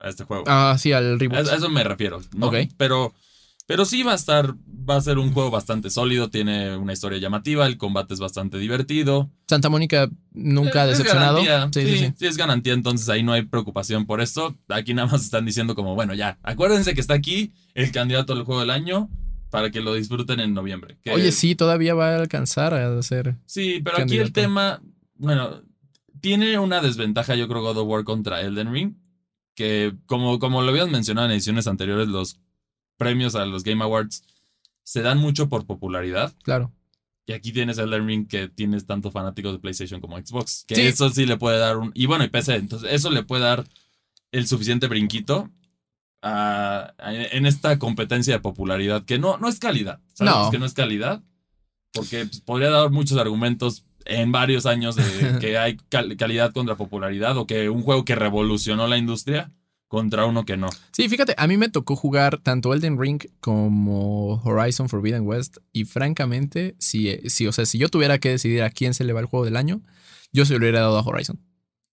a 0.00 0.08
este 0.08 0.24
juego. 0.24 0.44
Ah, 0.46 0.76
sí, 0.78 0.92
al 0.92 1.18
reboot. 1.18 1.46
A, 1.48 1.56
eso 1.56 1.68
me 1.68 1.84
refiero. 1.84 2.20
¿no? 2.34 2.48
Ok. 2.48 2.56
Pero 2.76 3.14
pero 3.68 3.84
sí 3.84 4.02
va 4.02 4.12
a 4.12 4.14
estar, 4.14 4.54
va 4.66 4.96
a 4.96 5.00
ser 5.02 5.18
un 5.18 5.30
juego 5.30 5.50
bastante 5.50 5.90
sólido, 5.90 6.30
tiene 6.30 6.74
una 6.78 6.94
historia 6.94 7.18
llamativa, 7.18 7.66
el 7.66 7.76
combate 7.76 8.14
es 8.14 8.18
bastante 8.18 8.56
divertido. 8.56 9.30
Santa 9.46 9.68
Mónica 9.68 10.08
nunca 10.32 10.82
ha 10.82 10.86
decepcionado. 10.86 11.42
sí, 11.74 11.82
sí, 11.84 11.98
sí, 11.98 12.12
sí, 12.16 12.26
es 12.26 12.38
garantía, 12.38 12.72
entonces 12.72 13.06
ahí 13.10 13.22
no 13.22 13.34
hay 13.34 13.42
preocupación 13.42 14.06
por 14.06 14.22
esto. 14.22 14.56
Aquí 14.68 14.94
nada 14.94 15.08
más 15.12 15.22
están 15.22 15.44
diciendo 15.44 15.74
como, 15.74 15.94
bueno, 15.94 16.14
ya, 16.14 16.38
acuérdense 16.42 16.94
que 16.94 17.02
está 17.02 17.12
aquí 17.12 17.52
el 17.74 17.92
candidato 17.92 18.32
al 18.32 18.44
juego 18.44 18.62
del 18.62 18.70
año 18.70 19.10
para 19.50 19.70
que 19.70 19.82
lo 19.82 19.92
disfruten 19.92 20.40
en 20.40 20.54
noviembre. 20.54 20.96
Oye, 21.12 21.30
sí, 21.30 21.54
todavía 21.54 21.92
va 21.92 22.14
a 22.14 22.16
alcanzar 22.16 22.72
a 22.72 23.02
ser. 23.02 23.36
Sí, 23.44 23.82
pero 23.84 23.98
aquí 23.98 24.16
el 24.16 24.32
tema, 24.32 24.80
bueno, 25.16 25.60
tiene 26.22 26.58
una 26.58 26.80
desventaja, 26.80 27.34
yo 27.34 27.46
creo, 27.48 27.60
God 27.60 27.76
of 27.76 27.86
War 27.86 28.04
contra 28.04 28.40
Elden 28.40 28.72
Ring, 28.72 28.94
que 29.58 29.96
como, 30.06 30.38
como 30.38 30.62
lo 30.62 30.70
habían 30.70 30.92
mencionado 30.92 31.26
en 31.26 31.32
ediciones 31.32 31.66
anteriores, 31.66 32.06
los 32.06 32.38
premios 32.96 33.34
a 33.34 33.44
los 33.44 33.64
Game 33.64 33.82
Awards 33.82 34.22
se 34.84 35.02
dan 35.02 35.18
mucho 35.18 35.48
por 35.48 35.66
popularidad. 35.66 36.32
Claro. 36.44 36.72
Y 37.26 37.32
aquí 37.32 37.50
tienes 37.50 37.76
el 37.78 37.90
Ring 38.06 38.28
que 38.28 38.46
tienes 38.46 38.86
tanto 38.86 39.10
fanáticos 39.10 39.52
de 39.52 39.58
PlayStation 39.58 40.00
como 40.00 40.16
Xbox. 40.16 40.64
Que 40.68 40.86
eso 40.86 41.10
sí 41.10 41.26
le 41.26 41.38
puede 41.38 41.58
dar 41.58 41.76
un. 41.76 41.90
Y 41.94 42.06
bueno, 42.06 42.22
y 42.22 42.28
PC. 42.28 42.54
Entonces, 42.54 42.88
eso 42.92 43.10
le 43.10 43.24
puede 43.24 43.42
dar 43.42 43.64
el 44.30 44.46
suficiente 44.46 44.86
brinquito 44.86 45.50
en 46.22 47.44
esta 47.44 47.80
competencia 47.80 48.34
de 48.34 48.40
popularidad 48.40 49.04
que 49.04 49.18
no, 49.18 49.38
no 49.38 49.48
es 49.48 49.58
calidad. 49.58 50.00
Sabemos 50.14 50.52
que 50.52 50.60
no 50.60 50.66
es 50.66 50.72
calidad. 50.72 51.20
Porque 51.92 52.26
pues, 52.26 52.42
podría 52.42 52.70
dar 52.70 52.90
muchos 52.90 53.18
argumentos 53.18 53.84
en 54.08 54.32
varios 54.32 54.66
años 54.66 54.96
de 54.96 55.04
que 55.40 55.58
hay 55.58 55.76
calidad 56.16 56.52
contra 56.52 56.76
popularidad 56.76 57.36
o 57.36 57.46
que 57.46 57.68
un 57.68 57.82
juego 57.82 58.04
que 58.04 58.14
revolucionó 58.14 58.88
la 58.88 58.98
industria 58.98 59.52
contra 59.86 60.26
uno 60.26 60.44
que 60.44 60.56
no. 60.56 60.68
Sí, 60.92 61.08
fíjate, 61.08 61.34
a 61.38 61.46
mí 61.46 61.56
me 61.56 61.68
tocó 61.68 61.96
jugar 61.96 62.38
tanto 62.42 62.74
Elden 62.74 63.00
Ring 63.00 63.22
como 63.40 64.42
Horizon 64.44 64.88
Forbidden 64.88 65.26
West 65.26 65.58
y 65.72 65.84
francamente, 65.84 66.74
si, 66.78 67.18
si, 67.28 67.46
o 67.46 67.52
sea, 67.52 67.64
si 67.64 67.78
yo 67.78 67.88
tuviera 67.88 68.18
que 68.18 68.30
decidir 68.30 68.62
a 68.62 68.70
quién 68.70 68.92
se 68.92 69.04
le 69.04 69.12
va 69.12 69.20
el 69.20 69.26
juego 69.26 69.44
del 69.44 69.56
año, 69.56 69.80
yo 70.32 70.44
se 70.44 70.52
lo 70.54 70.58
hubiera 70.58 70.80
dado 70.80 70.98
a 70.98 71.02
Horizon. 71.02 71.40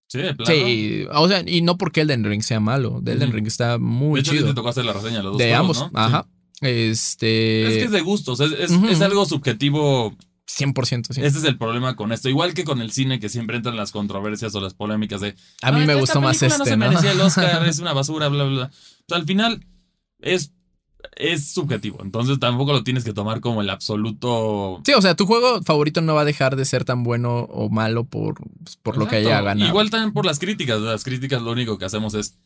Sí, 0.07 0.19
claro. 0.19 0.45
Sí, 0.45 1.05
o 1.11 1.27
sea, 1.27 1.43
y 1.45 1.61
no 1.61 1.77
porque 1.77 2.01
Elden 2.01 2.25
Ring 2.25 2.43
sea 2.43 2.59
malo, 2.59 3.01
Elden 3.05 3.31
Ring 3.31 3.47
está 3.47 3.77
muy 3.77 4.19
de 4.19 4.21
hecho, 4.21 4.31
chido. 4.33 4.47
te 4.47 4.53
tocó 4.53 4.69
hacer 4.69 4.85
la 4.85 4.93
reseña 4.93 5.23
los 5.23 5.33
dos 5.33 5.37
De 5.37 5.53
ambos, 5.53 5.85
ajá. 5.93 6.27
Este... 6.61 7.67
Es 7.67 7.77
que 7.77 7.83
es 7.83 7.91
de 7.91 8.01
gustos, 8.01 8.39
es, 8.39 8.71
es 8.71 9.01
algo 9.01 9.25
subjetivo 9.25 10.15
100%. 10.47 11.13
Sí. 11.13 11.21
Este 11.21 11.39
es 11.39 11.43
el 11.45 11.57
problema 11.57 11.95
con 11.95 12.11
esto. 12.11 12.29
Igual 12.29 12.53
que 12.53 12.63
con 12.63 12.81
el 12.81 12.91
cine, 12.91 13.19
que 13.19 13.29
siempre 13.29 13.57
entran 13.57 13.75
las 13.75 13.91
controversias 13.91 14.53
o 14.55 14.61
las 14.61 14.73
polémicas 14.73 15.21
de. 15.21 15.35
A 15.61 15.71
mí 15.71 15.85
me 15.85 15.95
gustó 15.95 16.21
más 16.21 16.41
este. 16.41 16.57
No 16.57 16.65
se 16.65 16.77
merecía 16.77 17.11
el 17.11 17.21
Oscar, 17.21 17.65
es 17.67 17.79
una 17.79 17.93
basura, 17.93 18.27
bla, 18.27 18.43
bla, 18.43 18.53
bla. 18.53 18.71
al 19.17 19.25
final 19.25 19.65
es, 20.19 20.53
es 21.15 21.47
subjetivo. 21.51 21.99
Entonces 22.01 22.39
tampoco 22.39 22.73
lo 22.73 22.83
tienes 22.83 23.03
que 23.03 23.13
tomar 23.13 23.41
como 23.41 23.61
el 23.61 23.69
absoluto. 23.69 24.81
Sí, 24.85 24.93
o 24.93 25.01
sea, 25.01 25.15
tu 25.15 25.25
juego 25.25 25.61
favorito 25.63 26.01
no 26.01 26.15
va 26.15 26.21
a 26.21 26.25
dejar 26.25 26.55
de 26.55 26.65
ser 26.65 26.85
tan 26.85 27.03
bueno 27.03 27.39
o 27.39 27.69
malo 27.69 28.05
por, 28.05 28.35
pues, 28.63 28.77
por 28.77 28.97
lo 28.97 29.07
que 29.07 29.17
haya 29.17 29.41
ganado. 29.41 29.67
Igual 29.67 29.89
también 29.89 30.13
por 30.13 30.25
las 30.25 30.39
críticas. 30.39 30.79
Las 30.79 31.03
críticas 31.03 31.41
lo 31.41 31.51
único 31.51 31.77
que 31.77 31.85
hacemos 31.85 32.13
es 32.13 32.37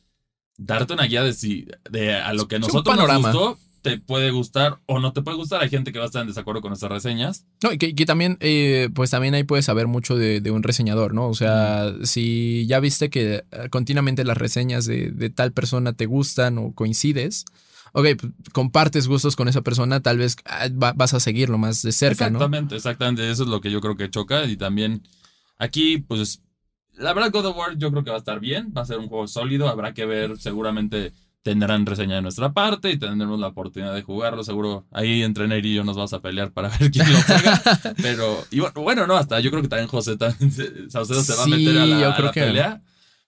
darte 0.57 0.93
una 0.93 1.03
guía 1.03 1.23
de 1.23 1.33
si 1.33 1.67
de 1.89 2.15
a 2.15 2.33
lo 2.33 2.47
que 2.47 2.59
nosotros 2.59 2.95
nos 2.95 3.23
gustó 3.23 3.57
te 3.81 3.97
puede 3.97 4.31
gustar 4.31 4.79
o 4.85 4.99
no 4.99 5.13
te 5.13 5.21
puede 5.21 5.37
gustar. 5.37 5.61
Hay 5.61 5.69
gente 5.69 5.91
que 5.91 5.99
va 5.99 6.05
a 6.05 6.07
estar 6.07 6.21
en 6.21 6.27
desacuerdo 6.27 6.61
con 6.61 6.73
estas 6.73 6.91
reseñas. 6.91 7.45
No, 7.63 7.71
y 7.71 7.77
que, 7.77 8.05
también, 8.05 8.37
eh, 8.39 8.89
pues 8.93 9.11
también 9.11 9.33
ahí 9.33 9.43
puedes 9.43 9.65
saber 9.65 9.87
mucho 9.87 10.15
de, 10.15 10.49
un 10.51 10.63
reseñador, 10.63 11.13
¿no? 11.13 11.27
O 11.27 11.33
sea, 11.33 11.93
si 12.03 12.65
ya 12.67 12.79
viste 12.79 13.09
que 13.09 13.43
eh, 13.51 13.69
continuamente 13.69 14.23
las 14.23 14.37
reseñas 14.37 14.85
de, 14.85 15.29
tal 15.29 15.51
persona 15.51 15.93
te 15.93 16.05
gustan 16.05 16.57
o 16.57 16.73
coincides, 16.73 17.45
ok, 17.93 18.07
pues, 18.19 18.33
compartes 18.51 19.07
gustos 19.07 19.35
con 19.35 19.47
esa 19.47 19.61
persona, 19.61 20.01
tal 20.01 20.17
vez 20.17 20.35
ah, 20.45 20.67
vas 20.71 21.13
a 21.13 21.19
seguirlo 21.19 21.57
más 21.57 21.81
de 21.81 21.91
cerca, 21.91 22.29
¿no? 22.29 22.37
Exactamente, 22.39 22.75
exactamente. 22.75 23.29
Eso 23.29 23.43
es 23.43 23.49
lo 23.49 23.61
que 23.61 23.71
yo 23.71 23.81
creo 23.81 23.95
que 23.95 24.09
choca. 24.09 24.45
Y 24.45 24.57
también 24.57 25.03
aquí, 25.57 25.99
pues, 25.99 26.41
la 26.97 27.13
verdad, 27.13 27.31
God 27.31 27.45
of 27.45 27.57
War 27.57 27.77
yo 27.77 27.91
creo 27.91 28.03
que 28.03 28.09
va 28.09 28.17
a 28.17 28.19
estar 28.19 28.39
bien. 28.39 28.73
Va 28.75 28.81
a 28.81 28.85
ser 28.85 28.97
un 28.97 29.07
juego 29.07 29.27
sólido. 29.27 29.69
Habrá 29.69 29.93
que 29.93 30.05
ver 30.05 30.37
seguramente 30.37 31.13
tendrán 31.41 31.85
reseña 31.85 32.15
de 32.15 32.21
nuestra 32.21 32.51
parte 32.53 32.91
y 32.91 32.97
tendremos 32.97 33.39
la 33.39 33.47
oportunidad 33.47 33.93
de 33.93 34.01
jugarlo. 34.01 34.43
Seguro 34.43 34.85
ahí 34.91 35.23
entre 35.23 35.47
Neri 35.47 35.71
y 35.71 35.75
yo 35.75 35.83
nos 35.83 35.95
vamos 35.95 36.13
a 36.13 36.21
pelear 36.21 36.51
para 36.51 36.69
ver 36.79 36.91
quién 36.91 37.11
lo 37.11 37.19
juega. 37.21 37.61
Pero, 38.01 38.45
y 38.51 38.59
bueno, 38.75 39.07
no, 39.07 39.15
hasta 39.15 39.39
yo 39.39 39.49
creo 39.51 39.61
que 39.61 39.69
también 39.69 39.87
José 39.87 40.17
también 40.17 40.51
Saucedo 40.89 41.23
se 41.23 41.35
va 41.35 41.43
a 41.43 41.47
meter 41.47 41.77
a 41.77 41.85
la, 41.85 42.31
pelea. 42.31 42.81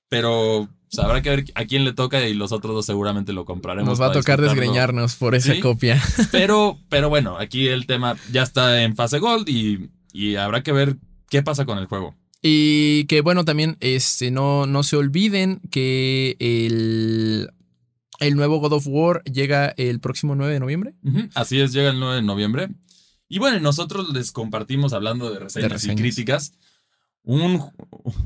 Pero 0.10 0.68
pues 0.90 1.00
habrá 1.00 1.22
que 1.22 1.30
ver 1.30 1.46
a 1.56 1.64
quién 1.66 1.86
le 1.86 1.94
toca 1.94 2.28
y 2.28 2.34
los 2.34 2.52
otros 2.52 2.76
dos 2.76 2.86
seguramente 2.86 3.32
lo 3.32 3.46
compraremos. 3.46 3.88
Nos 3.88 4.02
va 4.02 4.08
a 4.08 4.12
tocar 4.12 4.42
desgreñarnos 4.42 5.16
por 5.16 5.36
esa 5.36 5.54
Sí. 5.54 5.62
copia. 5.62 6.02
Pero, 6.32 6.78
pero 6.90 7.08
bueno, 7.08 7.38
aquí 7.38 7.70
el 7.70 7.86
tema 7.86 8.18
ya 8.30 8.44
está 8.44 8.84
en 8.84 8.98
fase 8.98 9.20
Gold 9.20 9.48
y, 9.48 9.90
y 10.12 10.36
habrá 10.36 10.64
que 10.64 10.74
ver 10.74 10.98
qué 11.30 11.44
pasa 11.44 11.66
con 11.66 11.78
el 11.78 11.86
juego. 11.86 12.14
Y 12.42 13.06
que 13.06 13.22
bueno, 13.22 13.46
también 13.46 13.78
este, 13.80 14.32
no, 14.32 14.66
no 14.66 14.84
se 14.84 14.98
olviden 14.98 15.62
que 15.72 16.36
el, 16.40 17.50
el 18.22 18.36
nuevo 18.38 18.60
God 18.60 18.74
of 18.74 18.88
War 18.88 19.22
llega 19.26 19.74
el 19.78 20.00
próximo 20.00 20.36
9 20.36 20.54
de 20.54 20.60
noviembre. 20.62 20.94
Así 21.36 21.60
es, 21.60 21.74
llega 21.74 21.90
el 21.90 22.00
9 22.00 22.16
de 22.16 22.22
noviembre. 22.22 22.70
Y 23.28 23.40
bueno, 23.40 23.60
nosotros 23.60 24.10
les 24.14 24.32
compartimos, 24.32 24.94
hablando 24.94 25.30
de 25.32 25.40
reseñas, 25.40 25.70
De 25.70 25.74
reseñas. 25.74 25.98
y 25.98 26.02
críticas, 26.02 26.54
un, 27.24 27.62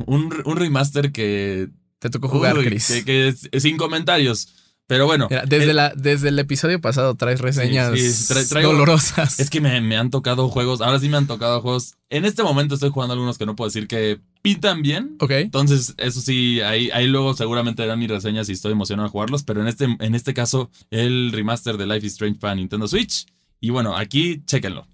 un, 0.05 0.33
un 0.45 0.55
remaster 0.55 1.11
que... 1.11 1.69
Te 1.99 2.09
tocó 2.09 2.27
jugar, 2.27 2.57
uy, 2.57 2.65
Chris. 2.65 2.87
que- 2.87 3.03
que 3.05 3.27
es- 3.29 3.49
sin 3.63 3.77
comentarios. 3.77 4.49
Pero 4.87 5.07
bueno, 5.07 5.25
Mira, 5.31 5.45
desde, 5.47 5.71
eh, 5.71 5.73
la, 5.73 5.93
desde 5.95 6.29
el 6.29 6.37
episodio 6.37 6.79
pasado 6.79 7.15
traes 7.15 7.41
reseñas 7.41 7.91
sí, 7.99 8.05
tra- 8.31 8.47
traigo- 8.47 8.71
dolorosas. 8.73 9.39
es 9.39 9.49
que 9.49 9.59
me, 9.59 9.81
me 9.81 9.97
han 9.97 10.11
tocado 10.11 10.47
juegos, 10.47 10.81
ahora 10.81 10.99
sí 10.99 11.09
me 11.09 11.17
han 11.17 11.25
tocado 11.25 11.59
juegos. 11.61 11.95
En 12.11 12.23
este 12.23 12.43
momento 12.43 12.75
estoy 12.75 12.91
jugando 12.91 13.13
algunos 13.13 13.39
que 13.39 13.47
no 13.47 13.55
puedo 13.55 13.67
decir 13.67 13.87
que 13.87 14.19
pintan 14.43 14.83
bien. 14.83 15.15
ok. 15.19 15.31
Entonces, 15.31 15.95
eso 15.97 16.21
sí, 16.21 16.61
ahí, 16.61 16.91
ahí 16.93 17.07
luego 17.07 17.33
seguramente 17.33 17.81
darán 17.81 17.97
mis 17.97 18.09
reseñas 18.09 18.47
y 18.49 18.51
estoy 18.51 18.73
emocionado 18.73 19.07
de 19.07 19.11
jugarlos. 19.11 19.41
Pero 19.41 19.61
en 19.61 19.67
este, 19.67 19.85
en 19.99 20.13
este 20.13 20.35
caso, 20.35 20.69
el 20.91 21.31
remaster 21.31 21.77
de 21.77 21.87
Life 21.87 22.05
is 22.05 22.13
Strange 22.13 22.37
para 22.39 22.53
Nintendo 22.53 22.87
Switch. 22.87 23.25
Y 23.59 23.71
bueno, 23.71 23.97
aquí 23.97 24.43
chéquenlo. 24.45 24.85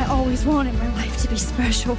I 0.00 0.04
always 0.08 0.44
wanted 0.46 0.72
my 0.74 0.88
life 0.96 1.22
to 1.22 1.28
be 1.28 1.36
special. 1.36 1.98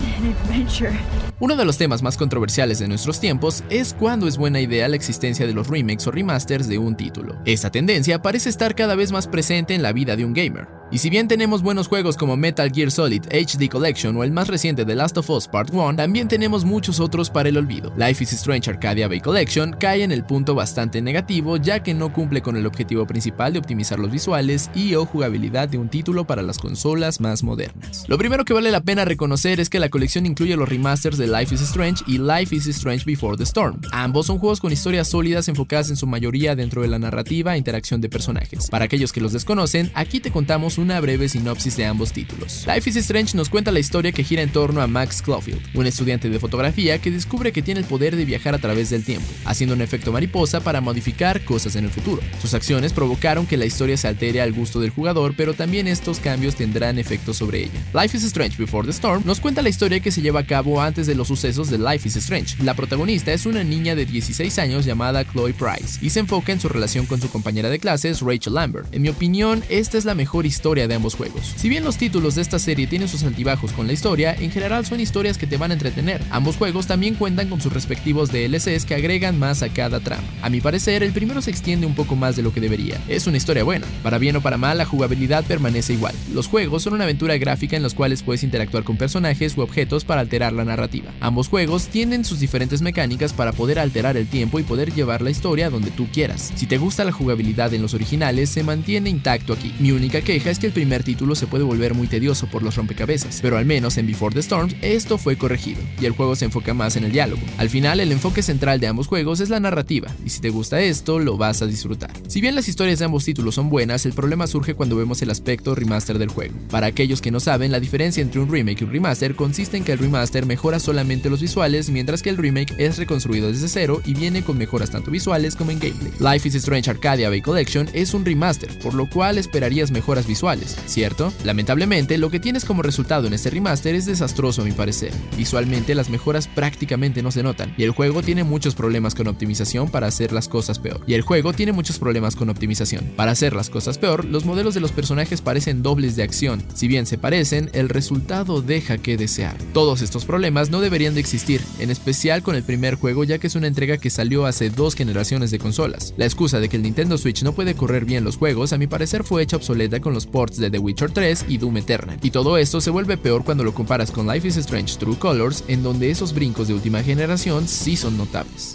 An 0.00 0.26
adventure. 0.26 0.98
Uno 1.40 1.56
de 1.56 1.64
los 1.64 1.78
temas 1.78 2.00
más 2.00 2.16
controversiales 2.16 2.78
de 2.78 2.86
nuestros 2.86 3.18
tiempos 3.18 3.64
es 3.68 3.92
cuándo 3.92 4.28
es 4.28 4.36
buena 4.36 4.60
idea 4.60 4.86
la 4.88 4.94
existencia 4.94 5.48
de 5.48 5.52
los 5.52 5.66
remakes 5.66 6.06
o 6.06 6.12
remasters 6.12 6.68
de 6.68 6.78
un 6.78 6.96
título. 6.96 7.36
Esta 7.44 7.70
tendencia 7.70 8.22
parece 8.22 8.48
estar 8.48 8.76
cada 8.76 8.94
vez 8.94 9.10
más 9.10 9.26
presente 9.26 9.74
en 9.74 9.82
la 9.82 9.92
vida 9.92 10.14
de 10.14 10.24
un 10.24 10.32
gamer. 10.32 10.68
Y 10.92 10.98
si 10.98 11.10
bien 11.10 11.26
tenemos 11.26 11.62
buenos 11.62 11.88
juegos 11.88 12.16
como 12.16 12.36
Metal 12.36 12.70
Gear 12.72 12.88
Solid 12.88 13.24
HD 13.26 13.68
Collection 13.68 14.16
o 14.16 14.22
el 14.22 14.30
más 14.30 14.46
reciente 14.46 14.84
The 14.84 14.94
Last 14.94 15.18
of 15.18 15.28
Us 15.28 15.48
Part 15.48 15.70
1, 15.72 15.96
también 15.96 16.28
tenemos 16.28 16.64
muchos 16.64 17.00
otros 17.00 17.30
para 17.30 17.48
el 17.48 17.56
olvido. 17.56 17.92
Life 17.96 18.22
is 18.22 18.32
Strange 18.34 18.70
Arcadia 18.70 19.08
Bay 19.08 19.20
Collection 19.20 19.74
cae 19.80 20.04
en 20.04 20.12
el 20.12 20.24
punto 20.24 20.54
bastante 20.54 21.02
negativo 21.02 21.56
ya 21.56 21.82
que 21.82 21.94
no 21.94 22.12
cumple 22.12 22.42
con 22.42 22.56
el 22.56 22.64
objetivo 22.64 23.08
principal 23.08 23.54
de 23.54 23.58
optimizar 23.58 23.98
los 23.98 24.12
visuales 24.12 24.70
y 24.72 24.94
o 24.94 25.04
jugabilidad 25.04 25.68
de 25.68 25.78
un 25.78 25.88
título 25.88 26.28
para 26.28 26.42
las 26.42 26.58
consolas 26.58 27.20
más 27.20 27.42
modernas. 27.42 28.04
Lo 28.06 28.16
primero 28.16 28.44
que 28.44 28.54
vale 28.54 28.70
la 28.70 28.82
pena 28.82 29.04
reconocer 29.04 29.58
es 29.58 29.70
que 29.70 29.80
la 29.80 29.88
colección 29.88 30.26
incluye 30.26 30.54
los 30.54 30.68
remasters 30.68 31.18
de 31.18 31.23
Life 31.26 31.54
is 31.54 31.60
Strange 31.62 32.02
y 32.06 32.18
Life 32.18 32.54
is 32.54 32.66
Strange 32.66 33.04
Before 33.04 33.36
the 33.36 33.44
Storm. 33.44 33.80
Ambos 33.92 34.26
son 34.26 34.38
juegos 34.38 34.60
con 34.60 34.72
historias 34.72 35.08
sólidas 35.08 35.48
enfocadas 35.48 35.90
en 35.90 35.96
su 35.96 36.06
mayoría 36.06 36.54
dentro 36.54 36.82
de 36.82 36.88
la 36.88 36.98
narrativa 36.98 37.54
e 37.54 37.58
interacción 37.58 38.00
de 38.00 38.08
personajes. 38.08 38.68
Para 38.70 38.84
aquellos 38.84 39.12
que 39.12 39.20
los 39.20 39.32
desconocen, 39.32 39.90
aquí 39.94 40.20
te 40.20 40.30
contamos 40.30 40.78
una 40.78 41.00
breve 41.00 41.28
sinopsis 41.28 41.76
de 41.76 41.86
ambos 41.86 42.12
títulos. 42.12 42.66
Life 42.66 42.90
is 42.90 42.96
Strange 42.96 43.36
nos 43.36 43.48
cuenta 43.48 43.72
la 43.72 43.80
historia 43.80 44.12
que 44.12 44.24
gira 44.24 44.42
en 44.42 44.50
torno 44.50 44.80
a 44.80 44.86
Max 44.86 45.22
Clofield, 45.22 45.60
un 45.74 45.86
estudiante 45.86 46.28
de 46.28 46.38
fotografía 46.38 46.98
que 46.98 47.10
descubre 47.10 47.52
que 47.52 47.62
tiene 47.62 47.80
el 47.80 47.86
poder 47.86 48.16
de 48.16 48.24
viajar 48.24 48.54
a 48.54 48.58
través 48.58 48.90
del 48.90 49.04
tiempo, 49.04 49.26
haciendo 49.44 49.74
un 49.74 49.82
efecto 49.82 50.12
mariposa 50.12 50.60
para 50.60 50.80
modificar 50.80 51.44
cosas 51.44 51.76
en 51.76 51.84
el 51.84 51.90
futuro. 51.90 52.22
Sus 52.40 52.54
acciones 52.54 52.92
provocaron 52.92 53.46
que 53.46 53.56
la 53.56 53.66
historia 53.66 53.96
se 53.96 54.08
altere 54.08 54.40
al 54.40 54.52
gusto 54.52 54.80
del 54.80 54.90
jugador, 54.90 55.34
pero 55.36 55.54
también 55.54 55.88
estos 55.88 56.18
cambios 56.18 56.54
tendrán 56.54 56.98
efectos 56.98 57.36
sobre 57.36 57.64
ella. 57.64 57.80
Life 57.94 58.16
is 58.16 58.24
Strange 58.24 58.56
Before 58.58 58.86
the 58.86 58.92
Storm 58.92 59.22
nos 59.24 59.40
cuenta 59.40 59.62
la 59.62 59.68
historia 59.68 60.00
que 60.00 60.10
se 60.10 60.22
lleva 60.22 60.40
a 60.40 60.46
cabo 60.46 60.80
antes 60.80 61.06
de 61.06 61.13
los 61.14 61.28
sucesos 61.28 61.70
de 61.70 61.78
Life 61.78 62.08
is 62.08 62.16
Strange. 62.16 62.62
La 62.62 62.74
protagonista 62.74 63.32
es 63.32 63.46
una 63.46 63.64
niña 63.64 63.94
de 63.94 64.06
16 64.06 64.58
años 64.58 64.84
llamada 64.84 65.24
Chloe 65.24 65.54
Price 65.54 65.98
y 66.00 66.10
se 66.10 66.20
enfoca 66.20 66.52
en 66.52 66.60
su 66.60 66.68
relación 66.68 67.06
con 67.06 67.20
su 67.20 67.30
compañera 67.30 67.70
de 67.70 67.78
clases 67.78 68.20
Rachel 68.20 68.54
Lambert. 68.54 68.94
En 68.94 69.02
mi 69.02 69.08
opinión, 69.08 69.62
esta 69.68 69.98
es 69.98 70.04
la 70.04 70.14
mejor 70.14 70.46
historia 70.46 70.88
de 70.88 70.94
ambos 70.94 71.14
juegos. 71.14 71.54
Si 71.56 71.68
bien 71.68 71.84
los 71.84 71.96
títulos 71.96 72.34
de 72.34 72.42
esta 72.42 72.58
serie 72.58 72.86
tienen 72.86 73.08
sus 73.08 73.22
altibajos 73.22 73.72
con 73.72 73.86
la 73.86 73.92
historia, 73.92 74.34
en 74.34 74.50
general 74.50 74.86
son 74.86 75.00
historias 75.00 75.38
que 75.38 75.46
te 75.46 75.56
van 75.56 75.70
a 75.70 75.74
entretener. 75.74 76.22
Ambos 76.30 76.56
juegos 76.56 76.86
también 76.86 77.14
cuentan 77.14 77.48
con 77.48 77.60
sus 77.60 77.72
respectivos 77.72 78.30
DLCs 78.30 78.84
que 78.84 78.94
agregan 78.94 79.38
más 79.38 79.62
a 79.62 79.68
cada 79.68 80.00
trama. 80.00 80.24
A 80.42 80.50
mi 80.50 80.60
parecer, 80.60 81.02
el 81.02 81.12
primero 81.12 81.42
se 81.42 81.50
extiende 81.50 81.86
un 81.86 81.94
poco 81.94 82.16
más 82.16 82.36
de 82.36 82.42
lo 82.42 82.52
que 82.52 82.60
debería. 82.60 83.00
Es 83.08 83.26
una 83.26 83.36
historia 83.36 83.64
buena. 83.64 83.86
Para 84.02 84.18
bien 84.18 84.36
o 84.36 84.40
para 84.40 84.58
mal, 84.58 84.78
la 84.78 84.84
jugabilidad 84.84 85.44
permanece 85.44 85.92
igual. 85.92 86.14
Los 86.32 86.46
juegos 86.46 86.82
son 86.82 86.94
una 86.94 87.04
aventura 87.04 87.36
gráfica 87.36 87.76
en 87.76 87.82
los 87.82 87.94
cuales 87.94 88.22
puedes 88.22 88.42
interactuar 88.42 88.84
con 88.84 88.96
personajes 88.96 89.56
u 89.56 89.62
objetos 89.62 90.04
para 90.04 90.20
alterar 90.20 90.52
la 90.52 90.64
narrativa. 90.64 91.03
Ambos 91.20 91.48
juegos 91.48 91.88
tienen 91.88 92.24
sus 92.24 92.40
diferentes 92.40 92.82
mecánicas 92.82 93.32
para 93.32 93.52
poder 93.52 93.78
alterar 93.78 94.16
el 94.16 94.26
tiempo 94.26 94.58
y 94.58 94.62
poder 94.62 94.92
llevar 94.94 95.22
la 95.22 95.30
historia 95.30 95.70
donde 95.70 95.90
tú 95.90 96.06
quieras. 96.12 96.52
Si 96.54 96.66
te 96.66 96.78
gusta 96.78 97.04
la 97.04 97.12
jugabilidad 97.12 97.72
en 97.74 97.82
los 97.82 97.94
originales, 97.94 98.50
se 98.50 98.62
mantiene 98.62 99.10
intacto 99.10 99.52
aquí. 99.52 99.74
Mi 99.78 99.92
única 99.92 100.20
queja 100.20 100.50
es 100.50 100.58
que 100.58 100.66
el 100.66 100.72
primer 100.72 101.02
título 101.02 101.34
se 101.34 101.46
puede 101.46 101.64
volver 101.64 101.94
muy 101.94 102.06
tedioso 102.06 102.46
por 102.46 102.62
los 102.62 102.76
rompecabezas, 102.76 103.40
pero 103.42 103.56
al 103.56 103.64
menos 103.64 103.96
en 103.98 104.06
Before 104.06 104.34
the 104.34 104.40
Storm 104.40 104.70
esto 104.82 105.18
fue 105.18 105.36
corregido, 105.36 105.80
y 106.00 106.06
el 106.06 106.12
juego 106.12 106.36
se 106.36 106.46
enfoca 106.46 106.74
más 106.74 106.96
en 106.96 107.04
el 107.04 107.12
diálogo. 107.12 107.42
Al 107.58 107.70
final, 107.70 108.00
el 108.00 108.12
enfoque 108.12 108.42
central 108.42 108.80
de 108.80 108.86
ambos 108.86 109.06
juegos 109.06 109.40
es 109.40 109.50
la 109.50 109.60
narrativa, 109.60 110.08
y 110.24 110.30
si 110.30 110.40
te 110.40 110.50
gusta 110.50 110.80
esto, 110.80 111.18
lo 111.18 111.36
vas 111.36 111.62
a 111.62 111.66
disfrutar. 111.66 112.10
Si 112.28 112.40
bien 112.40 112.54
las 112.54 112.68
historias 112.68 112.98
de 112.98 113.04
ambos 113.04 113.24
títulos 113.24 113.54
son 113.54 113.70
buenas, 113.70 114.06
el 114.06 114.12
problema 114.12 114.46
surge 114.46 114.74
cuando 114.74 114.96
vemos 114.96 115.22
el 115.22 115.30
aspecto 115.30 115.74
remaster 115.74 116.18
del 116.18 116.28
juego. 116.28 116.54
Para 116.70 116.86
aquellos 116.86 117.20
que 117.20 117.30
no 117.30 117.40
saben, 117.40 117.72
la 117.72 117.80
diferencia 117.80 118.22
entre 118.22 118.40
un 118.40 118.50
remake 118.50 118.82
y 118.82 118.84
un 118.84 118.92
remaster 118.92 119.34
consiste 119.34 119.76
en 119.76 119.84
que 119.84 119.92
el 119.92 119.98
remaster 119.98 120.46
mejora 120.46 120.80
solamente 120.94 121.28
los 121.28 121.40
visuales, 121.40 121.90
mientras 121.90 122.22
que 122.22 122.30
el 122.30 122.36
remake 122.36 122.72
es 122.78 122.98
reconstruido 122.98 123.48
desde 123.48 123.68
cero 123.68 124.00
y 124.04 124.14
viene 124.14 124.44
con 124.44 124.56
mejoras 124.56 124.90
tanto 124.90 125.10
visuales 125.10 125.56
como 125.56 125.72
en 125.72 125.80
gameplay. 125.80 126.12
Life 126.20 126.46
is 126.46 126.54
Strange 126.54 126.88
Arcadia 126.88 127.28
Bay 127.28 127.42
Collection 127.42 127.88
es 127.92 128.14
un 128.14 128.24
remaster, 128.24 128.78
por 128.78 128.94
lo 128.94 129.10
cual 129.10 129.36
esperarías 129.36 129.90
mejoras 129.90 130.28
visuales, 130.28 130.76
¿cierto? 130.86 131.32
Lamentablemente, 131.42 132.16
lo 132.16 132.30
que 132.30 132.38
tienes 132.38 132.64
como 132.64 132.82
resultado 132.82 133.26
en 133.26 133.32
este 133.32 133.50
remaster 133.50 133.96
es 133.96 134.06
desastroso 134.06 134.62
a 134.62 134.64
mi 134.64 134.70
parecer. 134.70 135.10
Visualmente 135.36 135.96
las 135.96 136.10
mejoras 136.10 136.46
prácticamente 136.46 137.24
no 137.24 137.32
se 137.32 137.42
notan, 137.42 137.74
y 137.76 137.82
el 137.82 137.90
juego 137.90 138.22
tiene 138.22 138.44
muchos 138.44 138.76
problemas 138.76 139.16
con 139.16 139.26
optimización 139.26 139.88
para 139.88 140.06
hacer 140.06 140.30
las 140.30 140.46
cosas 140.46 140.78
peor. 140.78 141.00
Y 141.08 141.14
el 141.14 141.22
juego 141.22 141.52
tiene 141.54 141.72
muchos 141.72 141.98
problemas 141.98 142.36
con 142.36 142.50
optimización. 142.50 143.04
Para 143.16 143.32
hacer 143.32 143.56
las 143.56 143.68
cosas 143.68 143.98
peor, 143.98 144.24
los 144.26 144.44
modelos 144.44 144.74
de 144.74 144.80
los 144.80 144.92
personajes 144.92 145.40
parecen 145.40 145.82
dobles 145.82 146.14
de 146.14 146.22
acción. 146.22 146.62
Si 146.72 146.86
bien 146.86 147.06
se 147.06 147.18
parecen, 147.18 147.68
el 147.72 147.88
resultado 147.88 148.62
deja 148.62 148.98
que 148.98 149.16
desear. 149.16 149.56
Todos 149.72 150.00
estos 150.00 150.24
problemas 150.24 150.70
no 150.70 150.83
deberían 150.84 151.14
de 151.14 151.20
existir, 151.20 151.60
en 151.80 151.90
especial 151.90 152.42
con 152.44 152.54
el 152.54 152.62
primer 152.62 152.94
juego 152.94 153.24
ya 153.24 153.38
que 153.38 153.48
es 153.48 153.56
una 153.56 153.66
entrega 153.66 153.98
que 153.98 154.10
salió 154.10 154.46
hace 154.46 154.70
dos 154.70 154.94
generaciones 154.94 155.50
de 155.50 155.58
consolas. 155.58 156.14
La 156.16 156.26
excusa 156.26 156.60
de 156.60 156.68
que 156.68 156.76
el 156.76 156.82
Nintendo 156.82 157.18
Switch 157.18 157.42
no 157.42 157.54
puede 157.54 157.74
correr 157.74 158.04
bien 158.04 158.22
los 158.22 158.36
juegos 158.36 158.72
a 158.72 158.78
mi 158.78 158.86
parecer 158.86 159.24
fue 159.24 159.42
hecha 159.42 159.56
obsoleta 159.56 160.00
con 160.00 160.14
los 160.14 160.26
ports 160.26 160.58
de 160.58 160.70
The 160.70 160.78
Witcher 160.78 161.10
3 161.10 161.46
y 161.48 161.58
Doom 161.58 161.78
Eternal. 161.78 162.18
Y 162.22 162.30
todo 162.30 162.56
esto 162.58 162.80
se 162.80 162.90
vuelve 162.90 163.16
peor 163.16 163.44
cuando 163.44 163.64
lo 163.64 163.74
comparas 163.74 164.10
con 164.10 164.26
Life 164.26 164.46
is 164.46 164.56
Strange 164.56 164.96
True 164.98 165.18
Colors, 165.18 165.64
en 165.66 165.82
donde 165.82 166.10
esos 166.10 166.32
brincos 166.32 166.68
de 166.68 166.74
última 166.74 167.02
generación 167.02 167.66
sí 167.66 167.96
son 167.96 168.16
notables. 168.16 168.74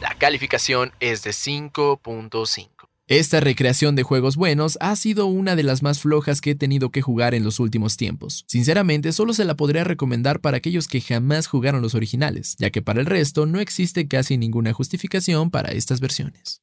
La 0.00 0.14
calificación 0.18 0.92
es 1.00 1.22
de 1.22 1.30
5.5. 1.30 2.73
Esta 3.06 3.38
recreación 3.38 3.96
de 3.96 4.02
juegos 4.02 4.34
buenos 4.36 4.78
ha 4.80 4.96
sido 4.96 5.26
una 5.26 5.56
de 5.56 5.62
las 5.62 5.82
más 5.82 6.00
flojas 6.00 6.40
que 6.40 6.52
he 6.52 6.54
tenido 6.54 6.88
que 6.88 7.02
jugar 7.02 7.34
en 7.34 7.44
los 7.44 7.60
últimos 7.60 7.98
tiempos. 7.98 8.46
Sinceramente, 8.48 9.12
solo 9.12 9.34
se 9.34 9.44
la 9.44 9.56
podría 9.56 9.84
recomendar 9.84 10.40
para 10.40 10.56
aquellos 10.56 10.88
que 10.88 11.02
jamás 11.02 11.46
jugaron 11.46 11.82
los 11.82 11.94
originales, 11.94 12.56
ya 12.58 12.70
que 12.70 12.80
para 12.80 13.00
el 13.00 13.06
resto 13.06 13.44
no 13.44 13.60
existe 13.60 14.08
casi 14.08 14.38
ninguna 14.38 14.72
justificación 14.72 15.50
para 15.50 15.72
estas 15.72 16.00
versiones. 16.00 16.62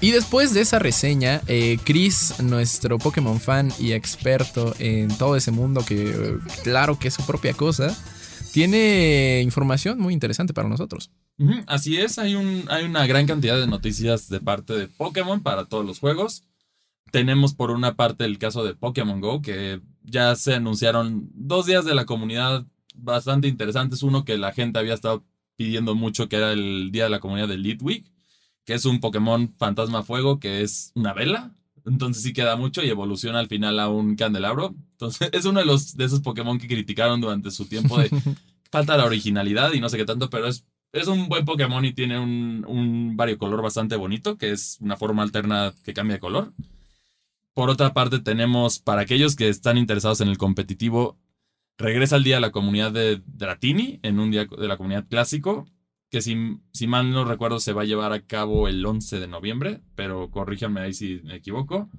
Y 0.00 0.12
después 0.12 0.54
de 0.54 0.60
esa 0.60 0.78
reseña, 0.78 1.40
eh, 1.48 1.78
Chris, 1.82 2.34
nuestro 2.40 2.98
Pokémon 2.98 3.40
fan 3.40 3.72
y 3.80 3.90
experto 3.90 4.72
en 4.78 5.08
todo 5.18 5.34
ese 5.34 5.50
mundo 5.50 5.84
que 5.84 6.10
eh, 6.10 6.38
claro 6.62 6.96
que 6.96 7.08
es 7.08 7.14
su 7.14 7.26
propia 7.26 7.54
cosa, 7.54 7.92
tiene 8.52 9.40
información 9.42 9.98
muy 9.98 10.14
interesante 10.14 10.54
para 10.54 10.68
nosotros. 10.68 11.10
Así 11.66 11.96
es, 11.96 12.18
hay, 12.18 12.36
un, 12.36 12.64
hay 12.68 12.84
una 12.84 13.06
gran 13.06 13.26
cantidad 13.26 13.58
de 13.58 13.66
noticias 13.66 14.28
de 14.28 14.40
parte 14.40 14.72
de 14.74 14.88
Pokémon 14.88 15.42
para 15.42 15.64
todos 15.64 15.84
los 15.84 15.98
juegos. 15.98 16.44
Tenemos 17.10 17.54
por 17.54 17.70
una 17.70 17.96
parte 17.96 18.24
el 18.24 18.38
caso 18.38 18.64
de 18.64 18.74
Pokémon 18.74 19.20
Go, 19.20 19.42
que 19.42 19.80
ya 20.02 20.36
se 20.36 20.54
anunciaron 20.54 21.28
dos 21.34 21.66
días 21.66 21.84
de 21.84 21.94
la 21.94 22.06
comunidad 22.06 22.66
bastante 22.94 23.48
interesantes. 23.48 24.02
Uno 24.02 24.24
que 24.24 24.38
la 24.38 24.52
gente 24.52 24.78
había 24.78 24.94
estado 24.94 25.24
pidiendo 25.56 25.94
mucho, 25.94 26.28
que 26.28 26.36
era 26.36 26.52
el 26.52 26.90
día 26.92 27.04
de 27.04 27.10
la 27.10 27.20
comunidad 27.20 27.48
de 27.48 27.78
Week, 27.80 28.06
que 28.64 28.74
es 28.74 28.84
un 28.84 29.00
Pokémon 29.00 29.54
fantasma 29.58 30.02
fuego, 30.02 30.38
que 30.38 30.62
es 30.62 30.92
una 30.94 31.12
vela. 31.12 31.52
Entonces 31.84 32.22
sí 32.22 32.32
queda 32.32 32.56
mucho 32.56 32.82
y 32.82 32.88
evoluciona 32.88 33.40
al 33.40 33.48
final 33.48 33.78
a 33.80 33.88
un 33.88 34.16
candelabro. 34.16 34.74
Entonces 34.92 35.28
es 35.32 35.44
uno 35.44 35.60
de, 35.60 35.66
los, 35.66 35.96
de 35.96 36.04
esos 36.04 36.20
Pokémon 36.20 36.58
que 36.58 36.68
criticaron 36.68 37.20
durante 37.20 37.50
su 37.50 37.66
tiempo 37.66 37.98
de 37.98 38.10
falta 38.70 38.96
la 38.96 39.04
originalidad 39.04 39.72
y 39.72 39.80
no 39.80 39.88
sé 39.88 39.96
qué 39.96 40.04
tanto, 40.04 40.30
pero 40.30 40.48
es 40.48 40.64
es 40.94 41.08
un 41.08 41.28
buen 41.28 41.44
Pokémon 41.44 41.84
y 41.84 41.92
tiene 41.92 42.18
un, 42.18 42.64
un 42.68 43.16
variocolor 43.16 43.60
bastante 43.62 43.96
bonito, 43.96 44.38
que 44.38 44.52
es 44.52 44.78
una 44.80 44.96
forma 44.96 45.22
alterna 45.22 45.74
que 45.82 45.92
cambia 45.92 46.16
de 46.16 46.20
color. 46.20 46.52
Por 47.52 47.68
otra 47.68 47.92
parte, 47.92 48.20
tenemos 48.20 48.78
para 48.78 49.02
aquellos 49.02 49.34
que 49.36 49.48
están 49.48 49.76
interesados 49.76 50.20
en 50.20 50.28
el 50.28 50.38
competitivo, 50.38 51.18
regresa 51.76 52.16
al 52.16 52.24
día 52.24 52.36
de 52.36 52.40
la 52.40 52.52
comunidad 52.52 52.92
de 52.92 53.20
Dratini, 53.26 53.98
en 54.02 54.20
un 54.20 54.30
día 54.30 54.46
de 54.46 54.68
la 54.68 54.76
comunidad 54.76 55.06
clásico, 55.08 55.66
que 56.10 56.22
si, 56.22 56.60
si 56.72 56.86
mal 56.86 57.10
no 57.10 57.24
recuerdo 57.24 57.58
se 57.58 57.72
va 57.72 57.82
a 57.82 57.86
llevar 57.86 58.12
a 58.12 58.24
cabo 58.24 58.68
el 58.68 58.86
11 58.86 59.18
de 59.18 59.26
noviembre, 59.26 59.80
pero 59.96 60.30
corríjanme 60.30 60.80
ahí 60.80 60.92
si 60.92 61.20
me 61.24 61.34
equivoco. 61.34 61.90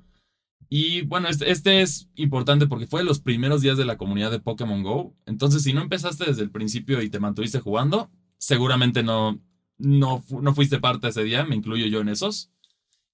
Y 0.69 1.01
bueno, 1.01 1.27
este, 1.27 1.51
este, 1.51 1.81
es 1.81 2.09
importante 2.15 2.67
porque 2.67 2.87
fue 2.87 3.01
de 3.01 3.05
los 3.05 3.19
primeros 3.19 3.61
días 3.61 3.77
de 3.77 3.85
la 3.85 3.97
comunidad 3.97 4.31
de 4.31 4.39
Pokémon 4.39 4.83
Go. 4.83 5.13
Entonces, 5.25 5.63
si 5.63 5.73
no 5.73 5.81
empezaste 5.81 6.25
desde 6.25 6.43
el 6.43 6.51
principio 6.51 7.01
y 7.01 7.09
te 7.09 7.19
mantuviste 7.19 7.59
jugando, 7.59 8.09
seguramente 8.37 9.03
no, 9.03 9.39
no, 9.77 10.23
no 10.29 10.55
fuiste 10.55 10.79
parte 10.79 11.07
de 11.07 11.11
ese 11.11 11.23
día, 11.23 11.45
me 11.45 11.55
incluyo 11.55 11.85
yo 11.87 12.01
en 12.01 12.09
esos. 12.09 12.51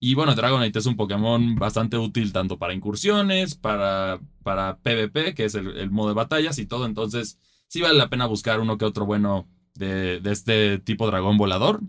Y 0.04 0.16
bueno, 0.16 0.34
Dragonite 0.34 0.80
es 0.80 0.88
un 0.88 0.96
Pokémon 0.96 1.56
bastante 1.56 1.96
útil 1.96 2.34
tanto 2.34 2.58
para 2.58 2.74
incursiones, 2.74 3.54
para, 3.54 4.20
para 4.42 4.80
PvP, 4.80 5.36
que 5.36 5.46
es 5.46 5.54
el, 5.54 5.92
modo 5.92 6.10
de 6.10 6.16
batallas 6.16 6.58
y 6.58 6.66
todo. 6.66 6.88
Entonces, 6.88 7.38
sí 7.68 7.82
vale 7.82 8.00
la 8.00 8.10
pena 8.10 8.26
buscar 8.26 8.60
uno 8.60 8.80
que 8.80 8.86
otro 8.86 9.06
bueno 9.06 9.48
de, 9.76 10.20
este 10.26 10.80
tipo 10.80 11.06
dragón 11.06 11.38
volador. 11.38 11.82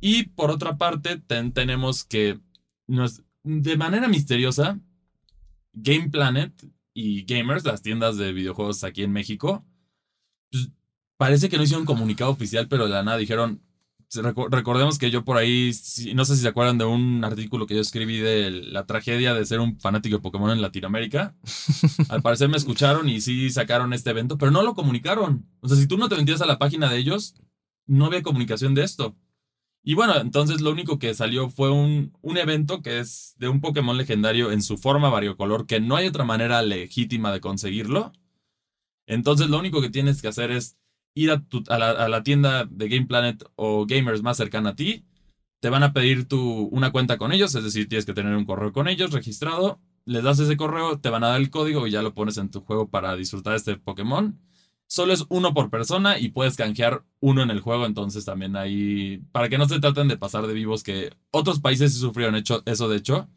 Y 0.00 0.28
por 0.28 0.52
otra 0.52 0.78
parte, 0.78 1.20
tenemos 1.52 2.04
que 2.04 2.38
de 3.42 3.76
manera 3.76 4.06
misteriosa, 4.06 4.78
Game 5.72 6.10
Planet 6.10 6.52
y 6.94 7.24
Gamers, 7.24 7.64
las 7.64 7.82
tiendas 7.82 8.16
de 8.18 8.32
videojuegos 8.32 8.84
aquí 8.84 9.02
en 9.02 9.12
México, 9.12 9.66
pues, 10.52 10.70
parece 11.16 11.48
que 11.48 11.56
no 11.56 11.62
hicieron 11.62 11.82
un 11.82 11.86
comunicado 11.86 12.30
oficial, 12.30 12.68
pero 12.68 12.84
de 12.84 12.90
la 12.90 13.02
nada 13.02 13.18
dijeron, 13.18 13.62
recordemos 14.50 14.98
que 14.98 15.10
yo 15.10 15.24
por 15.24 15.36
ahí, 15.36 15.72
no 16.14 16.24
sé 16.24 16.36
si 16.36 16.42
se 16.42 16.48
acuerdan 16.48 16.78
de 16.78 16.84
un 16.84 17.24
artículo 17.24 17.66
que 17.66 17.74
yo 17.74 17.80
escribí 17.80 18.18
de 18.18 18.50
la 18.50 18.86
tragedia 18.86 19.34
de 19.34 19.44
ser 19.44 19.60
un 19.60 19.78
fanático 19.80 20.16
de 20.16 20.22
Pokémon 20.22 20.50
en 20.50 20.62
Latinoamérica. 20.62 21.34
Al 22.08 22.22
parecer 22.22 22.48
me 22.48 22.56
escucharon 22.56 23.08
y 23.08 23.20
sí 23.20 23.50
sacaron 23.50 23.92
este 23.92 24.10
evento, 24.10 24.38
pero 24.38 24.50
no 24.50 24.62
lo 24.62 24.74
comunicaron. 24.74 25.46
O 25.60 25.68
sea, 25.68 25.76
si 25.76 25.86
tú 25.86 25.98
no 25.98 26.08
te 26.08 26.16
metías 26.16 26.40
a 26.40 26.46
la 26.46 26.58
página 26.58 26.88
de 26.88 26.98
ellos, 26.98 27.34
no 27.86 28.06
había 28.06 28.22
comunicación 28.22 28.74
de 28.74 28.84
esto. 28.84 29.16
Y 29.82 29.94
bueno, 29.94 30.16
entonces 30.16 30.60
lo 30.60 30.72
único 30.72 30.98
que 30.98 31.14
salió 31.14 31.48
fue 31.48 31.70
un, 31.70 32.12
un 32.20 32.38
evento 32.38 32.82
que 32.82 32.98
es 32.98 33.34
de 33.38 33.48
un 33.48 33.60
Pokémon 33.60 33.96
legendario 33.96 34.50
en 34.50 34.62
su 34.62 34.78
forma 34.78 35.10
variocolor, 35.10 35.66
que 35.66 35.80
no 35.80 35.94
hay 35.94 36.08
otra 36.08 36.24
manera 36.24 36.60
legítima 36.62 37.32
de 37.32 37.40
conseguirlo. 37.40 38.12
Entonces 39.06 39.48
lo 39.48 39.58
único 39.58 39.80
que 39.80 39.90
tienes 39.90 40.20
que 40.20 40.26
hacer 40.26 40.50
es 40.50 40.76
ir 41.16 41.32
a, 41.32 42.08
la, 42.08 42.22
tienda 42.22 42.66
de 42.66 42.88
Game 42.88 43.06
Planet 43.06 43.42
o 43.56 43.86
Gamers 43.86 44.22
más 44.22 44.36
cercana 44.36 44.70
a 44.70 44.76
ti. 44.76 45.04
Te 45.60 45.70
van 45.70 45.82
a 45.82 45.92
pedir 45.94 46.28
tu, 46.28 46.68
una 46.70 46.92
cuenta 46.92 47.16
con 47.16 47.32
ellos, 47.32 47.54
es 47.54 47.64
decir, 47.64 47.88
tienes 47.88 48.04
que 48.04 48.12
tener 48.12 48.36
un 48.36 48.44
correo 48.44 48.72
con 48.72 48.86
ellos 48.86 49.12
registrado. 49.12 49.80
Les 50.04 50.22
das 50.22 50.38
ese 50.38 50.56
correo, 50.56 51.00
te 51.00 51.08
van 51.08 51.24
a 51.24 51.28
dar 51.28 51.40
el 51.40 51.50
código 51.50 51.86
y 51.86 51.90
ya 51.90 52.02
lo 52.02 52.14
pones 52.14 52.36
en 52.36 52.50
tu 52.50 52.60
juego 52.60 52.90
para 52.90 53.16
disfrutar 53.16 53.54
de 53.54 53.56
este 53.56 53.76
Pokémon. 53.76 54.38
Solo 54.86 55.14
es 55.14 55.24
uno 55.30 55.54
por 55.54 55.70
persona 55.70 56.18
y 56.18 56.28
puedes 56.28 56.56
canjear 56.56 57.02
uno 57.20 57.42
en 57.42 57.50
el 57.50 57.60
juego, 57.60 57.86
entonces 57.86 58.24
también 58.26 58.54
ahí, 58.54 59.22
para 59.32 59.48
que 59.48 59.58
no 59.58 59.66
se 59.66 59.80
traten 59.80 60.08
de 60.08 60.18
pasar 60.18 60.46
de 60.46 60.54
vivos, 60.54 60.84
que 60.84 61.16
otros 61.32 61.60
países 61.60 61.94
sí 61.94 61.98
sufrieron 61.98 62.36
hecho, 62.36 62.62
eso 62.66 62.88
de 62.88 62.98
hecho, 62.98 63.28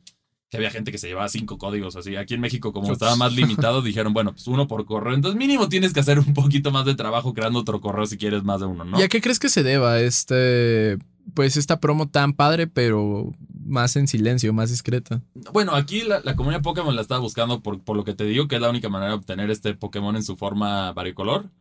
que 0.50 0.58
había 0.58 0.72
gente 0.72 0.92
que 0.92 0.98
se 0.98 1.08
llevaba 1.08 1.30
cinco 1.30 1.58
códigos 1.58 1.96
así. 1.96 2.16
Aquí 2.16 2.34
en 2.34 2.42
México, 2.42 2.74
como 2.74 2.92
estaba 2.92 3.16
más 3.16 3.34
limitado, 3.34 3.82
dijeron, 3.84 4.14
bueno, 4.14 4.32
pues 4.32 4.48
uno 4.48 4.68
por 4.68 4.84
correo. 4.86 5.14
Entonces, 5.14 5.38
mínimo 5.38 5.70
tienes 5.70 5.94
que 5.94 6.00
hacer 6.00 6.18
un 6.18 6.34
poquito 6.34 6.72
más 6.72 6.86
de 6.86 6.96
trabajo 6.96 7.34
creando 7.34 7.60
otro 7.60 7.80
correo 7.80 8.08
si 8.08 8.18
quieres 8.18 8.44
más 8.44 8.60
de 8.60 8.66
uno, 8.66 8.84
¿no? 8.84 9.00
¿Y 9.00 9.04
a 9.04 9.08
qué 9.10 9.22
crees 9.22 9.38
que 9.38 9.50
se 9.50 9.62
deba 9.62 10.00
este, 10.00 10.98
pues 11.36 11.56
esta 11.56 11.80
promo 11.80 12.10
tan 12.10 12.34
padre, 12.34 12.66
pero 12.66 13.32
más 13.64 13.96
en 13.96 14.08
silencio, 14.08 14.52
más 14.52 14.72
discreta? 14.72 15.22
Bueno, 15.54 15.76
aquí 15.76 16.02
la, 16.02 16.36
comunidad 16.36 16.64
Pokémon 16.64 16.96
la 16.96 17.04
estaba 17.04 17.22
buscando 17.22 17.62
por, 17.62 17.82
por 17.84 17.96
lo 17.96 18.04
que 18.04 18.16
te 18.16 18.24
digo, 18.24 18.48
que 18.48 18.56
es 18.56 18.62
la 18.62 18.72
única 18.72 18.90
manera 18.90 19.12
de 19.12 19.18
obtener 19.18 19.52
este 19.52 19.76
Pokémon 19.76 20.16
en 20.16 20.24
su 20.24 20.36
forma 20.36 20.92
varicolor. 20.94 21.52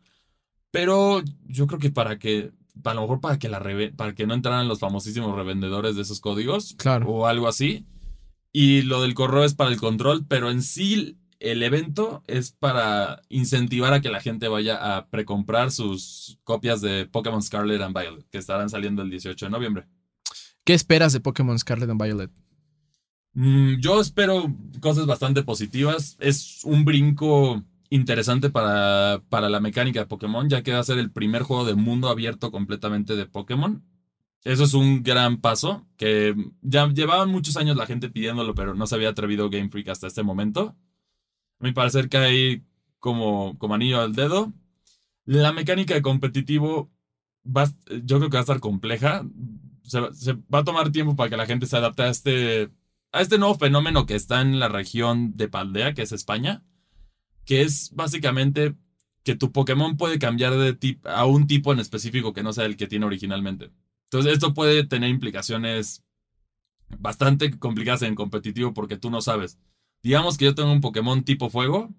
Pero 0.71 1.21
yo 1.45 1.67
creo 1.67 1.79
que 1.79 1.91
para 1.91 2.17
que 2.17 2.51
a 2.83 2.93
lo 2.95 3.01
mejor 3.01 3.19
para 3.19 3.37
que 3.37 3.49
la 3.49 3.61
para 3.95 4.15
que 4.15 4.25
no 4.25 4.33
entraran 4.33 4.67
los 4.67 4.79
famosísimos 4.79 5.35
revendedores 5.35 5.95
de 5.95 6.01
esos 6.01 6.19
códigos 6.21 6.75
claro. 6.77 7.07
o 7.09 7.27
algo 7.27 7.47
así 7.47 7.85
y 8.51 8.81
lo 8.81 9.01
del 9.01 9.13
correo 9.13 9.43
es 9.43 9.53
para 9.53 9.71
el 9.71 9.77
control, 9.77 10.25
pero 10.27 10.49
en 10.49 10.61
sí 10.61 11.17
el 11.39 11.63
evento 11.63 12.23
es 12.27 12.51
para 12.51 13.21
incentivar 13.29 13.93
a 13.93 14.01
que 14.01 14.09
la 14.09 14.19
gente 14.19 14.47
vaya 14.47 14.97
a 14.97 15.07
precomprar 15.07 15.71
sus 15.71 16.37
copias 16.43 16.81
de 16.81 17.05
Pokémon 17.05 17.41
Scarlet 17.41 17.81
and 17.81 17.97
Violet, 17.97 18.29
que 18.29 18.37
estarán 18.37 18.69
saliendo 18.69 19.01
el 19.01 19.09
18 19.09 19.45
de 19.45 19.49
noviembre. 19.49 19.87
¿Qué 20.63 20.73
esperas 20.73 21.13
de 21.13 21.21
Pokémon 21.21 21.57
Scarlet 21.57 21.89
and 21.89 22.01
Violet? 22.01 22.31
Mm, 23.33 23.79
yo 23.79 24.01
espero 24.01 24.53
cosas 24.81 25.05
bastante 25.05 25.43
positivas. 25.43 26.17
Es 26.19 26.61
un 26.63 26.83
brinco 26.83 27.63
interesante 27.89 28.49
para, 28.49 29.21
para 29.29 29.49
la 29.49 29.59
mecánica 29.59 30.01
de 30.01 30.05
Pokémon, 30.05 30.49
ya 30.49 30.61
que 30.61 30.73
va 30.73 30.79
a 30.79 30.83
ser 30.83 30.97
el 30.97 31.11
primer 31.11 31.43
juego 31.43 31.65
de 31.65 31.75
mundo 31.75 32.09
abierto 32.09 32.51
completamente 32.51 33.15
de 33.15 33.25
Pokémon. 33.25 33.83
Eso 34.43 34.63
es 34.63 34.73
un 34.73 35.03
gran 35.03 35.41
paso 35.41 35.85
que 35.97 36.33
ya 36.61 36.87
llevaban 36.87 37.29
muchos 37.29 37.57
años 37.57 37.75
la 37.75 37.85
gente 37.85 38.09
pidiéndolo, 38.09 38.55
pero 38.55 38.73
no 38.73 38.87
se 38.87 38.95
había 38.95 39.09
atrevido 39.09 39.49
Game 39.49 39.69
Freak 39.69 39.89
hasta 39.89 40.07
este 40.07 40.23
momento. 40.23 40.75
A 41.59 41.63
mi 41.65 41.73
parecer 41.73 42.09
cae 42.09 42.63
como, 42.99 43.57
como 43.57 43.75
anillo 43.75 44.01
al 44.01 44.15
dedo. 44.15 44.53
La 45.25 45.51
mecánica 45.51 45.93
de 45.93 46.01
competitivo 46.01 46.89
va, 47.45 47.65
yo 48.03 48.17
creo 48.17 48.29
que 48.29 48.37
va 48.37 48.39
a 48.39 48.41
estar 48.41 48.59
compleja. 48.59 49.25
Se, 49.83 49.99
va 50.53 50.59
a 50.59 50.63
tomar 50.63 50.91
tiempo 50.91 51.15
para 51.15 51.29
que 51.29 51.37
la 51.37 51.45
gente 51.45 51.65
se 51.65 51.77
adapte 51.77 52.03
a 52.03 52.09
este, 52.09 52.69
a 53.11 53.21
este 53.21 53.37
nuevo 53.37 53.55
fenómeno 53.55 54.05
que 54.05 54.15
está 54.15 54.41
en 54.41 54.59
la 54.59 54.69
región 54.69 55.35
de 55.35 55.49
Paldea, 55.49 55.93
que 55.93 56.03
es 56.03 56.11
España, 56.11 56.63
que 57.45 57.61
es 57.63 57.91
básicamente 57.93 58.75
que 59.23 59.35
tu 59.35 59.51
Pokémon 59.51 59.97
puede 59.97 60.17
cambiar 60.17 60.55
de 60.55 60.99
a 61.03 61.25
un 61.25 61.47
tipo 61.47 61.73
en 61.73 61.79
específico 61.79 62.33
que 62.33 62.43
no 62.43 62.53
sea 62.53 62.65
el 62.65 62.77
que 62.77 62.87
tiene 62.87 63.05
originalmente. 63.05 63.71
Entonces, 64.11 64.33
esto 64.33 64.55
puede 64.55 64.83
tener 64.85 65.09
implicaciones 65.09 66.03
bastante 66.97 67.57
complicadas 67.59 68.01
en 68.01 68.15
competitivo 68.15 68.73
porque 68.73 68.97
tú 68.97 69.11
no 69.11 69.21
sabes. 69.21 69.59
Digamos 70.01 70.37
que 70.37 70.45
yo 70.45 70.55
tengo 70.55 70.71
un 70.71 70.81
Pokémon 70.81 71.23
tipo 71.23 71.49
fuego 71.49 71.93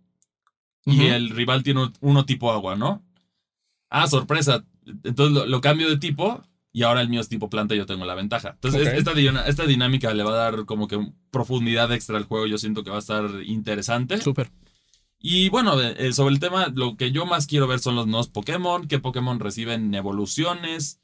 y 0.84 1.06
el 1.06 1.30
rival 1.30 1.62
tiene 1.62 1.92
uno 2.00 2.26
tipo 2.26 2.50
agua, 2.50 2.74
¿no? 2.74 3.04
Ah, 3.90 4.08
sorpresa. 4.08 4.64
Entonces 5.04 5.46
lo, 5.46 5.60
cambio 5.60 5.88
de 5.88 5.98
tipo 5.98 6.42
y 6.72 6.82
ahora 6.82 7.00
el 7.00 7.08
mío 7.08 7.20
es 7.20 7.28
tipo 7.28 7.50
planta 7.50 7.74
y 7.74 7.78
yo 7.78 7.86
tengo 7.86 8.04
la 8.04 8.14
ventaja. 8.14 8.50
Entonces, 8.54 8.88
esta, 8.88 9.12
esta, 9.46 9.66
dinámica 9.66 10.12
le 10.14 10.22
va 10.22 10.32
a 10.32 10.50
dar 10.50 10.64
como 10.64 10.88
que 10.88 11.12
profundidad 11.30 11.92
extra 11.92 12.16
al 12.16 12.24
juego. 12.24 12.46
Yo 12.46 12.58
siento 12.58 12.82
que 12.82 12.90
va 12.90 12.96
a 12.96 13.00
estar 13.00 13.28
interesante. 13.44 14.20
Súper. 14.20 14.50
Y 15.18 15.50
bueno, 15.50 15.80
eh, 15.80 16.12
sobre 16.12 16.34
el 16.34 16.40
tema, 16.40 16.72
lo 16.74 16.96
que 16.96 17.12
yo 17.12 17.26
más 17.26 17.46
quiero 17.46 17.66
ver 17.66 17.78
son 17.78 17.94
los 17.94 18.06
nuevos 18.06 18.28
Pokémon, 18.28 18.88
qué 18.88 18.98
Pokémon 18.98 19.38
reciben 19.38 19.94
evoluciones, 19.94 20.99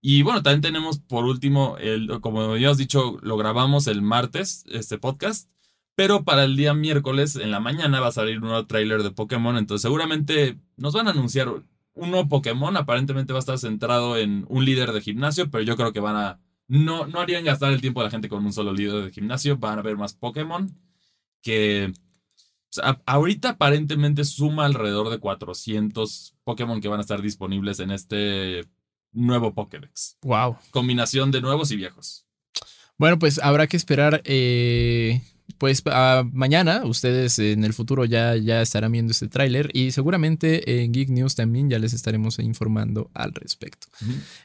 y 0.00 0.22
bueno, 0.22 0.42
también 0.42 0.60
tenemos 0.60 1.00
por 1.00 1.24
último, 1.24 1.76
el, 1.78 2.20
como 2.20 2.56
ya 2.56 2.70
has 2.70 2.78
dicho, 2.78 3.18
lo 3.22 3.36
grabamos 3.36 3.86
el 3.86 4.02
martes, 4.02 4.64
este 4.70 4.98
podcast. 4.98 5.50
Pero 5.96 6.22
para 6.24 6.44
el 6.44 6.56
día 6.56 6.74
miércoles 6.74 7.34
en 7.34 7.50
la 7.50 7.58
mañana 7.58 7.98
va 7.98 8.08
a 8.08 8.12
salir 8.12 8.38
un 8.38 8.44
nuevo 8.44 8.66
tráiler 8.66 9.02
de 9.02 9.10
Pokémon. 9.10 9.56
Entonces 9.56 9.82
seguramente 9.82 10.56
nos 10.76 10.94
van 10.94 11.08
a 11.08 11.10
anunciar 11.10 11.48
un 11.48 12.10
nuevo 12.10 12.28
Pokémon. 12.28 12.76
Aparentemente 12.76 13.32
va 13.32 13.40
a 13.40 13.40
estar 13.40 13.58
centrado 13.58 14.16
en 14.16 14.46
un 14.48 14.64
líder 14.64 14.92
de 14.92 15.00
gimnasio, 15.00 15.50
pero 15.50 15.64
yo 15.64 15.76
creo 15.76 15.92
que 15.92 15.98
van 15.98 16.14
a... 16.14 16.40
No, 16.68 17.08
no 17.08 17.18
harían 17.18 17.44
gastar 17.44 17.72
el 17.72 17.80
tiempo 17.80 18.00
de 18.00 18.06
la 18.06 18.10
gente 18.12 18.28
con 18.28 18.46
un 18.46 18.52
solo 18.52 18.72
líder 18.72 19.06
de 19.06 19.10
gimnasio. 19.10 19.56
Van 19.58 19.78
a 19.78 19.80
haber 19.80 19.96
más 19.96 20.14
Pokémon 20.14 20.72
que... 21.42 21.92
ahorita 23.06 23.50
aparentemente 23.50 24.24
suma 24.24 24.66
alrededor 24.66 25.10
de 25.10 25.18
400 25.18 26.36
Pokémon 26.44 26.80
que 26.80 26.88
van 26.88 27.00
a 27.00 27.02
estar 27.02 27.22
disponibles 27.22 27.80
en 27.80 27.90
este 27.90 28.68
nuevo 29.12 29.54
Pokédex. 29.54 30.16
Wow. 30.22 30.56
Combinación 30.70 31.30
de 31.30 31.40
nuevos 31.40 31.70
y 31.70 31.76
viejos. 31.76 32.26
Bueno, 32.96 33.18
pues 33.18 33.38
habrá 33.42 33.66
que 33.66 33.76
esperar. 33.76 34.22
Eh, 34.24 35.22
pues 35.56 35.82
mañana 36.32 36.84
ustedes 36.84 37.38
en 37.38 37.64
el 37.64 37.72
futuro 37.72 38.04
ya, 38.04 38.36
ya 38.36 38.60
estarán 38.60 38.92
viendo 38.92 39.12
este 39.12 39.28
tráiler 39.28 39.70
y 39.72 39.90
seguramente 39.92 40.82
en 40.82 40.92
Geek 40.92 41.08
News 41.08 41.34
también 41.34 41.70
ya 41.70 41.78
les 41.78 41.94
estaremos 41.94 42.38
informando 42.38 43.10
al 43.14 43.34
respecto. 43.34 43.88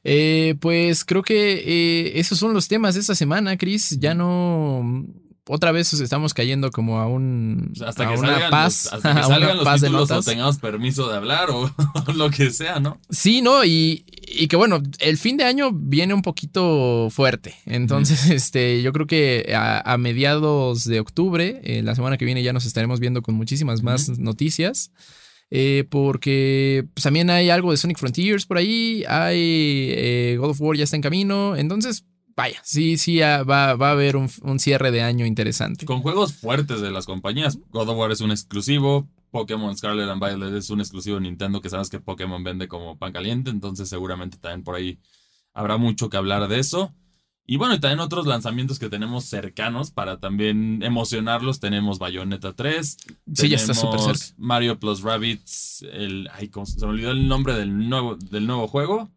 Eh, 0.03 0.55
pues 0.59 1.03
creo 1.03 1.21
que 1.21 1.53
eh, 1.53 2.19
esos 2.19 2.39
son 2.39 2.53
los 2.53 2.67
temas 2.67 2.95
de 2.95 3.01
esta 3.01 3.15
semana, 3.15 3.57
Chris. 3.57 3.99
Ya 3.99 4.15
no 4.15 5.05
otra 5.47 5.71
vez 5.71 5.91
estamos 5.93 6.33
cayendo 6.33 6.71
como 6.71 6.99
a 6.99 7.07
un 7.07 7.73
hasta 7.85 8.07
que 8.07 8.17
una 8.17 8.49
paz, 8.49 8.91
hasta 8.91 9.15
que 9.15 9.23
salgan 9.23 9.57
los 9.57 9.81
títulos 9.81 10.11
o 10.11 10.21
tengamos 10.21 10.57
permiso 10.57 11.09
de 11.09 11.17
hablar 11.17 11.49
o, 11.51 11.69
lo 12.15 12.29
que 12.29 12.51
sea, 12.51 12.79
¿no? 12.79 12.99
Sí, 13.09 13.41
no 13.41 13.65
y, 13.65 14.05
y, 14.27 14.47
que 14.47 14.55
bueno, 14.55 14.81
el 14.99 15.17
fin 15.17 15.37
de 15.37 15.43
año 15.43 15.71
viene 15.73 16.13
un 16.13 16.21
poquito 16.21 17.09
fuerte, 17.11 17.55
entonces 17.65 18.29
este 18.29 18.81
yo 18.81 18.93
creo 18.93 19.07
que 19.07 19.53
a, 19.55 19.97
mediados 19.97 20.85
de 20.85 20.99
octubre, 20.99 21.61
eh, 21.63 21.81
la 21.83 21.95
semana 21.95 22.17
que 22.17 22.25
viene 22.25 22.43
ya 22.43 22.53
nos 22.53 22.65
estaremos 22.65 22.99
viendo 22.99 23.21
con 23.21 23.35
muchísimas 23.35 23.83
más 23.83 24.17
noticias. 24.19 24.91
Eh, 25.55 25.83
porque 25.87 26.87
pues, 26.95 27.03
también 27.03 27.29
hay 27.29 27.51
algo 27.51 27.69
de 27.69 27.77
Sonic 27.77 27.99
Frontiers 27.99 28.47
por 28.47 28.57
ahí, 28.57 29.03
hay 29.07 29.93
eh, 29.95 30.37
God 30.39 30.49
of 30.49 30.61
War 30.61 30.75
ya 30.75 30.83
está 30.83 30.95
en 30.95 31.03
camino, 31.03 31.55
entonces 31.55 32.05
vaya, 32.35 32.59
sí, 32.63 32.97
sí 32.97 33.19
va, 33.19 33.43
va 33.43 33.89
a 33.89 33.91
haber 33.91 34.15
un, 34.15 34.29
cierre 34.59 34.91
de 34.91 35.01
año 35.01 35.25
interesante. 35.25 35.85
Con 35.85 36.01
juegos 36.01 36.33
fuertes 36.33 36.81
de 36.81 36.91
las 36.91 37.05
compañías. 37.05 37.59
God 37.69 37.89
of 37.89 37.97
War 37.97 38.11
es 38.11 38.21
un 38.21 38.31
exclusivo. 38.31 39.07
Pokémon 39.31 39.75
Scarlet 39.75 40.09
and 40.09 40.23
Violet 40.23 40.53
es 40.53 40.69
un 40.69 40.79
exclusivo 40.79 41.15
de 41.15 41.23
Nintendo 41.23 41.59
que 41.59 41.69
sabes 41.69 41.89
que 41.89 41.99
Pokémon 41.99 42.43
vende 42.43 42.67
como 42.67 42.99
pan 42.99 43.11
caliente, 43.11 43.49
entonces 43.49 43.89
seguramente 43.89 44.37
también 44.37 44.63
por 44.63 44.75
ahí 44.75 44.99
habrá 45.53 45.77
mucho 45.77 46.09
que 46.09 46.17
hablar 46.17 46.47
de 46.47 46.59
eso. 46.59 46.93
Y 47.45 47.57
bueno, 47.57 47.73
y 47.73 47.79
también 47.79 47.99
otros 47.99 48.25
lanzamientos 48.25 48.79
que 48.79 48.89
tenemos 48.89 49.25
cercanos 49.25 49.91
para 49.91 50.19
también 50.19 50.81
emocionarlos. 50.81 51.59
Tenemos 51.59 51.99
Bayonetta 51.99 52.53
3. 52.53 52.97
Sí, 53.33 53.49
ya 53.49 53.57
está 53.57 53.73
súper 53.73 53.99
tenemos 53.99 54.19
cerca. 54.19 54.35
Mario 54.37 54.79
Plus 54.79 55.01
Rabbids. 55.01 55.85
El, 55.91 56.29
ay, 56.33 56.47
¿cómo 56.47 56.65
se 56.65 56.79
se 56.79 56.85
me 56.85 56.93
olvidó 56.93 57.11
el 57.11 57.27
nombre 57.27 57.53
del 57.55 57.89
nuevo, 57.89 58.15
del 58.15 58.47
nuevo 58.47 58.67
juego. 58.67 59.11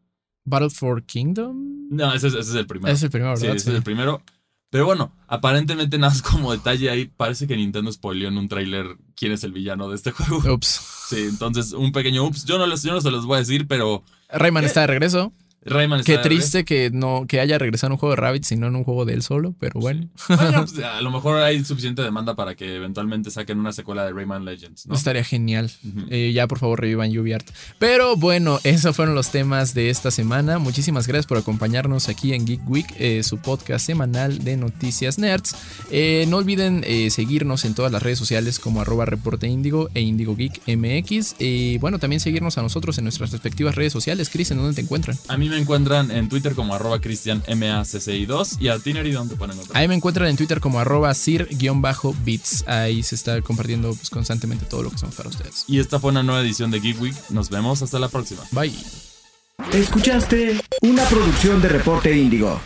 Battle 0.46 0.70
for 0.70 1.02
Kingdom. 1.04 1.88
No, 1.90 2.12
ese, 2.14 2.28
es- 2.28 2.34
ese 2.34 2.50
es 2.50 2.56
el 2.56 2.66
primero. 2.66 2.92
Es 2.94 3.02
el 3.02 3.10
primero, 3.10 3.36
Sí, 3.36 3.42
¿verdad? 3.42 3.56
ese 3.56 3.70
es 3.70 3.76
el 3.76 3.82
primero. 3.82 4.22
Pero 4.70 4.84
bueno, 4.86 5.12
aparentemente 5.28 5.96
nada 5.98 6.12
más 6.12 6.22
como 6.22 6.52
detalle 6.52 6.90
ahí, 6.90 7.06
parece 7.06 7.46
que 7.46 7.56
Nintendo 7.56 7.92
spoileó 7.92 8.28
en 8.28 8.36
un 8.38 8.48
tráiler 8.48 8.96
quién 9.14 9.32
es 9.32 9.44
el 9.44 9.52
villano 9.52 9.88
de 9.88 9.94
este 9.96 10.10
juego. 10.12 10.54
Ups. 10.54 10.80
Sí, 11.08 11.26
entonces 11.28 11.72
un 11.72 11.92
pequeño 11.92 12.24
ups. 12.24 12.44
Yo 12.46 12.58
no, 12.58 12.66
los, 12.66 12.82
yo 12.82 12.92
no 12.92 13.00
se 13.00 13.10
los 13.12 13.26
voy 13.26 13.36
a 13.36 13.38
decir, 13.40 13.66
pero 13.68 14.02
Rayman 14.28 14.64
está 14.64 14.80
de 14.80 14.86
regreso. 14.88 15.32
Rayman 15.66 16.02
Qué 16.04 16.18
triste 16.18 16.64
que 16.64 16.90
no 16.92 17.26
que 17.26 17.40
haya 17.40 17.58
regresado 17.58 17.88
en 17.88 17.92
un 17.92 17.98
juego 17.98 18.14
de 18.14 18.20
Rabbit, 18.20 18.44
sino 18.44 18.66
en 18.66 18.76
un 18.76 18.84
juego 18.84 19.04
de 19.04 19.14
él 19.14 19.22
solo, 19.22 19.54
pero 19.58 19.80
bueno. 19.80 20.08
Bueno, 20.28 20.66
pues, 20.66 20.78
a 20.84 21.00
lo 21.00 21.10
mejor 21.10 21.38
hay 21.38 21.64
suficiente 21.64 22.02
demanda 22.02 22.34
para 22.34 22.54
que 22.54 22.76
eventualmente 22.76 23.30
saquen 23.30 23.58
una 23.58 23.72
secuela 23.72 24.04
de 24.04 24.12
Rayman 24.12 24.44
Legends, 24.44 24.86
¿no? 24.86 24.94
Estaría 24.94 25.24
genial. 25.24 25.70
Eh, 26.10 26.32
ya 26.34 26.46
por 26.46 26.58
favor 26.58 26.80
revivan 26.80 27.16
UbiArt. 27.16 27.48
Pero 27.78 28.16
bueno, 28.16 28.58
esos 28.64 28.94
fueron 28.94 29.14
los 29.14 29.30
temas 29.30 29.74
de 29.74 29.90
esta 29.90 30.10
semana. 30.10 30.58
Muchísimas 30.58 31.06
gracias 31.06 31.26
por 31.26 31.38
acompañarnos 31.38 32.08
aquí 32.08 32.32
en 32.32 32.46
Geek 32.46 32.68
Week, 32.68 32.86
eh, 32.98 33.22
su 33.22 33.38
podcast 33.38 33.86
semanal 33.86 34.38
de 34.44 34.56
noticias 34.56 35.18
nerds. 35.18 35.56
Eh, 35.90 36.26
no 36.28 36.36
olviden 36.36 36.84
seguirnos 37.10 37.64
en 37.64 37.74
todas 37.74 37.92
las 37.92 38.02
redes 38.02 38.18
sociales 38.18 38.58
como 38.58 38.80
arroba 38.80 39.04
reporte 39.04 39.46
índigo 39.46 39.88
e 39.94 40.00
índigo 40.00 40.36
geek 40.36 40.60
mx. 40.66 41.36
Y 41.38 41.78
bueno, 41.78 41.98
también 41.98 42.20
seguirnos 42.20 42.58
a 42.58 42.62
nosotros 42.62 42.98
en 42.98 43.04
nuestras 43.04 43.32
respectivas 43.32 43.74
redes 43.74 43.92
sociales. 43.92 44.28
Chris, 44.30 44.50
¿en 44.50 44.58
dónde 44.58 44.74
te 44.74 44.80
encuentran? 44.80 45.16
A 45.28 45.36
mí 45.36 45.48
me 45.48 45.55
encuentran 45.58 46.10
en 46.10 46.28
Twitter 46.28 46.54
como 46.54 46.74
arroba 46.74 47.00
cristianmacci2 47.00 48.60
y 48.60 48.68
a 48.68 48.78
Tinery 48.78 49.12
donde 49.12 49.36
pueden 49.36 49.54
encontrar. 49.54 49.80
Ahí 49.80 49.88
me 49.88 49.94
encuentran 49.94 50.28
en 50.28 50.36
Twitter 50.36 50.60
como 50.60 50.80
arroba 50.80 51.12
sir-bits. 51.14 52.64
Ahí 52.66 53.02
se 53.02 53.14
está 53.14 53.40
compartiendo 53.42 53.94
pues, 53.94 54.10
constantemente 54.10 54.66
todo 54.66 54.82
lo 54.82 54.90
que 54.90 54.96
hacemos 54.96 55.14
para 55.14 55.28
ustedes. 55.28 55.64
Y 55.66 55.80
esta 55.80 55.98
fue 56.00 56.10
una 56.10 56.22
nueva 56.22 56.42
edición 56.42 56.70
de 56.70 56.80
Geek 56.80 57.00
Week. 57.00 57.16
Nos 57.30 57.50
vemos 57.50 57.82
hasta 57.82 57.98
la 57.98 58.08
próxima. 58.08 58.42
Bye. 58.52 58.74
Escuchaste 59.72 60.60
una 60.82 61.04
producción 61.04 61.62
de 61.62 61.68
Reporte 61.68 62.16
Índigo. 62.16 62.60